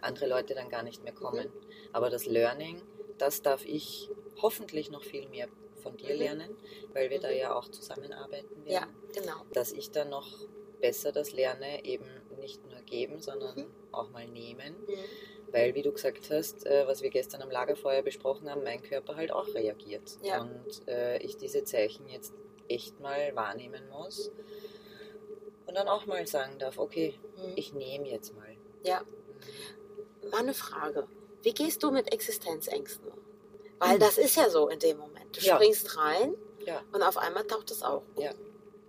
andere 0.00 0.26
Leute 0.28 0.54
dann 0.54 0.68
gar 0.68 0.82
nicht 0.82 1.02
mehr 1.02 1.12
kommen. 1.12 1.48
Mhm. 1.48 1.66
Aber 1.92 2.08
das 2.08 2.26
Learning, 2.26 2.80
das 3.18 3.42
darf 3.42 3.64
ich 3.64 4.10
hoffentlich 4.42 4.90
noch 4.90 5.02
viel 5.02 5.28
mehr 5.28 5.48
von 5.82 5.96
dir 5.96 6.14
Mhm. 6.14 6.20
lernen, 6.20 6.56
weil 6.92 7.10
wir 7.10 7.20
da 7.20 7.28
Mhm. 7.30 7.36
ja 7.36 7.54
auch 7.54 7.68
zusammenarbeiten 7.68 8.62
Ja, 8.66 8.80
werden. 8.80 8.94
genau. 9.14 9.44
Dass 9.52 9.72
ich 9.72 9.90
dann 9.90 10.10
noch 10.10 10.26
besser 10.80 11.12
das 11.12 11.32
lerne, 11.32 11.84
eben 11.84 12.04
nicht 12.40 12.64
nur 12.70 12.80
geben, 12.82 13.20
sondern 13.20 13.56
Mhm. 13.56 13.66
auch 13.92 14.10
mal 14.10 14.26
nehmen. 14.26 14.74
Mhm. 14.86 15.52
Weil, 15.52 15.74
wie 15.74 15.82
du 15.82 15.92
gesagt 15.92 16.30
hast, 16.30 16.66
äh, 16.66 16.86
was 16.86 17.02
wir 17.02 17.10
gestern 17.10 17.40
am 17.42 17.50
Lagerfeuer 17.50 18.02
besprochen 18.02 18.50
haben, 18.50 18.64
mein 18.64 18.82
Körper 18.82 19.14
halt 19.14 19.30
auch 19.30 19.46
reagiert. 19.54 20.18
Ja. 20.22 20.40
Und 20.42 20.88
äh, 20.88 21.18
ich 21.18 21.36
diese 21.36 21.62
Zeichen 21.64 22.08
jetzt 22.08 22.34
echt 22.68 22.98
mal 23.00 23.34
wahrnehmen 23.36 23.88
muss. 23.90 24.32
Und 25.66 25.74
dann 25.76 25.86
auch 25.88 26.06
mal 26.06 26.26
sagen 26.26 26.58
darf, 26.58 26.78
okay, 26.78 27.14
Mhm. 27.36 27.52
ich 27.56 27.72
nehme 27.72 28.08
jetzt 28.08 28.34
mal. 28.34 28.56
Ja. 28.84 29.02
Mal 30.30 30.40
eine 30.40 30.54
Frage. 30.54 31.06
Wie 31.44 31.52
gehst 31.52 31.82
du 31.82 31.90
mit 31.90 32.12
Existenzängsten 32.12 33.06
um? 33.08 33.18
Weil 33.78 33.98
das 33.98 34.16
ist 34.18 34.36
ja 34.36 34.48
so 34.48 34.68
in 34.68 34.78
dem 34.78 34.96
Moment. 34.98 35.36
Du 35.36 35.40
Ja. 35.40 35.56
springst 35.56 35.96
rein 35.96 36.34
Ja. 36.66 36.82
und 36.92 37.02
auf 37.02 37.18
einmal 37.18 37.44
taucht 37.46 37.70
es 37.70 37.82
auf. 37.82 38.02
Ja. 38.16 38.30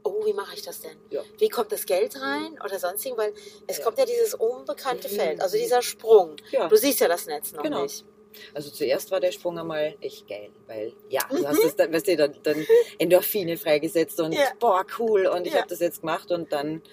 Oh, 0.03 0.25
wie 0.25 0.33
mache 0.33 0.55
ich 0.55 0.61
das 0.61 0.81
denn? 0.81 0.97
Wie 1.39 1.49
kommt 1.49 1.71
das 1.71 1.85
Geld 1.85 2.15
rein 2.21 2.57
oder 2.63 2.79
sonstiges? 2.79 3.17
Weil 3.17 3.33
es 3.67 3.81
kommt 3.81 3.97
ja 3.97 4.05
dieses 4.05 4.35
unbekannte 4.35 5.09
Mhm. 5.09 5.13
Feld, 5.15 5.41
also 5.41 5.57
dieser 5.57 5.81
Sprung. 5.81 6.37
Du 6.69 6.75
siehst 6.77 6.99
ja 7.01 7.07
das 7.07 7.25
Netz 7.25 7.51
noch 7.51 7.63
Genau. 7.63 7.83
nicht. 7.83 8.05
Also 8.53 8.69
zuerst 8.69 9.11
war 9.11 9.19
der 9.19 9.31
Sprung 9.31 9.57
einmal 9.57 9.95
echt 10.01 10.27
geil, 10.27 10.51
weil 10.67 10.93
ja, 11.09 11.21
du 11.29 11.37
Mhm. 11.37 11.45
hast 11.47 11.63
das 11.63 11.75
dann, 11.75 11.91
weißt 11.91 12.07
du, 12.07 12.15
dann, 12.17 12.37
dann 12.43 12.67
Endorphine 12.99 13.57
freigesetzt 13.57 14.19
und 14.19 14.37
boah, 14.59 14.85
cool 14.99 15.25
und 15.27 15.47
ich 15.47 15.55
habe 15.55 15.67
das 15.67 15.79
jetzt 15.79 16.01
gemacht 16.01 16.31
und 16.31 16.51
dann, 16.53 16.83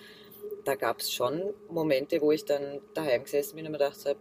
da 0.64 0.75
gab 0.77 1.01
es 1.01 1.12
schon 1.12 1.53
Momente, 1.68 2.20
wo 2.20 2.33
ich 2.33 2.44
dann 2.44 2.81
daheim 2.94 3.25
gesessen 3.25 3.57
bin 3.57 3.66
und 3.66 3.72
mir 3.72 3.79
gedacht 3.79 4.05
habe, 4.07 4.18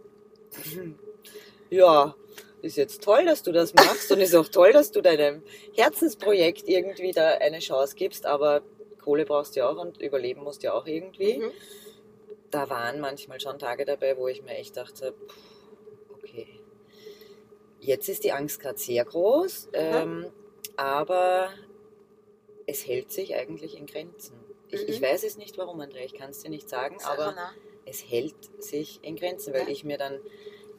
ja, 1.72 2.14
ist 2.60 2.76
jetzt 2.76 3.02
toll, 3.02 3.24
dass 3.24 3.42
du 3.42 3.50
das 3.50 3.74
machst 3.74 4.12
und 4.12 4.20
ist 4.20 4.34
auch 4.34 4.48
toll, 4.48 4.72
dass 4.72 4.92
du 4.92 5.00
deinem 5.00 5.42
Herzensprojekt 5.74 6.68
irgendwie 6.68 7.12
da 7.12 7.30
eine 7.30 7.58
Chance 7.58 7.96
gibst, 7.96 8.26
aber 8.26 8.62
Kohle 9.02 9.24
brauchst 9.24 9.56
du 9.56 9.60
ja 9.60 9.68
auch 9.68 9.78
und 9.78 10.00
überleben 10.00 10.42
musst 10.44 10.62
du 10.62 10.66
ja 10.68 10.74
auch 10.74 10.86
irgendwie. 10.86 11.38
Mhm. 11.38 11.50
Da 12.50 12.68
waren 12.68 13.00
manchmal 13.00 13.40
schon 13.40 13.58
Tage 13.58 13.84
dabei, 13.84 14.16
wo 14.18 14.28
ich 14.28 14.42
mir 14.42 14.54
echt 14.54 14.76
dachte, 14.76 15.14
okay, 16.12 16.46
jetzt 17.80 18.08
ist 18.08 18.22
die 18.22 18.32
Angst 18.32 18.60
gerade 18.60 18.78
sehr 18.78 19.04
groß, 19.04 19.70
ähm, 19.72 20.26
aber 20.76 21.48
es 22.66 22.86
hält 22.86 23.10
sich 23.10 23.34
eigentlich 23.34 23.76
in 23.76 23.86
Grenzen. 23.86 24.34
Ich, 24.68 24.82
Mhm. 24.82 24.88
ich 24.88 25.02
weiß 25.02 25.24
es 25.24 25.36
nicht, 25.36 25.56
warum, 25.58 25.80
Andrea, 25.80 26.04
ich 26.04 26.14
kann 26.14 26.30
es 26.30 26.40
dir 26.42 26.50
nicht 26.50 26.68
sagen, 26.68 26.98
aber 27.04 27.34
es 27.86 28.04
hält 28.08 28.34
sich 28.62 29.00
in 29.02 29.16
Grenzen, 29.16 29.52
weil 29.52 29.62
Ja. 29.62 29.68
ich 29.68 29.82
mir 29.82 29.98
dann 29.98 30.20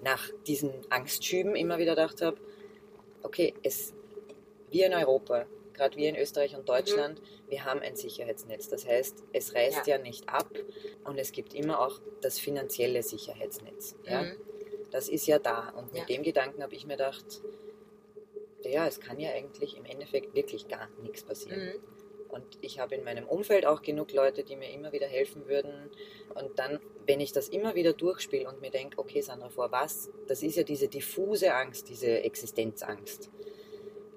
nach 0.03 0.29
diesen 0.47 0.71
Angstschüben 0.89 1.55
immer 1.55 1.77
wieder 1.77 1.91
gedacht 1.95 2.21
habe, 2.21 2.37
okay, 3.23 3.53
es, 3.63 3.93
wir 4.69 4.85
in 4.87 4.93
Europa, 4.93 5.45
gerade 5.73 5.95
wir 5.97 6.09
in 6.09 6.15
Österreich 6.15 6.55
und 6.55 6.67
Deutschland, 6.67 7.21
wir 7.49 7.65
haben 7.65 7.81
ein 7.81 7.95
Sicherheitsnetz. 7.95 8.69
Das 8.69 8.85
heißt, 8.85 9.23
es 9.33 9.55
reißt 9.55 9.87
ja. 9.87 9.97
nicht 9.97 10.29
ab 10.29 10.49
und 11.03 11.17
es 11.17 11.31
gibt 11.31 11.53
immer 11.53 11.79
auch 11.79 11.99
das 12.21 12.39
finanzielle 12.39 13.01
Sicherheitsnetz. 13.03 13.95
Ja? 14.05 14.23
Mhm. 14.23 14.35
Das 14.91 15.09
ist 15.09 15.25
ja 15.25 15.39
da. 15.39 15.69
Und 15.69 15.93
mit 15.93 16.01
Ja. 16.01 16.05
dem 16.05 16.23
Gedanken 16.23 16.61
habe 16.61 16.75
ich 16.75 16.85
mir 16.85 16.97
gedacht, 16.97 17.41
ja, 18.63 18.87
es 18.87 18.99
kann 18.99 19.19
ja 19.19 19.31
eigentlich 19.31 19.77
im 19.77 19.85
Endeffekt 19.85 20.35
wirklich 20.35 20.67
gar 20.67 20.87
nichts 21.01 21.23
passieren. 21.23 21.65
Mhm. 21.65 21.83
Und 22.33 22.43
ich 22.61 22.79
habe 22.79 22.95
in 22.95 23.03
meinem 23.03 23.27
Umfeld 23.27 23.65
auch 23.65 23.83
genug 23.83 24.11
Leute, 24.11 24.43
die 24.43 24.55
mir 24.55 24.71
immer 24.71 24.91
wieder 24.91 25.07
helfen 25.07 25.47
würden. 25.47 25.91
Und 26.33 26.57
dann, 26.57 26.79
wenn 27.05 27.19
ich 27.19 27.31
das 27.31 27.47
immer 27.47 27.75
wieder 27.75 27.93
durchspiele 27.93 28.49
und 28.49 28.59
mir 28.59 28.71
denke, 28.71 28.97
okay, 28.97 29.21
Sandra, 29.21 29.49
vor 29.49 29.71
was? 29.71 30.09
Das 30.27 30.41
ist 30.41 30.57
ja 30.57 30.63
diese 30.63 30.87
diffuse 30.87 31.53
Angst, 31.53 31.89
diese 31.89 32.23
Existenzangst. 32.23 33.29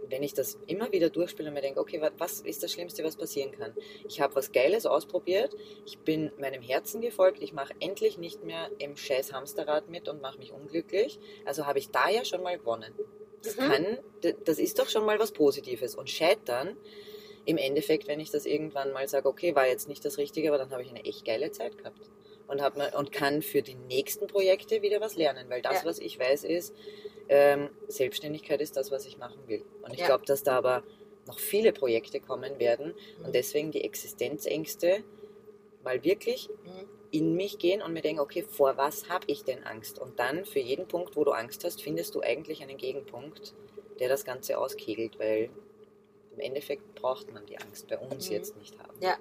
Wenn 0.09 0.23
ich 0.23 0.35
das 0.35 0.59
immer 0.67 0.93
wieder 0.93 1.11
durchspiele 1.11 1.49
und 1.49 1.55
mir 1.55 1.61
denke, 1.61 1.81
okay, 1.81 2.01
wa- 2.01 2.13
was 2.17 2.41
ist 2.41 2.63
das 2.63 2.73
Schlimmste, 2.73 3.05
was 3.05 3.17
passieren 3.17 3.53
kann? 3.53 3.75
Ich 4.09 4.21
habe 4.21 4.35
was 4.37 4.53
Geiles 4.53 4.87
ausprobiert, 4.87 5.55
ich 5.85 5.99
bin 5.99 6.33
meinem 6.39 6.63
Herzen 6.63 7.01
gefolgt, 7.01 7.43
ich 7.43 7.53
mache 7.53 7.75
endlich 7.81 8.17
nicht 8.17 8.45
mehr 8.45 8.71
im 8.79 8.97
scheiß 8.97 9.33
Hamsterrad 9.33 9.91
mit 9.91 10.09
und 10.09 10.23
mache 10.23 10.39
mich 10.39 10.53
unglücklich. 10.53 11.19
Also 11.45 11.67
habe 11.67 11.81
ich 11.81 11.91
da 11.91 12.09
ja 12.09 12.25
schon 12.25 12.43
mal 12.43 12.57
gewonnen. 12.57 12.95
Das 13.43 13.57
Mhm. 13.57 13.61
kann, 13.61 13.99
das 14.45 14.59
ist 14.59 14.79
doch 14.79 14.89
schon 14.89 15.05
mal 15.05 15.19
was 15.19 15.33
Positives. 15.33 15.95
Und 15.95 16.09
scheitern, 16.09 16.77
im 17.47 17.57
Endeffekt, 17.59 18.09
wenn 18.09 18.21
ich 18.21 18.31
das 18.31 18.45
irgendwann 18.45 18.93
mal 18.93 19.09
sage, 19.09 19.29
okay, 19.29 19.55
war 19.55 19.67
jetzt 19.67 19.89
nicht 19.89 20.05
das 20.05 20.19
Richtige, 20.19 20.49
aber 20.49 20.59
dann 20.59 20.71
habe 20.73 20.83
ich 20.83 20.91
eine 20.91 21.05
echt 21.05 21.25
geile 21.25 21.51
Zeit 21.53 21.79
gehabt. 21.79 22.11
Und, 22.49 22.61
mir, 22.77 22.93
und 22.97 23.11
kann 23.13 23.41
für 23.43 23.63
die 23.63 23.75
nächsten 23.75 24.27
Projekte 24.27 24.83
wieder 24.83 25.01
was 25.01 25.17
lernen, 25.17 25.49
weil 25.49 25.63
das, 25.63 25.83
Ja. 25.83 25.85
was 25.89 25.99
ich 25.99 26.19
weiß, 26.19 26.45
ist, 26.45 26.75
ähm, 27.29 27.71
Selbstständigkeit 27.89 28.61
ist 28.61 28.77
das, 28.77 28.91
was 28.91 29.07
ich 29.07 29.17
machen 29.19 29.49
will. 29.49 29.65
Und 29.83 29.95
ich 29.95 30.01
Ja. 30.01 30.07
glaube, 30.07 30.27
dass 30.27 30.43
da 30.43 30.59
aber 30.59 30.85
noch 31.27 31.39
viele 31.39 31.73
Projekte 31.73 32.21
kommen 32.21 32.59
werden 32.61 32.95
Mhm. 33.19 33.25
und 33.27 33.35
deswegen 33.35 33.71
die 33.73 33.83
Existenzängste 33.83 35.03
mal 35.83 36.03
wirklich 36.05 36.49
Mhm. 36.65 36.89
in 37.13 37.35
mich 37.35 37.59
gehen 37.59 37.83
und 37.83 37.93
mir 37.93 38.03
denken, 38.03 38.21
okay, 38.21 38.43
vor 38.43 38.77
was 38.77 39.09
habe 39.09 39.25
ich 39.29 39.45
denn 39.45 39.65
Angst? 39.65 39.99
Und 40.01 40.19
dann 40.19 40.45
für 40.45 40.61
jeden 40.61 40.87
Punkt, 40.87 41.17
wo 41.17 41.25
du 41.25 41.31
Angst 41.33 41.65
hast, 41.65 41.83
findest 41.83 42.15
du 42.15 42.21
eigentlich 42.21 42.63
einen 42.63 42.77
Gegenpunkt, 42.77 43.55
der 44.01 44.09
das 44.09 44.25
Ganze 44.25 44.59
auskegelt, 44.59 45.19
weil 45.19 45.51
im 46.37 46.40
Endeffekt 46.40 46.94
braucht 46.94 47.33
man 47.33 47.44
die 47.46 47.59
Angst 47.59 47.88
bei 47.88 47.99
uns 47.99 48.27
Mhm. 48.29 48.33
jetzt 48.35 48.57
nicht 48.57 48.79
haben. 48.79 48.94
Ja. 49.01 49.16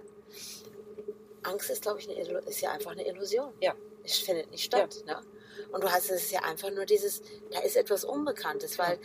Angst 1.43 1.69
ist, 1.69 1.81
glaube 1.83 1.99
ich, 1.99 2.09
eine, 2.09 2.19
Illu- 2.19 2.47
ist 2.47 2.61
ja 2.61 2.71
einfach 2.71 2.91
eine 2.91 3.05
Illusion. 3.07 3.53
Ja. 3.61 3.73
Es 4.03 4.17
findet 4.19 4.51
nicht 4.51 4.63
statt. 4.63 5.03
Ne? 5.05 5.19
Und 5.71 5.83
du 5.83 5.91
hast 5.91 6.09
es 6.11 6.31
ja 6.31 6.41
einfach 6.41 6.71
nur 6.71 6.85
dieses, 6.85 7.21
da 7.51 7.59
ist 7.59 7.75
etwas 7.75 8.03
Unbekanntes, 8.03 8.77
weil 8.77 8.99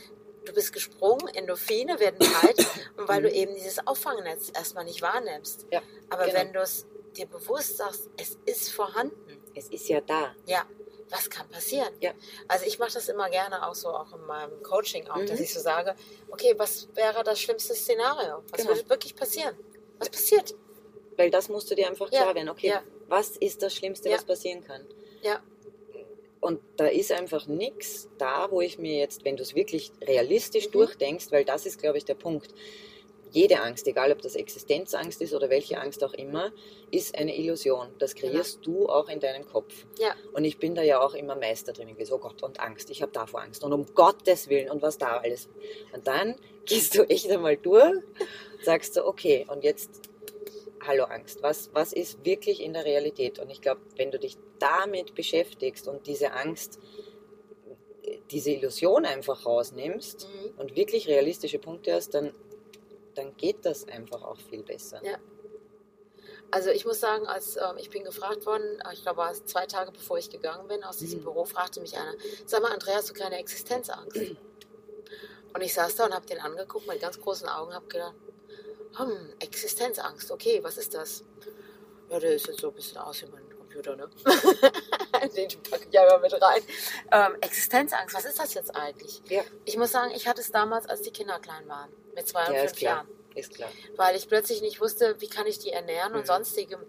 du 0.45 0.53
bist 0.53 0.73
gesprungen, 0.73 1.29
Endorphine 1.29 1.99
werden 2.01 2.19
kalt 2.19 2.59
und 2.97 3.09
weil 3.09 3.23
du 3.23 3.31
eben 3.31 3.55
dieses 3.55 3.87
Auffangnetz 3.87 4.51
erstmal 4.55 4.85
nicht 4.85 5.03
wahrnimmst. 5.03 5.67
Ja, 5.71 5.83
Aber 6.09 6.25
genau. 6.27 6.39
wenn 6.39 6.53
du 6.53 6.61
es 6.61 6.87
dir 7.17 7.27
bewusst 7.27 7.77
sagst, 7.77 8.09
es 8.17 8.39
ist 8.47 8.71
vorhanden, 8.73 9.17
Es 9.55 9.69
ist 9.69 9.89
ja 9.89 10.01
da. 10.01 10.35
ja, 10.47 10.65
was 11.11 11.29
kann 11.31 11.49
passieren? 11.49 11.93
Ja. 12.01 12.13
Also 12.49 12.67
ich 12.67 12.79
mache 12.79 12.93
das 12.93 13.09
immer 13.09 13.29
gerne 13.31 13.67
auch 13.67 13.75
so, 13.75 13.89
auch 13.89 14.13
in 14.15 14.21
meinem 14.27 14.63
Coaching 14.63 15.09
auch, 15.09 15.17
Mhm. 15.17 15.27
dass 15.27 15.41
ich 15.41 15.53
so 15.53 15.61
sage, 15.61 15.95
okay, 16.31 16.55
was 16.57 16.89
wäre 16.95 17.23
das 17.25 17.41
schlimmste 17.41 17.75
Szenario? 17.75 18.43
Was 18.51 18.63
Genau. 18.63 18.75
würde 18.77 18.89
wirklich 18.89 19.15
passieren? 19.17 19.57
Was 19.99 20.09
passiert? 20.09 20.55
Weil 21.17 21.31
das 21.31 21.49
musst 21.49 21.71
du 21.71 21.75
dir 21.75 21.89
einfach 21.89 22.11
Ja, 22.13 22.23
klar 22.23 22.35
werden. 22.35 22.49
Okay, 22.49 22.69
ja. 22.69 22.83
was 23.09 23.31
ist 23.37 23.63
das 23.63 23.75
Schlimmste, 23.75 24.11
was 24.11 24.25
passieren 24.25 24.65
kann? 24.65 24.87
Ja. 25.23 25.43
Und 26.41 26.61
da 26.77 26.87
ist 26.87 27.13
einfach 27.13 27.47
nichts 27.47 28.09
da, 28.17 28.51
wo 28.51 28.63
ich 28.63 28.79
mir 28.79 28.99
jetzt, 28.99 29.25
wenn 29.27 29.37
du 29.37 29.43
es 29.43 29.55
wirklich 29.55 29.93
realistisch 30.01 30.69
Mhm. 30.69 30.73
durchdenkst, 30.73 31.31
weil 31.33 31.45
das 31.45 31.67
ist, 31.67 31.79
glaube 31.79 31.99
ich, 31.99 32.05
der 32.07 32.15
Punkt. 32.15 32.55
Jede 33.31 33.61
Angst, 33.61 33.87
egal 33.87 34.13
ob 34.13 34.21
das 34.23 34.35
Existenzangst 34.35 35.21
ist 35.23 35.33
oder 35.35 35.51
welche 35.51 35.81
Angst 35.81 36.03
auch 36.03 36.15
immer, 36.15 36.53
ist 36.91 37.17
eine 37.17 37.37
Illusion. 37.39 37.89
Das 37.99 38.15
kreierst 38.15 38.67
du 38.67 38.89
auch 38.89 39.09
in 39.09 39.21
deinem 39.21 39.47
Kopf. 39.47 39.87
Ja. 39.99 40.15
Und 40.33 40.45
ich 40.45 40.59
bin 40.59 40.75
da 40.75 40.83
ja 40.83 41.01
auch 41.01 41.15
immer 41.15 41.37
Meister 41.37 41.73
drin 41.73 41.89
gewesen. 41.89 42.13
Oh 42.15 42.19
Gott, 42.19 42.43
und 42.43 42.61
Angst, 42.61 42.91
ich 42.91 43.03
habe 43.03 43.13
davor 43.13 43.43
Angst. 43.43 43.63
Und 43.63 43.73
um 43.73 43.87
Gottes 43.95 44.49
Willen 44.49 44.71
und 44.71 44.83
was 44.83 44.99
da 44.99 45.19
alles. 45.19 45.49
Und 45.93 46.07
dann 46.07 46.37
gehst 46.67 46.97
du 46.97 47.05
echt 47.09 47.31
einmal 47.31 47.57
durch, 47.57 48.03
sagst 48.63 48.97
du, 48.97 49.07
okay, 49.07 49.47
und 49.49 49.65
jetzt, 49.65 49.91
hallo 50.87 51.05
Angst, 51.05 51.43
was, 51.43 51.71
was 51.73 51.93
ist 51.93 52.25
wirklich 52.25 52.61
in 52.63 52.73
der 52.73 52.85
Realität? 52.85 53.39
Und 53.39 53.51
ich 53.51 53.61
glaube, 53.61 53.81
wenn 53.97 54.11
du 54.11 54.19
dich 54.19 54.37
damit 54.59 55.15
beschäftigst 55.15 55.89
und 55.89 56.07
diese 56.07 56.33
Angst, 56.33 56.79
diese 58.31 58.51
Illusion 58.51 59.05
einfach 59.05 59.47
rausnimmst 59.47 60.29
Mhm. 60.29 60.59
und 60.59 60.77
wirklich 60.77 61.09
realistische 61.09 61.59
Punkte 61.59 61.93
hast, 61.95 62.15
dann, 62.15 62.33
dann 63.15 63.37
geht 63.37 63.65
das 63.65 63.87
einfach 63.89 64.23
auch 64.23 64.39
viel 64.39 64.63
besser. 64.63 65.05
Ja. 65.05 65.19
Also 66.53 66.71
ich 66.71 66.85
muss 66.85 66.99
sagen, 67.01 67.27
als 67.27 67.57
ähm, 67.57 67.77
ich 67.79 67.91
bin 67.91 68.03
gefragt 68.05 68.45
worden, 68.45 68.81
äh, 68.81 68.93
ich 68.93 69.03
glaube, 69.03 69.19
war 69.19 69.31
es 69.31 69.45
zwei 69.45 69.67
Tage 69.67 69.93
bevor 69.93 70.19
ich 70.19 70.31
gegangen 70.31 70.67
bin 70.67 70.83
aus 70.83 70.99
diesem 70.99 71.21
Mhm. 71.21 71.25
Büro, 71.25 71.45
fragte 71.45 71.81
mich 71.81 71.97
einer, 71.97 72.15
sag 72.47 72.63
mal, 72.63 72.73
Andrea, 72.73 72.97
hast 72.97 73.11
du 73.11 73.15
keine 73.15 73.39
Existenzangst? 73.39 74.17
Und 75.53 75.61
ich 75.63 75.75
saß 75.75 75.97
da 75.97 76.05
und 76.07 76.15
habe 76.15 76.25
den 76.27 76.39
angeguckt 76.39 76.87
mit 76.87 77.01
ganz 77.01 77.21
großen 77.21 77.49
Augen, 77.49 77.75
habe 77.75 77.87
gedacht, 77.89 78.15
hm, 78.97 79.35
Existenzangst, 79.41 80.31
okay, 80.31 80.61
was 80.63 80.79
ist 80.79 80.95
das? 80.95 81.25
Ja, 82.09 82.21
der 82.21 82.35
ist 82.37 82.47
jetzt 82.47 82.61
so 82.61 82.69
ein 82.69 82.75
bisschen 82.75 82.99
aus 82.99 83.21
wie 83.23 83.27
mein 83.27 83.50
Computer, 83.71 83.97
ne? 83.97 84.09
den 85.37 85.63
packe 85.71 85.85
ich 85.87 85.93
ja 85.93 86.07
immer 86.07 86.19
mit 86.19 86.33
rein. 86.41 86.63
Ähm, 87.13 87.37
Existenzangst, 87.41 88.15
was 88.15 88.25
ist 88.25 88.39
das 88.39 88.55
jetzt 88.55 88.75
eigentlich? 88.75 89.23
Ja. 89.29 89.43
Ich 89.65 89.77
muss 89.77 89.93
sagen, 89.93 90.13
ich 90.15 90.27
hatte 90.27 90.41
es 90.41 90.51
damals, 90.51 90.87
als 90.87 91.03
die 91.03 91.11
Kinder 91.11 91.39
klein 91.39 91.67
waren, 91.69 91.91
mit 92.15 92.27
zwei 92.29 92.47
und 92.47 92.55
Ja, 92.55 92.61
fünf. 92.67 92.81
Jahren 92.81 93.09
Ist 93.35 93.55
klar. 93.55 93.71
weil 93.97 94.17
ich 94.17 94.29
plötzlich 94.29 94.61
nicht 94.61 94.81
wusste, 94.81 95.21
wie 95.21 95.29
kann 95.29 95.47
ich 95.47 95.59
die 95.59 95.71
ernähren 95.71 96.15
und 96.15 96.23
Mhm. 96.23 96.27
sonstigem. 96.27 96.81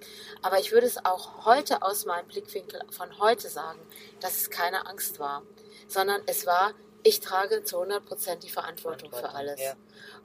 Aber 0.41 0.59
ich 0.59 0.71
würde 0.71 0.87
es 0.87 1.03
auch 1.05 1.45
heute 1.45 1.81
aus 1.83 2.05
meinem 2.05 2.27
Blickwinkel 2.27 2.81
von 2.91 3.19
heute 3.19 3.49
sagen, 3.49 3.79
dass 4.19 4.37
es 4.37 4.49
keine 4.49 4.87
Angst 4.87 5.19
war, 5.19 5.43
sondern 5.87 6.21
es 6.25 6.45
war, 6.45 6.73
ich 7.03 7.19
trage 7.19 7.63
zu 7.63 7.77
100 7.79 8.05
Prozent 8.05 8.43
die 8.43 8.49
Verantwortung, 8.49 9.09
für 9.11 9.17
Verantwortung, 9.19 9.49
alles. 9.49 9.61
ja. 9.61 9.73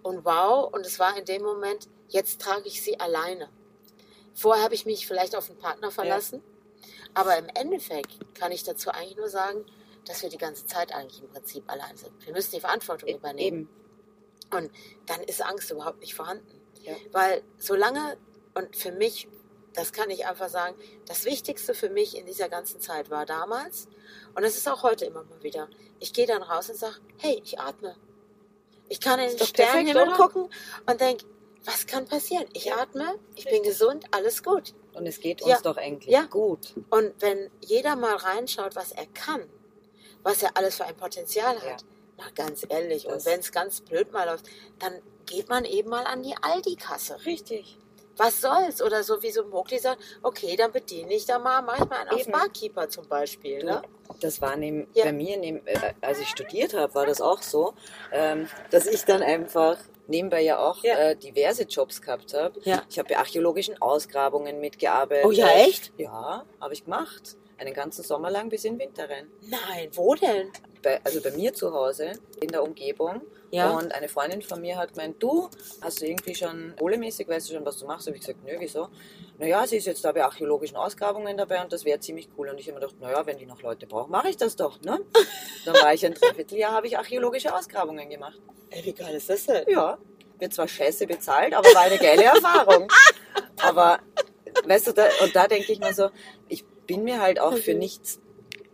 Und 0.02 0.24
wow, 0.24 0.72
und 0.72 0.86
es 0.86 0.98
war 0.98 1.16
in 1.16 1.24
dem 1.24 1.42
Moment, 1.42 1.88
jetzt 2.08 2.40
trage 2.40 2.66
ich 2.66 2.82
sie 2.82 2.98
alleine. 3.00 3.48
Vorher 4.36 4.62
habe 4.62 4.74
ich 4.74 4.84
mich 4.84 5.06
vielleicht 5.06 5.34
auf 5.34 5.48
einen 5.48 5.58
Partner 5.58 5.90
verlassen, 5.90 6.42
aber 7.14 7.38
im 7.38 7.48
Endeffekt 7.54 8.18
kann 8.34 8.52
ich 8.52 8.62
dazu 8.62 8.90
eigentlich 8.90 9.16
nur 9.16 9.30
sagen, 9.30 9.64
dass 10.04 10.22
wir 10.22 10.28
die 10.28 10.38
ganze 10.38 10.66
Zeit 10.66 10.94
eigentlich 10.94 11.22
im 11.22 11.28
Prinzip 11.28 11.64
allein 11.72 11.96
sind. 11.96 12.12
Wir 12.24 12.34
müssen 12.34 12.52
die 12.52 12.60
Verantwortung 12.60 13.08
E- 13.08 13.14
übernehmen 13.14 13.62
Eben. 13.62 13.70
Und 14.50 14.70
dann 15.06 15.22
ist 15.22 15.42
Angst 15.42 15.70
überhaupt 15.70 16.00
nicht 16.00 16.14
vorhanden. 16.14 16.60
Ja. 16.82 16.92
Weil 17.10 17.42
solange, 17.58 18.16
und 18.54 18.76
für 18.76 18.92
mich, 18.92 19.26
das 19.72 19.92
kann 19.92 20.10
ich 20.10 20.26
einfach 20.26 20.50
sagen, 20.50 20.76
das 21.06 21.24
Wichtigste 21.24 21.74
für 21.74 21.88
mich 21.88 22.16
in 22.16 22.26
dieser 22.26 22.48
ganzen 22.48 22.80
Zeit 22.80 23.10
war 23.10 23.26
damals, 23.26 23.88
und 24.34 24.42
das 24.42 24.56
ist 24.56 24.68
auch 24.68 24.82
heute 24.82 25.06
immer 25.06 25.24
mal 25.24 25.42
wieder, 25.42 25.68
ich 25.98 26.12
gehe 26.12 26.26
dann 26.26 26.42
raus 26.42 26.68
und 26.70 26.76
sage, 26.76 26.96
hey, 27.18 27.40
ich 27.42 27.58
atme. 27.58 27.96
Ich 28.88 29.00
kann 29.00 29.18
in 29.18 29.36
den 29.36 29.46
Sternenhimmel 29.46 30.12
gucken 30.12 30.48
und 30.88 31.00
denke, 31.00 31.24
was 31.66 31.86
kann 31.86 32.06
passieren? 32.06 32.46
Ich 32.52 32.66
Ja. 32.66 32.78
atme, 32.78 33.18
ich 33.34 33.44
bin 33.44 33.62
gesund, 33.62 34.04
alles 34.12 34.42
gut. 34.42 34.74
Und 34.94 35.06
es 35.06 35.20
geht 35.20 35.42
uns 35.42 35.50
Ja. 35.50 35.60
doch 35.60 35.76
eigentlich 35.76 36.10
Ja. 36.12 36.22
gut. 36.24 36.74
Und 36.90 37.12
wenn 37.20 37.50
jeder 37.60 37.96
mal 37.96 38.14
reinschaut, 38.16 38.74
was 38.76 38.92
er 38.92 39.06
kann, 39.06 39.42
was 40.22 40.42
er 40.42 40.56
alles 40.56 40.76
für 40.76 40.84
ein 40.86 40.96
Potenzial 40.96 41.56
hat, 41.62 41.84
na 42.18 42.24
ganz 42.34 42.64
ehrlich, 42.68 43.04
Das- 43.04 43.12
und 43.12 43.26
wenn 43.26 43.40
es 43.40 43.52
ganz 43.52 43.80
blöd 43.82 44.12
mal 44.12 44.24
läuft, 44.24 44.46
dann 44.78 45.00
geht 45.26 45.48
man 45.48 45.64
eben 45.64 45.90
mal 45.90 46.04
an 46.04 46.22
die 46.22 46.34
Aldi-Kasse. 46.40 47.18
Richtig. 47.26 47.76
Was 48.18 48.40
soll's? 48.40 48.80
Oder 48.80 49.02
so 49.02 49.22
wie 49.22 49.30
so 49.30 49.44
Mogli 49.44 49.78
sagt, 49.78 50.00
okay, 50.22 50.56
dann 50.56 50.72
bediene 50.72 51.12
ich 51.12 51.26
da 51.26 51.38
mal, 51.38 51.60
mach 51.60 51.78
ich 51.78 51.84
mal 51.90 51.98
einen 52.08 52.10
auf. 52.20 52.26
Barkeeper 52.28 52.88
zum 52.88 53.06
Beispiel. 53.08 53.58
Du, 53.60 53.66
Ne? 53.66 53.82
das 54.20 54.40
war 54.40 54.56
neben, 54.56 54.86
Ja. 54.94 55.04
bei 55.04 55.12
mir, 55.12 55.36
neben, 55.36 55.66
äh, 55.66 55.92
als 56.00 56.20
ich 56.20 56.28
studiert 56.28 56.72
habe, 56.72 56.94
war 56.94 57.04
das 57.04 57.20
auch 57.20 57.42
so, 57.42 57.74
ähm, 58.12 58.48
dass 58.70 58.86
ich 58.86 59.04
dann 59.04 59.22
einfach 59.22 59.76
nebenbei 60.08 60.42
ja 60.42 60.58
auch 60.58 60.82
Ja. 60.82 60.96
Äh, 60.98 61.16
diverse 61.16 61.64
Jobs 61.64 62.00
gehabt 62.02 62.34
habe. 62.34 62.60
Ja. 62.64 62.82
Ich 62.88 62.98
habe 62.98 63.08
bei 63.08 63.18
archäologischen 63.18 63.80
Ausgrabungen 63.80 64.60
mitgearbeitet. 64.60 65.24
Oh 65.26 65.30
ja, 65.30 65.48
echt? 65.48 65.92
Ja, 65.98 66.44
habe 66.60 66.74
ich 66.74 66.84
gemacht. 66.84 67.36
einen 67.58 67.72
ganzen 67.72 68.04
Sommer 68.04 68.30
lang 68.30 68.50
bis 68.50 68.64
in 68.64 68.74
den 68.74 68.88
Winter 68.88 69.08
rein. 69.08 69.30
Nein, 69.48 69.88
wo 69.94 70.14
denn? 70.14 70.50
Bei, 70.82 71.00
also 71.04 71.22
bei 71.22 71.30
mir 71.30 71.54
zu 71.54 71.72
Hause, 71.72 72.12
in 72.40 72.48
der 72.48 72.62
Umgebung. 72.62 73.22
Ja. 73.50 73.70
Und 73.70 73.94
eine 73.94 74.08
Freundin 74.08 74.42
von 74.42 74.60
mir 74.60 74.76
hat 74.76 74.94
gemeint, 74.94 75.22
du, 75.22 75.48
hast 75.80 76.00
du 76.00 76.06
irgendwie 76.06 76.34
schon 76.34 76.74
kohlemäßig, 76.78 77.28
weißt 77.28 77.48
du 77.48 77.54
schon, 77.54 77.64
was 77.64 77.78
du 77.78 77.86
machst? 77.86 78.06
Habe 78.06 78.16
ich 78.16 78.22
gesagt, 78.22 78.44
nö, 78.44 78.52
wieso? 78.58 78.88
Naja, 79.38 79.66
sie 79.66 79.76
ist 79.76 79.86
jetzt 79.86 80.04
da 80.04 80.12
bei 80.12 80.24
archäologischen 80.24 80.76
Ausgrabungen 80.76 81.36
dabei 81.36 81.62
und 81.62 81.72
das 81.72 81.84
wäre 81.84 82.00
ziemlich 82.00 82.28
cool. 82.36 82.48
Und 82.48 82.58
ich 82.58 82.66
habe 82.68 82.80
mir 82.80 82.86
gedacht, 82.86 83.00
naja, 83.00 83.24
wenn 83.26 83.38
die 83.38 83.46
noch 83.46 83.62
Leute 83.62 83.86
brauchen, 83.86 84.10
mache 84.10 84.28
ich 84.28 84.36
das 84.36 84.56
doch. 84.56 84.80
Ne? 84.80 84.98
Dann 85.64 85.74
war 85.74 85.94
ich 85.94 86.04
ein 86.04 86.14
Dreivierteljahr, 86.14 86.72
habe 86.72 86.86
ich 86.86 86.98
archäologische 86.98 87.54
Ausgrabungen 87.54 88.08
gemacht. 88.08 88.38
Ey, 88.70 88.84
wie 88.84 88.92
geil 88.92 89.14
ist 89.14 89.30
das 89.30 89.46
denn? 89.46 89.64
Ja, 89.68 89.98
wird 90.38 90.52
zwar 90.52 90.68
scheiße 90.68 91.06
bezahlt, 91.06 91.54
aber 91.54 91.68
war 91.68 91.82
eine 91.82 91.98
geile 91.98 92.24
Erfahrung. 92.24 92.88
Aber, 93.62 94.00
weißt 94.66 94.88
du, 94.88 94.92
da, 94.92 95.08
und 95.22 95.34
da 95.34 95.46
denke 95.46 95.72
ich 95.72 95.78
mir 95.78 95.94
so, 95.94 96.10
ich 96.48 96.62
bin 96.86 97.04
mir 97.04 97.22
halt 97.22 97.40
auch 97.40 97.56
für 97.56 97.72
nichts 97.72 98.20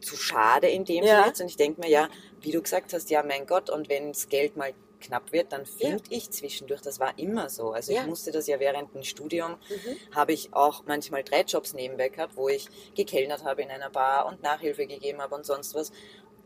zu 0.00 0.16
schade 0.16 0.66
in 0.68 0.84
dem 0.84 1.04
Ja. 1.04 1.22
Sinne. 1.22 1.44
Und 1.44 1.50
ich 1.50 1.56
denke 1.56 1.80
mir, 1.80 1.88
ja, 1.88 2.08
wie 2.43 2.51
du 2.53 2.61
gesagt 2.62 2.93
hast, 2.93 3.11
ja, 3.11 3.22
mein 3.22 3.47
Gott, 3.47 3.70
und 3.70 3.88
wenn 3.88 4.09
das 4.12 4.28
Geld 4.28 4.57
mal 4.57 4.74
knapp 5.01 5.32
wird, 5.32 5.53
dann 5.53 5.66
finde 5.66 6.03
ich 6.11 6.30
zwischendurch, 6.30 6.80
das 6.80 7.01
war 7.01 7.18
immer 7.18 7.49
so. 7.49 7.72
Also 7.72 7.93
Ja. 7.93 8.03
ich 8.03 8.07
musste 8.07 8.30
das 8.30 8.47
ja 8.47 8.61
während 8.61 8.95
dem 8.95 9.03
Studium, 9.03 9.53
Mhm. 9.68 10.14
habe 10.14 10.32
ich 10.32 10.55
auch 10.55 10.84
manchmal 10.86 11.24
drei 11.24 11.43
Jobs 11.43 11.74
nebenbei 11.74 12.09
gehabt, 12.09 12.36
wo 12.36 12.49
ich 12.49 12.68
gekellnert 12.95 13.43
habe 13.45 13.62
in 13.62 13.70
einer 13.70 13.90
Bar 13.90 14.26
und 14.26 14.43
Nachhilfe 14.43 14.86
gegeben 14.86 15.20
habe 15.20 15.34
und 15.34 15.45
sonst 15.45 15.74
was. 15.74 15.90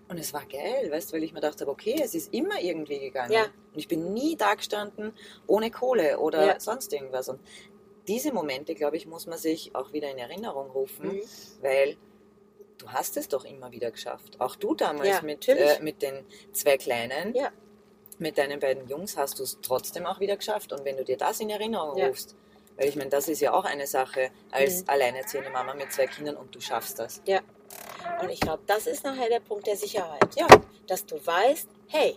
Und 0.09 0.19
es 0.19 0.33
war 0.33 0.47
geil, 0.47 0.91
weißt 0.91 1.11
du, 1.11 1.17
weil 1.17 1.25
ich 1.25 1.33
mir 1.33 1.41
gedacht 1.41 1.61
habe, 1.61 1.71
okay, 1.71 2.01
es 2.03 2.15
ist 2.15 2.33
immer 2.33 2.61
irgendwie 2.61 2.99
gegangen. 3.01 3.33
Ja. 3.33 3.43
Und 3.45 3.79
ich 3.79 3.89
bin 3.89 4.13
nie 4.15 4.37
da 4.37 4.55
gestanden 4.55 5.13
ohne 5.47 5.71
Kohle 5.71 6.19
oder 6.21 6.47
Ja. 6.47 6.61
sonst 6.61 6.93
irgendwas. 6.93 7.29
Und 7.29 7.41
diese 8.07 8.33
Momente, 8.33 8.75
glaube 8.75 8.97
ich, 8.97 9.07
muss 9.07 9.27
man 9.27 9.37
sich 9.37 9.75
auch 9.75 9.93
wieder 9.93 10.11
in 10.11 10.19
Erinnerung 10.19 10.71
rufen, 10.71 11.09
Mhm. 11.17 11.23
weil 11.61 11.97
du 12.79 12.89
hast 12.91 13.16
es 13.16 13.29
doch 13.29 13.45
immer 13.45 13.70
wieder 13.72 13.91
geschafft. 13.91 14.41
Auch 14.41 14.57
du 14.57 14.74
damals 14.74 15.09
Ja, 15.09 15.22
mit, 15.22 15.49
äh, 15.49 15.79
mit 15.81 16.03
den 16.03 16.24
zwei 16.53 16.77
Kleinen, 16.77 17.35
Ja. 17.35 17.51
mit 18.18 18.39
deinen 18.39 18.61
beiden 18.61 18.89
Jungs 18.89 19.16
hast 19.16 19.39
du 19.39 19.43
es 19.45 19.59
trotzdem 19.62 20.07
auch 20.07 20.20
wieder 20.20 20.37
geschafft. 20.37 20.72
Und 20.72 20.85
wenn 20.85 20.97
du 20.97 21.05
dir 21.05 21.16
das 21.16 21.41
in 21.41 21.51
Erinnerung 21.51 21.97
Ja. 21.99 22.09
rufst, 22.09 22.35
weil 22.77 22.89
ich 22.89 22.97
meine, 22.97 23.11
das 23.11 23.29
ist 23.29 23.41
ja 23.41 23.53
auch 23.55 23.64
eine 23.64 23.87
Sache 23.87 24.31
als 24.51 24.83
Mhm. 24.83 24.89
alleinerziehende 24.91 25.51
Mama 25.51 25.74
mit 25.74 25.93
zwei 25.93 26.07
Kindern 26.07 26.37
und 26.37 26.55
du 26.55 26.61
schaffst 26.61 26.99
das. 26.99 27.22
Ja. 27.27 27.41
Und 28.20 28.29
ich 28.31 28.41
glaube, 28.41 28.62
das 28.66 28.87
ist 28.87 29.05
nachher 29.05 29.29
der 29.29 29.41
Punkt 29.41 29.66
der 29.66 29.77
Sicherheit. 29.77 30.35
Ja, 30.37 30.47
Dass 30.87 31.05
du 31.05 31.16
weißt, 31.24 31.68
hey, 31.89 32.16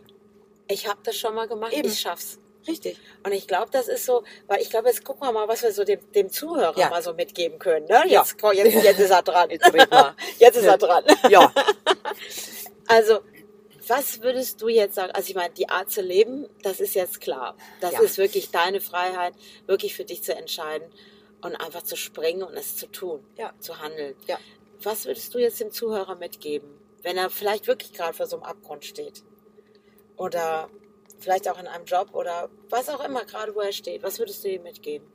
ich 0.67 0.87
habe 0.87 0.99
das 1.03 1.17
schon 1.17 1.33
mal 1.33 1.47
gemacht, 1.47 1.73
Eben. 1.73 1.87
ich 1.87 1.99
schaff's. 1.99 2.37
Richtig. 2.69 2.97
Und 3.25 3.33
ich 3.33 3.47
glaube, 3.47 3.69
das 3.71 3.87
ist 3.89 4.05
so, 4.05 4.23
weil 4.47 4.61
ich 4.61 4.69
glaube, 4.69 4.87
jetzt 4.87 5.03
gucken 5.03 5.27
wir 5.27 5.31
mal, 5.33 5.47
was 5.47 5.63
wir 5.63 5.73
so 5.73 5.83
dem, 5.83 5.99
dem 6.13 6.29
Zuhörer 6.29 6.77
Ja. 6.77 6.89
mal 6.89 7.01
so 7.01 7.13
mitgeben 7.13 7.59
können. 7.59 7.85
Ne? 7.87 8.03
Ja. 8.07 8.21
Jetzt, 8.21 8.39
komm, 8.39 8.53
jetzt, 8.53 8.73
jetzt 8.83 8.99
ist 8.99 9.09
er 9.11 9.23
dran. 9.23 9.49
Jetzt. 9.49 9.65
Jetzt 10.39 10.55
ist 10.57 10.65
er 10.65 10.77
dran. 10.77 11.03
Ja, 11.29 11.51
Also, 12.87 13.19
was 13.87 14.21
würdest 14.21 14.61
du 14.61 14.67
jetzt 14.67 14.95
sagen? 14.95 15.11
Also, 15.13 15.29
ich 15.29 15.35
meine, 15.35 15.53
die 15.53 15.69
Art 15.69 15.91
zu 15.91 16.01
leben, 16.01 16.47
das 16.63 16.79
ist 16.79 16.95
jetzt 16.95 17.21
klar. 17.21 17.55
Das 17.81 17.93
Ja. 17.93 18.01
ist 18.01 18.17
wirklich 18.17 18.51
deine 18.51 18.81
Freiheit, 18.81 19.33
wirklich 19.67 19.95
für 19.95 20.05
dich 20.05 20.23
zu 20.23 20.35
entscheiden 20.35 20.87
und 21.41 21.55
einfach 21.55 21.83
zu 21.83 21.95
springen 21.95 22.43
und 22.43 22.53
es 22.55 22.77
zu 22.77 22.87
tun, 22.87 23.23
Ja. 23.37 23.53
zu 23.59 23.79
handeln. 23.79 24.15
Ja. 24.27 24.37
Was 24.81 25.05
würdest 25.05 25.33
du 25.33 25.39
jetzt 25.39 25.59
dem 25.59 25.71
Zuhörer 25.71 26.15
mitgeben, 26.15 26.69
wenn 27.03 27.17
er 27.17 27.29
vielleicht 27.29 27.67
wirklich 27.67 27.93
gerade 27.93 28.13
vor 28.13 28.27
so 28.27 28.37
einem 28.37 28.43
Abgrund 28.45 28.85
steht? 28.85 29.23
Oder 30.17 30.69
vielleicht 31.19 31.47
auch 31.49 31.59
in 31.59 31.67
einem 31.67 31.85
Job 31.85 32.13
oder 32.13 32.49
was 32.69 32.89
auch 32.89 33.03
immer 33.03 33.25
gerade, 33.25 33.53
wo 33.55 33.59
er 33.59 33.71
steht. 33.71 34.03
Was 34.03 34.19
würdest 34.19 34.43
du 34.43 34.49
ihm 34.49 34.63
mitgeben? 34.63 35.07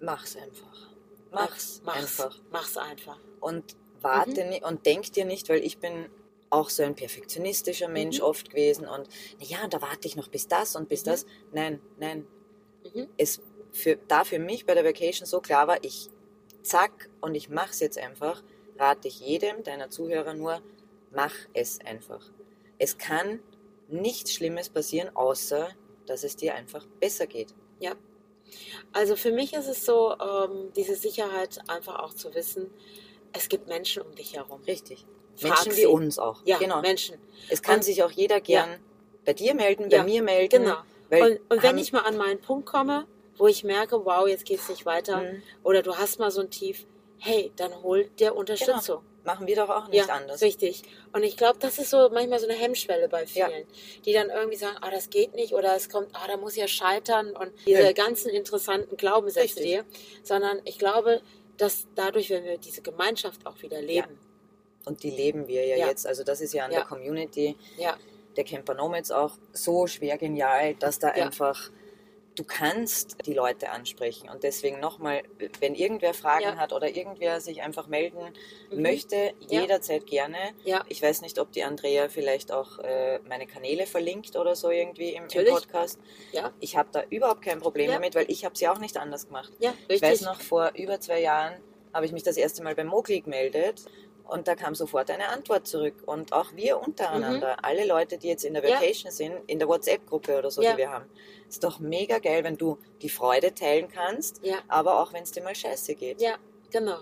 mach's 0.00 0.36
einfach. 0.36 0.90
Mach's, 1.30 1.80
einfach. 1.86 2.36
Mach's 2.50 2.76
einfach. 2.76 3.18
und 3.40 3.76
warte 4.00 4.42
Mhm. 4.44 4.50
nicht 4.50 4.64
und 4.64 4.84
denk 4.84 5.12
dir 5.12 5.24
nicht, 5.24 5.48
weil 5.48 5.62
ich 5.64 5.78
bin 5.78 6.08
auch 6.50 6.68
so 6.70 6.82
ein 6.82 6.94
perfektionistischer 6.96 7.88
Mensch 7.88 8.18
Mhm. 8.18 8.24
oft 8.24 8.50
gewesen 8.50 8.86
und 8.88 9.08
na 9.38 9.46
ja, 9.46 9.68
da 9.68 9.80
warte 9.80 10.08
ich 10.08 10.16
noch 10.16 10.28
bis 10.28 10.48
das 10.48 10.74
und 10.76 10.88
bis 10.88 11.02
Mhm. 11.04 11.10
das. 11.10 11.26
Nein, 11.52 11.80
nein. 11.98 12.26
Mhm. 12.92 13.08
Es 13.16 13.40
für, 13.70 13.96
da 14.08 14.24
für 14.24 14.38
mich 14.40 14.66
bei 14.66 14.74
der 14.74 14.84
Vacation 14.84 15.24
so 15.26 15.40
klar 15.40 15.68
war, 15.68 15.82
ich 15.84 16.10
zack 16.62 17.08
und 17.20 17.34
ich 17.36 17.48
mach's 17.48 17.78
jetzt 17.80 17.96
einfach, 17.96 18.42
rate 18.78 19.06
ich 19.08 19.20
jedem 19.20 19.62
deiner 19.62 19.88
Zuhörer 19.88 20.34
nur, 20.34 20.60
mach 21.12 21.34
es 21.54 21.78
einfach. 21.80 22.28
Es 22.78 22.98
kann 22.98 23.40
nichts 23.88 24.32
Schlimmes 24.32 24.68
passieren, 24.68 25.14
außer 25.14 25.68
dass 26.06 26.24
es 26.24 26.36
dir 26.36 26.54
einfach 26.54 26.86
besser 27.00 27.26
geht. 27.26 27.54
Ja. 27.80 27.92
Also 28.92 29.16
für 29.16 29.32
mich 29.32 29.54
ist 29.54 29.68
es 29.68 29.84
so, 29.86 30.14
ähm, 30.18 30.72
diese 30.76 30.94
Sicherheit 30.96 31.58
einfach 31.68 32.00
auch 32.00 32.14
zu 32.14 32.34
wissen, 32.34 32.70
es 33.32 33.48
gibt 33.48 33.66
Menschen 33.68 34.02
um 34.02 34.14
dich 34.14 34.34
herum. 34.36 34.60
Richtig. 34.66 35.06
Frag 35.36 35.50
Menschen 35.64 35.72
sie. 35.72 35.82
wie 35.82 35.86
uns 35.86 36.18
auch. 36.18 36.42
Ja, 36.44 36.58
genau. 36.58 36.80
Menschen. 36.82 37.16
Es 37.48 37.62
kann 37.62 37.76
Und- 37.76 37.84
sich 37.84 38.02
auch 38.02 38.10
jeder 38.10 38.40
gern 38.40 38.78
bei 39.24 39.32
dir 39.32 39.54
melden, 39.54 39.88
bei 39.88 39.96
Ja, 39.98 40.04
mir 40.04 40.22
melden. 40.22 40.64
Genau. 40.64 40.78
Und, 41.10 41.40
und 41.50 41.62
wenn 41.62 41.78
ich 41.78 41.92
mal 41.92 42.00
an 42.00 42.16
meinen 42.16 42.40
Punkt 42.40 42.66
komme, 42.66 43.06
wo 43.36 43.46
ich 43.46 43.64
merke, 43.64 44.04
wow, 44.04 44.26
jetzt 44.28 44.44
geht's 44.44 44.68
nicht 44.68 44.84
weiter, 44.84 45.22
Mhm. 45.22 45.42
oder 45.62 45.82
du 45.82 45.96
hast 45.96 46.18
mal 46.18 46.30
so 46.30 46.40
ein 46.42 46.50
Tief, 46.50 46.86
hey, 47.18 47.52
dann 47.56 47.82
hol 47.82 48.04
dir 48.18 48.34
Unterstützung. 48.34 49.02
Machen 49.24 49.46
wir 49.46 49.56
doch 49.56 49.68
auch 49.68 49.88
nicht 49.88 50.08
ja, 50.08 50.14
anders. 50.14 50.42
richtig. 50.42 50.82
Und 51.12 51.22
ich 51.22 51.36
glaube, 51.36 51.58
das 51.60 51.78
ist 51.78 51.90
so 51.90 52.08
manchmal 52.12 52.38
so 52.38 52.46
eine 52.48 52.56
Hemmschwelle 52.58 53.08
bei 53.08 53.24
Ja. 53.24 53.48
vielen, 53.48 53.66
die 54.04 54.12
dann 54.12 54.30
irgendwie 54.30 54.56
sagen, 54.56 54.76
ah, 54.80 54.90
das 54.90 55.10
geht 55.10 55.34
nicht 55.34 55.52
oder 55.54 55.74
es 55.76 55.88
kommt, 55.88 56.08
ah, 56.14 56.26
da 56.26 56.36
muss 56.36 56.52
ich 56.54 56.60
ja 56.60 56.68
scheitern 56.68 57.36
und 57.36 57.52
diese 57.66 57.84
Nö. 57.84 57.92
ganzen 57.94 58.30
interessanten 58.30 58.96
Glaubenssätze 58.96 59.60
Richtig. 59.60 59.64
dir, 59.64 59.84
sondern 60.22 60.60
ich 60.64 60.78
glaube, 60.78 61.20
dass 61.56 61.86
dadurch, 61.94 62.30
wenn 62.30 62.44
wir 62.44 62.58
diese 62.58 62.82
Gemeinschaft 62.82 63.46
auch 63.46 63.60
wieder 63.62 63.80
leben, 63.80 64.18
Und 64.84 65.04
die 65.04 65.10
leben 65.10 65.46
wir 65.46 65.64
ja, 65.64 65.76
Ja. 65.76 65.88
jetzt. 65.88 66.08
Also 66.08 66.24
das 66.24 66.40
ist 66.40 66.52
ja 66.54 66.64
an 66.64 66.72
Ja. 66.72 66.78
der 66.80 66.88
Community 66.88 67.56
ja, 67.76 67.96
der 68.36 68.42
Camper 68.42 68.74
Nomads 68.74 69.12
auch 69.12 69.36
so 69.52 69.86
schwer 69.86 70.18
genial, 70.18 70.74
dass 70.74 70.98
da 70.98 71.14
Ja. 71.14 71.26
einfach 71.26 71.70
du 72.34 72.44
kannst 72.44 73.16
die 73.26 73.34
Leute 73.34 73.70
ansprechen. 73.70 74.28
Und 74.30 74.42
deswegen 74.42 74.80
nochmal, 74.80 75.22
wenn 75.60 75.74
irgendwer 75.74 76.14
Fragen 76.14 76.42
Ja. 76.44 76.56
hat 76.56 76.72
oder 76.72 76.88
irgendwer 76.88 77.40
sich 77.40 77.62
einfach 77.62 77.88
melden 77.88 78.32
Mhm. 78.70 78.82
möchte, 78.82 79.34
Ja. 79.48 79.60
jederzeit 79.60 80.06
gerne. 80.06 80.38
ja, 80.64 80.82
Ich 80.88 81.02
weiß 81.02 81.20
nicht, 81.20 81.38
ob 81.38 81.52
die 81.52 81.62
Andrea 81.62 82.08
vielleicht 82.08 82.50
auch 82.50 82.78
äh, 82.78 83.18
meine 83.28 83.46
Kanäle 83.46 83.86
verlinkt 83.86 84.34
oder 84.36 84.54
so 84.56 84.70
irgendwie 84.70 85.10
im, 85.10 85.24
im. 85.30 85.46
Podcast. 85.46 85.98
ja, 86.32 86.52
Ich 86.60 86.76
habe 86.76 86.88
da 86.92 87.02
überhaupt 87.10 87.42
kein 87.42 87.60
Problem 87.60 87.88
Ja. 87.90 87.94
damit, 87.96 88.14
weil 88.14 88.24
ich 88.30 88.44
habe 88.44 88.54
es 88.54 88.60
ja 88.60 88.72
auch 88.72 88.78
nicht 88.78 88.96
anders 88.96 89.26
gemacht. 89.26 89.52
ja, 89.58 89.74
Ich 89.88 90.00
weiß 90.00 90.22
noch, 90.22 90.40
vor 90.40 90.72
über 90.74 91.00
zwei 91.00 91.20
Jahren 91.20 91.54
habe 91.92 92.06
ich 92.06 92.12
mich 92.12 92.22
das 92.22 92.38
erste 92.38 92.62
Mal 92.62 92.74
beim 92.74 92.86
Mogli 92.86 93.20
gemeldet 93.20 93.84
und 94.28 94.48
da 94.48 94.54
kam 94.54 94.74
sofort 94.74 95.10
eine 95.10 95.28
Antwort 95.28 95.66
zurück. 95.66 95.94
Und 96.06 96.32
auch 96.32 96.54
wir 96.54 96.80
untereinander, 96.80 97.64
alle 97.64 97.86
Leute, 97.86 98.18
die 98.18 98.28
jetzt 98.28 98.44
in 98.44 98.54
der 98.54 98.62
Mhm. 98.62 98.68
Ja. 98.68 98.74
Vacation 98.76 99.10
sind, 99.10 99.34
in 99.46 99.58
der 99.58 99.68
WhatsApp-Gruppe 99.68 100.38
oder 100.38 100.50
so, 100.50 100.62
Ja. 100.62 100.72
die 100.72 100.78
wir 100.78 100.90
haben, 100.90 101.06
ist 101.48 101.62
doch 101.64 101.78
mega 101.80 102.18
geil, 102.18 102.44
wenn 102.44 102.56
du 102.56 102.78
die 103.02 103.08
Freude 103.08 103.54
teilen 103.54 103.88
kannst, 103.88 104.40
Ja, 104.44 104.58
aber 104.68 105.00
auch 105.00 105.12
wenn 105.12 105.22
es 105.22 105.32
dir 105.32 105.42
mal 105.42 105.54
scheiße 105.54 105.94
geht. 105.94 106.20
ja, 106.20 106.36
genau. 106.70 106.98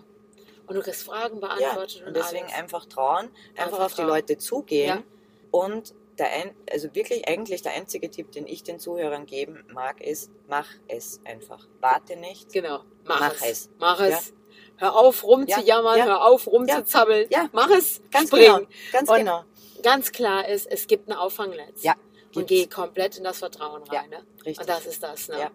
Und 0.67 0.77
du 0.77 0.83
kriegst 0.83 1.03
Fragen 1.03 1.41
Ja, 1.41 1.49
beantwortet 1.49 2.05
und 2.07 2.15
deswegen 2.17 2.45
alles. 2.45 2.57
einfach 2.59 2.87
trauen, 2.87 3.29
einfach, 3.57 3.65
Einfach 3.65 3.79
auf 3.87 3.91
die 3.93 3.97
trauen. 4.03 4.09
Leute 4.09 4.39
zugehen 4.39 5.03
und 5.51 5.95
der 6.19 6.31
ein, 6.33 6.55
also 6.71 6.95
wirklich 6.95 7.27
eigentlich 7.29 7.63
der 7.63 7.73
einzige 7.73 8.11
Tipp, 8.11 8.31
den 8.33 8.47
ich 8.47 8.63
den 8.63 8.79
Zuhörern 8.79 9.25
geben 9.27 9.65
mag, 9.73 10.01
ist, 10.03 10.31
mach 10.49 10.69
es 10.87 11.21
einfach. 11.25 11.67
Warte 11.81 12.15
nicht. 12.17 12.53
Genau, 12.53 12.81
mach, 13.05 13.21
Mach 13.21 13.35
es. 13.37 13.43
es. 13.43 13.71
Mach 13.79 14.01
es. 14.01 14.33
Hör 14.81 14.97
auf 14.97 15.23
rumzujammern, 15.25 15.99
Ja, 15.99 16.05
ja. 16.07 16.11
hör 16.13 16.25
auf 16.27 16.47
rumzuzappeln. 16.47 17.29
Ja. 17.31 17.49
Mach 17.53 17.71
es, 17.71 18.01
Ganz 18.11 18.29
spring. 18.29 18.43
genau. 18.45 18.61
Ganz 18.93 19.09
Und 19.11 19.17
genau. 19.19 19.45
Ganz 19.83 20.11
klar 20.13 20.49
ist, 20.49 20.67
es 20.67 20.87
gibt 20.87 21.09
ein 21.09 21.13
Auffangnetz. 21.13 21.83
Ja, 21.83 21.95
Und 22.35 22.49
geh 22.49 22.67
komplett 22.67 23.17
in 23.19 23.25
das 23.25 23.39
Vertrauen 23.39 23.83
rein. 23.85 24.11
Ne? 24.11 24.25
Richtig. 24.45 24.59
Und 24.61 24.69
das 24.69 24.87
ist 24.87 25.03
das. 25.03 25.29
Ne? 25.29 25.39
Ja. 25.39 25.51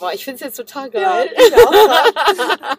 Boah, 0.00 0.12
ich 0.12 0.24
finde 0.24 0.36
es 0.36 0.40
jetzt 0.46 0.56
total 0.56 0.90
Ja, 0.92 1.24
geil. 1.24 1.30
auch. 1.64 2.76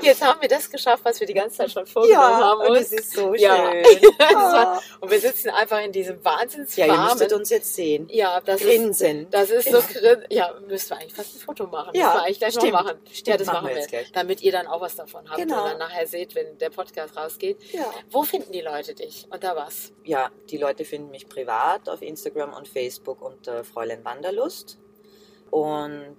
Jetzt 0.02 0.22
haben 0.22 0.40
wir 0.42 0.48
das 0.48 0.68
geschafft, 0.70 1.04
was 1.04 1.18
wir 1.20 1.26
die 1.26 1.32
ganze 1.34 1.56
Zeit 1.56 1.70
schon 1.70 1.86
vorgenommen 1.86 2.22
ja, 2.22 2.38
haben. 2.40 2.60
und 2.62 2.76
es 2.76 2.92
ist 2.92 3.12
so 3.12 3.34
Ja. 3.36 3.56
schön. 3.56 3.84
Das 4.18 4.34
war- 4.52 4.82
und 5.00 5.10
wir 5.10 5.20
sitzen 5.20 5.50
einfach 5.50 5.80
in 5.82 5.92
diesem 5.92 6.22
wahnsinns 6.24 6.76
Ja, 6.76 6.86
ihr 6.86 6.98
müsstet 7.04 7.32
uns 7.32 7.50
jetzt 7.50 7.74
sehen. 7.74 8.08
Ja, 8.10 8.40
das 8.40 8.60
ist, 8.60 8.66
Grinsen. 8.66 9.28
das 9.30 9.50
ist 9.50 9.70
so 9.70 9.78
grin 9.80 10.24
Ja, 10.28 10.54
müssten 10.66 10.90
wir 10.90 10.96
eigentlich 10.98 11.14
fast 11.14 11.36
ein 11.36 11.40
Foto 11.40 11.66
machen. 11.66 11.90
Ja, 11.94 12.06
müssen 12.06 12.16
wir 12.18 12.22
eigentlich 12.24 12.38
gleich 12.38 12.54
stimmt. 12.54 12.72
noch 12.72 12.82
machen. 12.84 12.98
Stimmt, 13.12 13.26
ja, 13.28 13.36
das 13.36 13.46
machen 13.46 13.68
wir 13.68 13.86
gleich. 13.86 14.12
damit 14.12 14.42
ihr 14.42 14.52
dann 14.52 14.66
auch 14.66 14.80
was 14.80 14.96
davon 14.96 15.28
habt 15.30 15.38
Genau. 15.40 15.62
und 15.62 15.70
dann 15.70 15.78
nachher 15.78 16.06
seht, 16.06 16.34
wenn 16.34 16.58
der 16.58 16.70
Podcast 16.70 17.16
rausgeht. 17.16 17.58
Ja. 17.72 17.84
Wo 18.10 18.22
finden 18.24 18.52
die 18.52 18.60
Leute 18.60 18.94
dich? 18.94 19.26
Unter 19.30 19.54
was? 19.56 19.92
ja, 20.04 20.30
die 20.50 20.58
Leute 20.58 20.84
finden 20.84 21.10
mich 21.10 21.28
privat 21.28 21.88
auf 21.88 22.02
Instagram 22.02 22.52
und 22.54 22.66
Facebook 22.68 23.22
unter 23.22 23.64
Fräulein 23.64 24.04
Wanderlust. 24.04 24.78
Und 25.50 26.16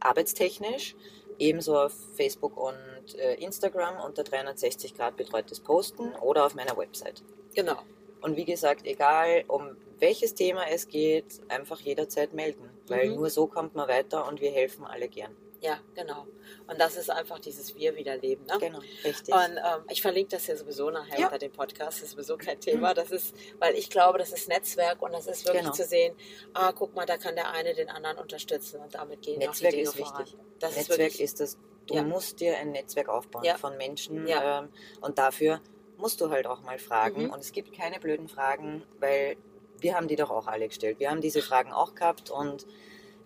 arbeitstechnisch 0.00 0.94
ebenso 1.38 1.78
auf 1.78 1.92
Facebook 2.16 2.56
und 2.56 3.14
äh, 3.18 3.34
Instagram 3.36 4.04
unter 4.04 4.24
360 4.24 4.94
Grad 4.94 5.16
betreutes 5.16 5.60
Posten 5.60 6.14
oder 6.20 6.44
auf 6.44 6.54
meiner 6.54 6.76
Website. 6.76 7.22
Genau. 7.54 7.78
Und 8.20 8.36
wie 8.36 8.44
gesagt, 8.44 8.86
egal 8.86 9.44
um 9.48 9.76
welches 9.98 10.34
Thema 10.34 10.64
es 10.70 10.88
geht, 10.88 11.40
einfach 11.48 11.80
jederzeit 11.80 12.34
melden, 12.34 12.68
weil 12.88 13.08
Mhm. 13.08 13.16
nur 13.16 13.30
so 13.30 13.46
kommt 13.46 13.74
man 13.74 13.88
weiter 13.88 14.26
und 14.28 14.40
wir 14.40 14.50
helfen 14.50 14.84
alle 14.84 15.08
gern. 15.08 15.34
Ja, 15.62 15.78
genau. 15.94 16.26
Und 16.68 16.80
das 16.80 16.96
ist 16.96 17.10
einfach 17.10 17.38
dieses 17.38 17.74
Wir 17.74 17.94
wieder 17.94 18.16
leben. 18.16 18.44
Ne? 18.46 18.56
Genau, 18.58 18.78
richtig. 19.04 19.34
Und 19.34 19.58
ähm, 19.58 19.84
ich 19.90 20.00
verlinke 20.00 20.30
das 20.36 20.46
ja 20.46 20.56
sowieso 20.56 20.90
nachher 20.90 21.18
Ja. 21.18 21.26
unter 21.26 21.38
dem 21.38 21.52
Podcast. 21.52 21.98
Das 21.98 22.02
ist 22.08 22.10
sowieso 22.12 22.38
kein 22.38 22.58
Thema. 22.60 22.94
Das 22.94 23.10
ist, 23.10 23.34
weil 23.58 23.74
ich 23.74 23.90
glaube, 23.90 24.18
das 24.18 24.32
ist 24.32 24.48
Netzwerk 24.48 25.02
und 25.02 25.12
das 25.12 25.26
ist 25.26 25.44
wirklich 25.44 25.62
Genau. 25.64 25.74
zu 25.74 25.84
sehen, 25.84 26.16
ah, 26.54 26.72
guck 26.72 26.94
mal, 26.94 27.04
da 27.04 27.18
kann 27.18 27.34
der 27.36 27.50
eine 27.50 27.74
den 27.74 27.90
anderen 27.90 28.16
unterstützen 28.18 28.80
und 28.80 28.94
damit 28.94 29.20
gehen 29.20 29.38
Netzwerk 29.38 29.52
auch 29.52 29.70
die 29.70 29.76
Dinge 29.76 29.82
ist 29.88 29.98
wichtig. 29.98 30.34
voran. 30.34 30.46
Das 30.60 30.70
ist 30.70 30.76
Netzwerk 30.78 30.98
wirklich, 30.98 31.20
ist 31.20 31.40
das, 31.40 31.58
du 31.86 31.94
Ja. 31.94 32.02
musst 32.04 32.40
dir 32.40 32.56
ein 32.56 32.72
Netzwerk 32.72 33.08
aufbauen 33.10 33.44
Ja. 33.44 33.58
von 33.58 33.76
Menschen 33.76 34.26
Ja. 34.26 34.60
ähm, 34.60 34.70
und 35.02 35.18
dafür 35.18 35.60
musst 35.98 36.22
du 36.22 36.30
halt 36.30 36.46
auch 36.46 36.62
mal 36.62 36.78
fragen. 36.78 37.24
Mhm. 37.24 37.30
Und 37.32 37.40
es 37.40 37.52
gibt 37.52 37.74
keine 37.76 38.00
blöden 38.00 38.28
Fragen, 38.28 38.82
weil 38.98 39.36
wir 39.78 39.94
haben 39.94 40.08
die 40.08 40.16
doch 40.16 40.30
auch 40.30 40.46
alle 40.46 40.68
gestellt. 40.68 40.98
Wir 41.00 41.10
haben 41.10 41.20
diese 41.20 41.42
Fragen 41.42 41.70
auch 41.72 41.94
gehabt 41.94 42.30
und 42.30 42.66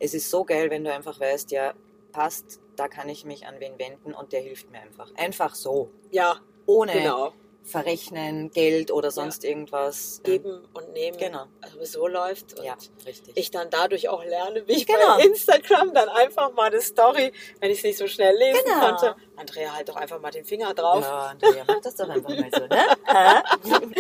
es 0.00 0.14
ist 0.14 0.30
so 0.30 0.44
geil, 0.44 0.70
wenn 0.70 0.82
du 0.82 0.92
einfach 0.92 1.20
weißt, 1.20 1.52
ja, 1.52 1.74
passt, 2.14 2.60
da 2.76 2.88
kann 2.88 3.08
ich 3.08 3.24
mich 3.24 3.46
an 3.46 3.56
wen 3.58 3.78
wenden 3.78 4.14
und 4.14 4.32
der 4.32 4.40
hilft 4.40 4.70
mir 4.70 4.80
einfach. 4.80 5.10
Einfach 5.16 5.54
so. 5.54 5.90
ja, 6.10 6.40
Ohne 6.66 6.92
genau. 6.92 7.32
Verrechnen, 7.66 8.50
Geld 8.50 8.90
oder 8.90 9.10
sonst 9.10 9.42
irgendwas. 9.42 10.20
Ähm, 10.24 10.32
Geben 10.32 10.68
und 10.74 10.92
nehmen 10.92 11.16
Genau. 11.16 11.46
sowieso 11.72 12.06
läuft. 12.06 12.58
Und 12.58 12.64
Ja, 12.64 12.76
richtig. 13.06 13.34
ich 13.38 13.50
dann 13.50 13.70
dadurch 13.70 14.08
auch 14.10 14.22
lerne, 14.22 14.68
wie 14.68 14.72
ich 14.72 14.86
Genau. 14.86 15.16
bei 15.16 15.24
Instagram 15.24 15.94
dann 15.94 16.10
einfach 16.10 16.52
mal 16.52 16.66
eine 16.70 16.82
Story, 16.82 17.32
wenn 17.60 17.70
ich 17.70 17.78
es 17.78 17.84
nicht 17.84 17.96
so 17.98 18.06
schnell 18.06 18.36
lesen 18.36 18.60
Genau. 18.66 18.80
konnte, 18.80 19.16
Andrea 19.36 19.72
halt 19.74 19.88
doch 19.88 19.96
einfach 19.96 20.20
mal 20.20 20.30
den 20.30 20.44
Finger 20.44 20.74
drauf. 20.74 21.02
ja, 21.04 21.28
Andrea, 21.28 21.64
mach 21.66 21.80
das 21.80 21.96
doch 21.96 22.08
einfach 22.08 22.28
mal 22.28 22.50
so, 22.54 22.66
ne? 22.66 22.84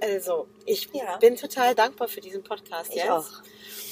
Also, 0.00 0.46
ich 0.64 0.88
Ja. 0.92 1.16
bin 1.16 1.36
total 1.36 1.74
dankbar 1.74 2.06
für 2.08 2.20
diesen 2.20 2.42
Podcast 2.44 2.90
Ich 2.90 2.96
jetzt. 2.96 3.10
auch. 3.10 3.26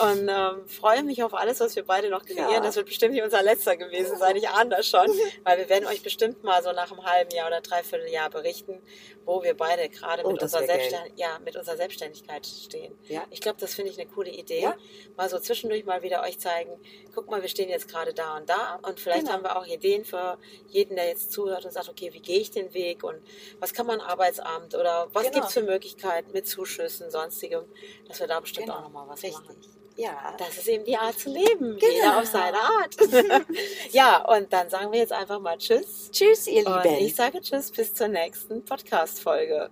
Und 0.01 0.29
ähm, 0.29 0.67
freue 0.69 1.03
mich 1.03 1.23
auf 1.23 1.35
alles, 1.35 1.61
was 1.61 1.75
wir 1.77 1.85
beide 1.85 2.09
noch 2.11 2.25
kreieren. 2.25 2.51
Ja. 2.53 2.61
Das 2.61 2.77
wird 2.77 2.87
bestimmt 2.87 3.15
nicht 3.15 3.23
unser 3.23 3.43
letzter 3.43 3.77
gewesen 3.77 4.17
sein. 4.19 4.37
Ich 4.37 4.49
ahne 4.49 4.71
das 4.71 4.87
schon. 4.87 5.07
Weil 5.45 5.59
wir 5.59 5.69
werden 5.69 5.87
euch 5.87 6.03
bestimmt 6.03 6.43
mal 6.45 6.63
so 6.63 6.73
nach 6.73 6.91
einem 6.93 7.05
halben 7.05 7.31
Jahr 7.35 7.49
oder 7.49 7.61
dreiviertel 7.61 8.09
Jahr 8.09 8.31
berichten, 8.31 8.83
wo 9.25 9.43
wir 9.43 9.57
beide 9.57 9.89
gerade 9.89 10.25
Oh, 10.25 10.33
mit, 10.33 10.43
unserer 10.43 10.65
ja, 11.17 11.39
mit 11.45 11.57
unserer 11.57 11.77
Selbstständigkeit 11.77 12.47
stehen. 12.47 12.99
Ja. 13.09 13.25
Ich 13.31 13.41
glaube, 13.41 13.59
das 13.61 13.75
finde 13.75 13.91
ich 13.91 13.99
eine 14.01 14.09
coole 14.09 14.31
Idee. 14.31 14.63
Ja. 14.63 14.77
Mal 15.17 15.29
so 15.29 15.39
zwischendurch 15.39 15.85
mal 15.85 16.03
wieder 16.03 16.23
euch 16.23 16.39
zeigen, 16.39 16.71
guck 17.15 17.29
mal, 17.31 17.43
wir 17.43 17.49
stehen 17.49 17.69
jetzt 17.69 17.89
gerade 17.89 18.15
da 18.15 18.37
und 18.37 18.49
da. 18.49 18.79
Und 18.83 19.01
vielleicht 19.01 19.23
Genau. 19.27 19.33
haben 19.33 19.43
wir 19.45 19.57
auch 19.59 19.67
Ideen 19.67 20.05
für 20.05 20.39
jeden, 20.69 20.97
der 20.97 21.07
jetzt 21.09 21.33
zuhört 21.33 21.65
und 21.65 21.73
sagt, 21.73 21.89
okay, 21.89 22.13
wie 22.13 22.21
gehe 22.21 22.39
ich 22.41 22.51
den 22.51 22.73
Weg 22.75 23.03
und 23.05 23.21
was 23.59 23.73
kann 23.75 23.87
man 23.87 24.01
Arbeitsamt 24.01 24.75
oder 24.75 25.09
was 25.13 25.25
Genau. 25.25 25.35
gibt 25.35 25.47
es 25.49 25.53
für 25.55 25.63
Möglichkeiten 25.63 26.33
mit 26.33 26.47
Zuschüssen, 26.49 27.11
sonstigem, 27.11 27.65
dass 28.07 28.21
wir 28.21 28.27
da 28.27 28.41
bestimmt 28.41 28.67
Genau. 28.67 28.79
auch 28.79 28.83
nochmal 28.83 29.09
was 29.09 29.23
Richtig. 29.23 29.41
machen. 29.41 29.57
Ja. 29.99 30.33
Das 30.39 30.57
ist 30.57 30.69
eben 30.69 30.85
die 30.85 30.97
Art 30.97 31.19
zu 31.19 31.29
leben. 31.29 31.77
Genau. 31.77 31.93
Jeder 31.93 32.19
auf 32.19 32.27
seine 32.27 32.57
Art. 32.57 32.97
ja, 33.91 34.25
und 34.33 34.53
dann 34.53 34.71
sagen 34.71 34.93
wir 34.93 35.01
jetzt 35.01 35.13
einfach 35.13 35.41
mal 35.41 35.59
Tschüss. 35.59 36.09
Tschüss, 36.13 36.47
ihr 36.47 36.65
Und 36.65 36.85
Lieben. 36.85 37.05
ich 37.05 37.17
sage 37.17 37.41
Tschüss 37.41 37.73
bis 37.73 37.93
zur 37.95 38.07
nächsten 38.07 38.65
Podcast-Folge. 38.65 39.71